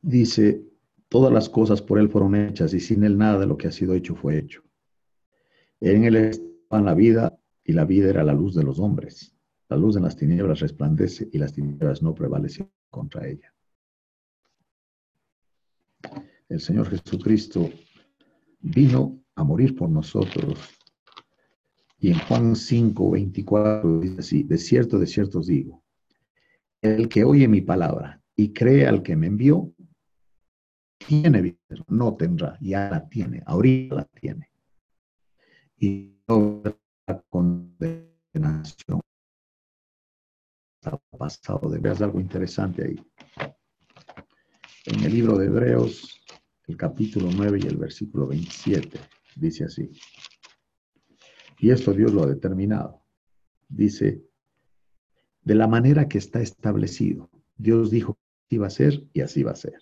dice, 0.00 0.62
todas 1.08 1.32
las 1.32 1.48
cosas 1.48 1.80
por 1.80 1.98
Él 1.98 2.08
fueron 2.08 2.34
hechas 2.34 2.74
y 2.74 2.80
sin 2.80 3.04
Él 3.04 3.16
nada 3.16 3.40
de 3.40 3.46
lo 3.46 3.56
que 3.56 3.68
ha 3.68 3.72
sido 3.72 3.94
hecho 3.94 4.14
fue 4.14 4.38
hecho. 4.38 4.62
En 5.84 6.04
Él 6.04 6.14
estaba 6.14 6.80
la 6.80 6.94
vida 6.94 7.36
y 7.64 7.72
la 7.72 7.84
vida 7.84 8.08
era 8.08 8.22
la 8.22 8.32
luz 8.32 8.54
de 8.54 8.62
los 8.62 8.78
hombres. 8.78 9.34
La 9.68 9.76
luz 9.76 9.96
en 9.96 10.04
las 10.04 10.16
tinieblas 10.16 10.60
resplandece 10.60 11.28
y 11.32 11.38
las 11.38 11.52
tinieblas 11.52 12.02
no 12.02 12.14
prevalecen 12.14 12.70
contra 12.88 13.26
ella. 13.26 13.52
El 16.48 16.60
Señor 16.60 16.88
Jesucristo 16.88 17.68
vino 18.60 19.24
a 19.34 19.42
morir 19.42 19.74
por 19.74 19.90
nosotros. 19.90 20.56
Y 21.98 22.12
en 22.12 22.18
Juan 22.20 22.54
5, 22.54 23.10
24 23.10 24.00
dice 24.00 24.20
así, 24.20 24.42
de 24.44 24.58
cierto, 24.58 25.00
de 25.00 25.06
cierto 25.08 25.40
os 25.40 25.48
digo, 25.48 25.82
el 26.80 27.08
que 27.08 27.24
oye 27.24 27.48
mi 27.48 27.60
palabra 27.60 28.22
y 28.36 28.52
cree 28.52 28.86
al 28.86 29.02
que 29.02 29.16
me 29.16 29.26
envió, 29.26 29.72
tiene 30.98 31.42
vida, 31.42 31.56
no 31.88 32.14
tendrá, 32.14 32.56
ya 32.60 32.88
la 32.88 33.08
tiene, 33.08 33.42
ahorita 33.46 33.96
la 33.96 34.04
tiene. 34.04 34.51
Y 35.82 36.14
la 36.28 37.20
condenación. 37.28 39.00
Ha 40.84 40.96
pasado 41.18 41.68
de 41.70 41.80
ver 41.80 42.00
algo 42.00 42.20
interesante 42.20 42.84
ahí. 42.84 43.04
En 44.86 45.00
el 45.02 45.12
libro 45.12 45.36
de 45.36 45.46
Hebreos, 45.46 46.22
el 46.68 46.76
capítulo 46.76 47.30
9 47.34 47.58
y 47.64 47.66
el 47.66 47.78
versículo 47.78 48.28
27, 48.28 48.96
dice 49.34 49.64
así. 49.64 49.90
Y 51.58 51.70
esto 51.70 51.92
Dios 51.92 52.12
lo 52.12 52.22
ha 52.22 52.26
determinado. 52.26 53.02
Dice, 53.68 54.24
de 55.42 55.54
la 55.56 55.66
manera 55.66 56.06
que 56.06 56.18
está 56.18 56.40
establecido. 56.40 57.28
Dios 57.56 57.90
dijo 57.90 58.20
que 58.48 58.54
iba 58.54 58.68
a 58.68 58.70
ser 58.70 59.04
y 59.12 59.22
así 59.22 59.42
va 59.42 59.50
a 59.50 59.56
ser 59.56 59.80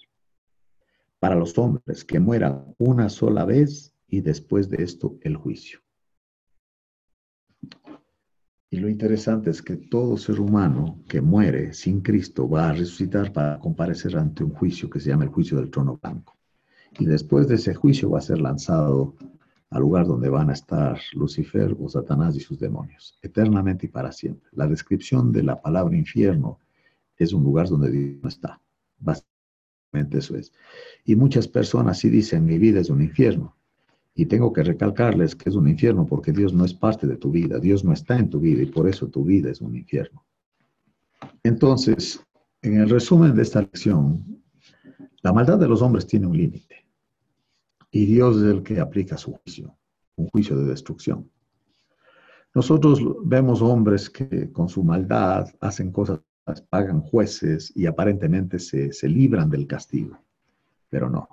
para 1.18 1.34
los 1.34 1.58
hombres 1.58 2.06
que 2.06 2.18
mueran 2.18 2.74
una 2.78 3.10
sola 3.10 3.44
vez 3.44 3.94
y 4.08 4.22
después 4.22 4.70
de 4.70 4.82
esto 4.82 5.18
el 5.20 5.36
juicio. 5.36 5.80
Y 8.72 8.78
lo 8.78 8.88
interesante 8.88 9.50
es 9.50 9.62
que 9.62 9.76
todo 9.76 10.16
ser 10.16 10.38
humano 10.38 11.02
que 11.08 11.20
muere 11.20 11.72
sin 11.72 12.00
Cristo 12.02 12.48
va 12.48 12.68
a 12.68 12.72
resucitar 12.72 13.32
para 13.32 13.58
comparecer 13.58 14.16
ante 14.16 14.44
un 14.44 14.50
juicio 14.50 14.88
que 14.88 15.00
se 15.00 15.10
llama 15.10 15.24
el 15.24 15.30
juicio 15.30 15.58
del 15.58 15.70
trono 15.70 15.98
blanco. 16.00 16.38
Y 16.96 17.04
después 17.04 17.48
de 17.48 17.56
ese 17.56 17.74
juicio 17.74 18.10
va 18.10 18.18
a 18.18 18.22
ser 18.22 18.40
lanzado 18.40 19.16
al 19.70 19.80
lugar 19.82 20.06
donde 20.06 20.28
van 20.28 20.50
a 20.50 20.52
estar 20.52 21.00
Lucifer 21.14 21.76
o 21.80 21.88
Satanás 21.88 22.36
y 22.36 22.40
sus 22.40 22.60
demonios, 22.60 23.18
eternamente 23.22 23.86
y 23.86 23.88
para 23.88 24.12
siempre. 24.12 24.48
La 24.52 24.68
descripción 24.68 25.32
de 25.32 25.42
la 25.42 25.60
palabra 25.60 25.96
infierno 25.96 26.60
es 27.16 27.32
un 27.32 27.42
lugar 27.42 27.68
donde 27.68 27.90
Dios 27.90 28.22
no 28.22 28.28
está. 28.28 28.60
Básicamente 28.98 30.18
eso 30.18 30.36
es. 30.36 30.52
Y 31.04 31.16
muchas 31.16 31.48
personas 31.48 31.98
sí 31.98 32.08
dicen, 32.08 32.44
mi 32.44 32.58
vida 32.58 32.78
es 32.80 32.90
un 32.90 33.02
infierno. 33.02 33.56
Y 34.14 34.26
tengo 34.26 34.52
que 34.52 34.62
recalcarles 34.62 35.36
que 35.36 35.48
es 35.48 35.54
un 35.54 35.68
infierno 35.68 36.06
porque 36.06 36.32
Dios 36.32 36.52
no 36.52 36.64
es 36.64 36.74
parte 36.74 37.06
de 37.06 37.16
tu 37.16 37.30
vida, 37.30 37.58
Dios 37.58 37.84
no 37.84 37.92
está 37.92 38.18
en 38.18 38.28
tu 38.28 38.40
vida 38.40 38.62
y 38.62 38.66
por 38.66 38.88
eso 38.88 39.08
tu 39.08 39.24
vida 39.24 39.50
es 39.50 39.60
un 39.60 39.76
infierno. 39.76 40.24
Entonces, 41.42 42.24
en 42.62 42.80
el 42.80 42.90
resumen 42.90 43.34
de 43.34 43.42
esta 43.42 43.60
lección, 43.62 44.42
la 45.22 45.32
maldad 45.32 45.58
de 45.58 45.68
los 45.68 45.82
hombres 45.82 46.06
tiene 46.06 46.26
un 46.26 46.36
límite. 46.36 46.86
Y 47.90 48.06
Dios 48.06 48.36
es 48.36 48.44
el 48.44 48.62
que 48.62 48.80
aplica 48.80 49.16
su 49.16 49.32
juicio, 49.32 49.76
un 50.16 50.28
juicio 50.28 50.56
de 50.56 50.66
destrucción. 50.66 51.30
Nosotros 52.54 53.00
vemos 53.24 53.62
hombres 53.62 54.10
que 54.10 54.50
con 54.50 54.68
su 54.68 54.82
maldad 54.82 55.46
hacen 55.60 55.92
cosas, 55.92 56.20
pagan 56.68 57.00
jueces 57.00 57.72
y 57.76 57.86
aparentemente 57.86 58.58
se, 58.58 58.92
se 58.92 59.08
libran 59.08 59.50
del 59.50 59.66
castigo. 59.66 60.18
Pero 60.88 61.08
no, 61.08 61.28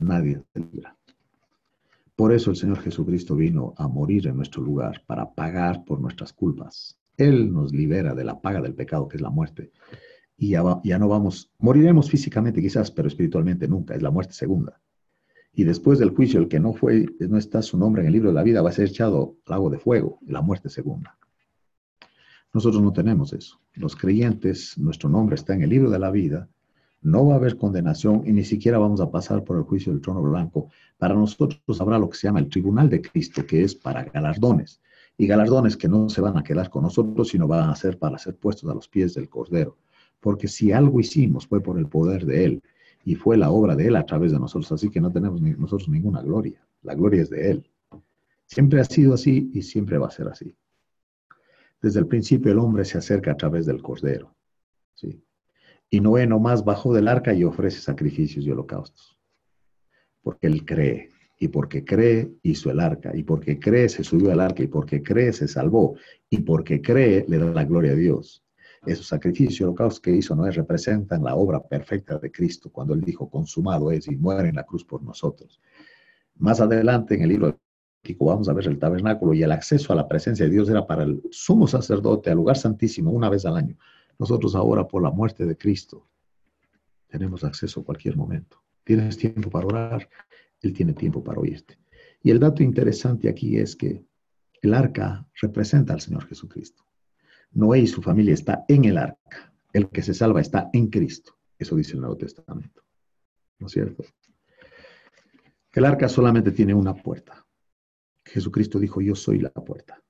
nadie 0.00 0.42
se 0.52 0.60
libra. 0.60 0.96
Por 2.22 2.32
eso 2.32 2.50
el 2.52 2.56
Señor 2.56 2.78
Jesucristo 2.78 3.34
vino 3.34 3.74
a 3.76 3.88
morir 3.88 4.28
en 4.28 4.36
nuestro 4.36 4.62
lugar 4.62 5.02
para 5.08 5.34
pagar 5.34 5.84
por 5.84 6.00
nuestras 6.00 6.32
culpas. 6.32 6.96
Él 7.16 7.52
nos 7.52 7.72
libera 7.72 8.14
de 8.14 8.22
la 8.22 8.40
paga 8.40 8.60
del 8.60 8.76
pecado, 8.76 9.08
que 9.08 9.16
es 9.16 9.20
la 9.20 9.30
muerte. 9.30 9.72
Y 10.36 10.50
ya, 10.50 10.62
no 11.00 11.08
vamos, 11.08 11.50
moriremos 11.58 12.08
físicamente 12.08 12.62
quizás, 12.62 12.92
pero 12.92 13.08
espiritualmente 13.08 13.66
nunca, 13.66 13.96
es 13.96 14.02
la 14.02 14.12
muerte 14.12 14.34
segunda 14.34 14.80
y 15.52 15.64
después 15.64 15.98
del 15.98 16.10
juicio 16.10 16.38
el 16.38 16.46
que 16.46 16.60
no 16.60 16.74
fue, 16.74 17.06
no 17.18 17.38
está 17.38 17.60
su 17.60 17.76
nombre 17.76 18.02
en 18.02 18.06
el 18.06 18.12
libro 18.12 18.28
de 18.28 18.36
la 18.36 18.44
vida, 18.44 18.62
va 18.62 18.70
a 18.70 18.72
ser 18.72 18.86
echado 18.86 19.38
al 19.44 19.54
lago 19.54 19.68
de 19.70 19.80
fuego, 19.80 20.20
la 20.24 20.42
muerte 20.42 20.68
segunda. 20.68 21.18
Nosotros 22.54 22.80
no 22.84 22.92
tenemos 22.92 23.32
eso. 23.32 23.60
Los 23.74 23.96
creyentes, 23.96 24.78
nuestro 24.78 25.08
nombre 25.08 25.34
está 25.34 25.54
en 25.54 25.62
el 25.62 25.70
libro 25.70 25.90
de 25.90 25.98
la 25.98 26.12
vida, 26.12 26.48
no 27.02 27.26
va 27.26 27.34
a 27.34 27.36
haber 27.36 27.56
condenación 27.56 28.22
y 28.24 28.32
ni 28.32 28.44
siquiera 28.44 28.78
vamos 28.78 29.00
a 29.00 29.10
pasar 29.10 29.42
por 29.44 29.56
el 29.56 29.64
juicio 29.64 29.92
del 29.92 30.00
trono 30.00 30.22
blanco. 30.22 30.68
Para 30.98 31.14
nosotros 31.14 31.60
habrá 31.80 31.98
lo 31.98 32.08
que 32.08 32.16
se 32.16 32.28
llama 32.28 32.38
el 32.38 32.48
tribunal 32.48 32.88
de 32.88 33.02
Cristo, 33.02 33.44
que 33.44 33.62
es 33.62 33.74
para 33.74 34.04
galardones. 34.04 34.80
Y 35.18 35.26
galardones 35.26 35.76
que 35.76 35.88
no 35.88 36.08
se 36.08 36.20
van 36.20 36.38
a 36.38 36.42
quedar 36.42 36.70
con 36.70 36.84
nosotros, 36.84 37.28
sino 37.28 37.46
van 37.46 37.68
a 37.68 37.76
ser 37.76 37.98
para 37.98 38.18
ser 38.18 38.36
puestos 38.36 38.70
a 38.70 38.74
los 38.74 38.88
pies 38.88 39.14
del 39.14 39.28
Cordero. 39.28 39.76
Porque 40.20 40.48
si 40.48 40.72
algo 40.72 41.00
hicimos 41.00 41.46
fue 41.46 41.60
por 41.60 41.78
el 41.78 41.88
poder 41.88 42.24
de 42.24 42.44
Él 42.44 42.62
y 43.04 43.16
fue 43.16 43.36
la 43.36 43.50
obra 43.50 43.74
de 43.74 43.88
Él 43.88 43.96
a 43.96 44.06
través 44.06 44.32
de 44.32 44.38
nosotros, 44.38 44.70
así 44.70 44.88
que 44.88 45.00
no 45.00 45.10
tenemos 45.10 45.40
nosotros 45.40 45.88
ninguna 45.88 46.22
gloria. 46.22 46.64
La 46.82 46.94
gloria 46.94 47.22
es 47.22 47.30
de 47.30 47.50
Él. 47.50 47.70
Siempre 48.46 48.80
ha 48.80 48.84
sido 48.84 49.14
así 49.14 49.50
y 49.52 49.62
siempre 49.62 49.98
va 49.98 50.06
a 50.06 50.10
ser 50.10 50.28
así. 50.28 50.54
Desde 51.80 51.98
el 51.98 52.06
principio 52.06 52.52
el 52.52 52.60
hombre 52.60 52.84
se 52.84 52.98
acerca 52.98 53.32
a 53.32 53.36
través 53.36 53.66
del 53.66 53.82
Cordero. 53.82 54.32
¿sí? 54.94 55.20
Y 55.92 56.00
Noé 56.00 56.26
nomás 56.26 56.64
bajó 56.64 56.94
del 56.94 57.06
arca 57.06 57.34
y 57.34 57.44
ofrece 57.44 57.78
sacrificios 57.78 58.46
y 58.46 58.50
holocaustos. 58.50 59.20
Porque 60.22 60.46
él 60.46 60.64
cree. 60.64 61.10
Y 61.38 61.48
porque 61.48 61.84
cree 61.84 62.32
hizo 62.42 62.70
el 62.70 62.80
arca. 62.80 63.14
Y 63.14 63.24
porque 63.24 63.60
cree 63.60 63.90
se 63.90 64.02
subió 64.02 64.32
al 64.32 64.40
arca. 64.40 64.62
Y 64.62 64.68
porque 64.68 65.02
cree 65.02 65.34
se 65.34 65.46
salvó. 65.46 65.96
Y 66.30 66.38
porque 66.38 66.80
cree 66.80 67.26
le 67.28 67.36
da 67.36 67.52
la 67.52 67.64
gloria 67.66 67.92
a 67.92 67.94
Dios. 67.94 68.42
Esos 68.86 69.06
sacrificios 69.06 69.60
y 69.60 69.64
holocaustos 69.64 70.00
que 70.00 70.12
hizo 70.12 70.34
Noé 70.34 70.50
representan 70.52 71.22
la 71.24 71.34
obra 71.34 71.62
perfecta 71.62 72.18
de 72.18 72.32
Cristo 72.32 72.70
cuando 72.72 72.94
él 72.94 73.02
dijo, 73.02 73.28
consumado 73.28 73.90
es 73.90 74.08
y 74.08 74.16
muere 74.16 74.48
en 74.48 74.56
la 74.56 74.64
cruz 74.64 74.86
por 74.86 75.02
nosotros. 75.02 75.60
Más 76.36 76.62
adelante 76.62 77.16
en 77.16 77.22
el 77.22 77.28
libro 77.28 77.48
de 77.48 78.16
vamos 78.18 78.48
a 78.48 78.54
ver 78.54 78.66
el 78.66 78.78
tabernáculo 78.78 79.34
y 79.34 79.42
el 79.42 79.52
acceso 79.52 79.92
a 79.92 79.96
la 79.96 80.08
presencia 80.08 80.46
de 80.46 80.52
Dios 80.52 80.70
era 80.70 80.86
para 80.86 81.02
el 81.02 81.22
sumo 81.30 81.66
sacerdote 81.66 82.30
al 82.30 82.36
lugar 82.36 82.56
santísimo 82.56 83.10
una 83.10 83.28
vez 83.28 83.44
al 83.44 83.58
año. 83.58 83.76
Nosotros 84.18 84.54
ahora 84.54 84.86
por 84.86 85.02
la 85.02 85.10
muerte 85.10 85.46
de 85.46 85.56
Cristo 85.56 86.08
tenemos 87.08 87.44
acceso 87.44 87.80
a 87.80 87.84
cualquier 87.84 88.16
momento. 88.16 88.62
Tienes 88.84 89.16
tiempo 89.16 89.50
para 89.50 89.66
orar, 89.66 90.08
Él 90.60 90.72
tiene 90.72 90.94
tiempo 90.94 91.22
para 91.22 91.40
oírte. 91.40 91.78
Y 92.22 92.30
el 92.30 92.38
dato 92.38 92.62
interesante 92.62 93.28
aquí 93.28 93.58
es 93.58 93.76
que 93.76 94.04
el 94.62 94.74
arca 94.74 95.26
representa 95.40 95.92
al 95.92 96.00
Señor 96.00 96.26
Jesucristo. 96.26 96.84
Noé 97.50 97.80
y 97.80 97.86
su 97.86 98.00
familia 98.00 98.34
está 98.34 98.64
en 98.68 98.84
el 98.84 98.96
arca. 98.96 99.52
El 99.72 99.88
que 99.88 100.02
se 100.02 100.14
salva 100.14 100.40
está 100.40 100.70
en 100.72 100.88
Cristo. 100.88 101.36
Eso 101.58 101.76
dice 101.76 101.94
el 101.94 102.00
Nuevo 102.00 102.16
Testamento. 102.16 102.82
¿No 103.58 103.66
es 103.66 103.72
cierto? 103.72 104.04
El 105.72 105.84
arca 105.84 106.08
solamente 106.08 106.52
tiene 106.52 106.74
una 106.74 106.94
puerta. 106.94 107.46
Jesucristo 108.24 108.78
dijo, 108.78 109.00
yo 109.00 109.14
soy 109.14 109.38
la 109.38 109.50
puerta. 109.50 110.02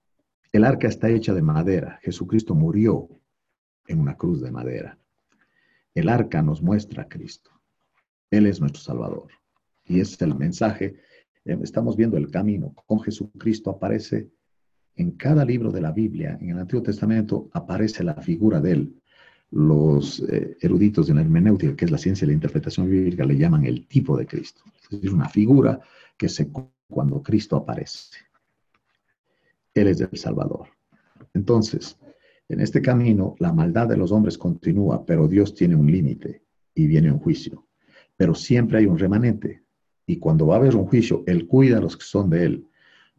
El 0.53 0.65
arca 0.65 0.89
está 0.89 1.09
hecha 1.09 1.33
de 1.33 1.43
madera. 1.43 1.99
Jesucristo 2.03 2.55
murió 2.55 3.09
en 3.87 4.01
una 4.01 4.17
cruz 4.17 4.41
de 4.41 4.51
madera. 4.51 4.99
El 5.95 6.09
arca 6.09 6.43
nos 6.43 6.63
muestra 6.63 7.03
a 7.03 7.09
Cristo. 7.09 7.51
Él 8.31 8.47
es 8.47 8.61
nuestro 8.61 8.83
Salvador. 8.83 9.29
Y 9.85 10.01
es 10.01 10.21
el 10.23 10.35
mensaje. 10.35 10.97
Eh, 11.45 11.59
estamos 11.63 11.97
viendo 11.97 12.17
el 12.17 12.31
camino. 12.31 12.75
Con 12.87 13.01
Jesucristo 13.01 13.71
aparece 13.71 14.31
en 14.97 15.13
cada 15.13 15.45
libro 15.45 15.71
de 15.71 15.81
la 15.81 15.93
Biblia, 15.93 16.39
en 16.41 16.51
el 16.51 16.59
Antiguo 16.59 16.83
Testamento, 16.83 17.49
aparece 17.53 18.05
la 18.05 18.15
figura 18.15 18.61
de 18.61 18.73
él. 18.73 19.03
Los 19.51 20.21
eh, 20.29 20.57
eruditos 20.61 21.07
de 21.07 21.15
la 21.15 21.21
hermenéutica, 21.21 21.77
que 21.77 21.85
es 21.85 21.91
la 21.91 21.99
ciencia 21.99 22.27
de 22.27 22.33
la 22.33 22.37
interpretación 22.37 22.89
bíblica, 22.89 23.25
le 23.25 23.37
llaman 23.37 23.65
el 23.67 23.87
tipo 23.87 24.17
de 24.17 24.27
Cristo. 24.27 24.63
Es 24.91 25.11
una 25.11 25.29
figura 25.29 25.81
que 26.17 26.29
se 26.29 26.51
cuando 26.89 27.23
Cristo 27.23 27.57
aparece. 27.57 28.19
Él 29.75 29.89
es 29.89 30.01
el 30.01 30.17
Salvador. 30.17 30.69
Entonces, 31.35 31.99
en 32.53 32.61
este 32.61 32.83
camino, 32.83 33.35
la 33.39 33.53
maldad 33.53 33.89
de 33.89 33.97
los 33.97 34.13
hombres 34.13 34.39
continúa, 34.39 35.05
pero 35.05 35.29
Dios 35.29 35.55
tiene 35.55 35.75
un 35.75 35.91
límite 35.91 36.43
y 36.75 36.87
viene 36.87 37.11
un 37.11 37.19
juicio. 37.19 37.67
Pero 38.17 38.35
siempre 38.35 38.79
hay 38.79 38.87
un 38.87 38.99
remanente. 38.99 39.63
Y 40.07 40.19
cuando 40.19 40.47
va 40.47 40.57
a 40.57 40.59
haber 40.59 40.77
un 40.77 40.87
juicio, 40.87 41.25
Él 41.27 41.47
cuida 41.47 41.79
a 41.79 41.81
los 41.81 41.97
que 41.97 42.05
son 42.05 42.31
de 42.31 42.45
Él 42.45 42.69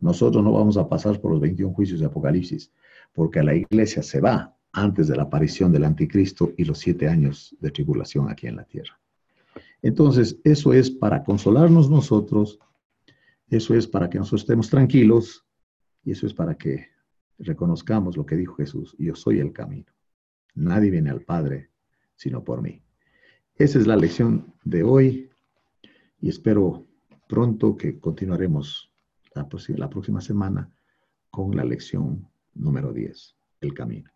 nosotros 0.04 0.44
no 0.44 0.52
vamos 0.52 0.76
a 0.76 0.90
pasar 0.90 1.22
por 1.22 1.32
los 1.32 1.40
21 1.40 1.74
juicios 1.74 2.02
de 2.02 2.08
Apocalipsis, 2.08 2.70
porque 3.14 3.42
la 3.42 3.56
iglesia 3.56 4.04
se 4.04 4.20
va 4.20 4.54
antes 4.74 5.08
de 5.08 5.16
la 5.16 5.24
aparición 5.24 5.72
del 5.72 5.86
anticristo 5.86 6.52
y 6.58 6.66
los 6.66 6.80
siete 6.80 7.08
años 7.08 7.56
de 7.62 7.72
tribulación 7.72 8.30
aquí 8.30 8.48
en 8.48 8.58
la 8.58 8.66
tierra. 8.66 9.00
Entonces, 9.82 10.38
eso 10.44 10.74
es 10.74 10.92
para 10.92 11.24
consolarnos 11.24 11.90
nosotros, 11.90 12.60
eso 13.48 13.76
es 13.76 13.88
para 13.88 14.10
que 14.10 14.18
nosotros 14.18 14.42
estemos 14.42 14.70
tranquilos 14.70 15.46
y 16.04 16.12
eso 16.12 16.28
es 16.28 16.34
para 16.34 16.56
que 16.56 16.88
reconozcamos 17.40 18.18
lo 18.18 18.26
que 18.26 18.36
dijo 18.36 18.56
Jesús, 18.56 18.96
yo 18.98 19.16
soy 19.16 19.40
el 19.40 19.54
camino. 19.54 19.92
Nadie 20.56 20.92
viene 20.92 21.10
al 21.10 21.22
Padre 21.22 21.70
sino 22.16 22.44
por 22.44 22.62
mí. 22.62 22.82
Esa 23.56 23.80
es 23.80 23.88
la 23.88 23.96
lección 23.96 24.54
de 24.64 24.84
hoy 24.84 25.30
y 26.22 26.30
espero 26.30 26.86
pronto 27.28 27.76
que 27.76 28.00
continuaremos 28.00 28.92
la, 29.34 29.90
próxima 29.90 30.22
semana 30.22 30.70
con 31.30 31.56
la 31.56 31.64
lección 31.64 32.28
número 32.54 32.94
10, 32.94 33.36
el 33.62 33.74
camino. 33.74 34.12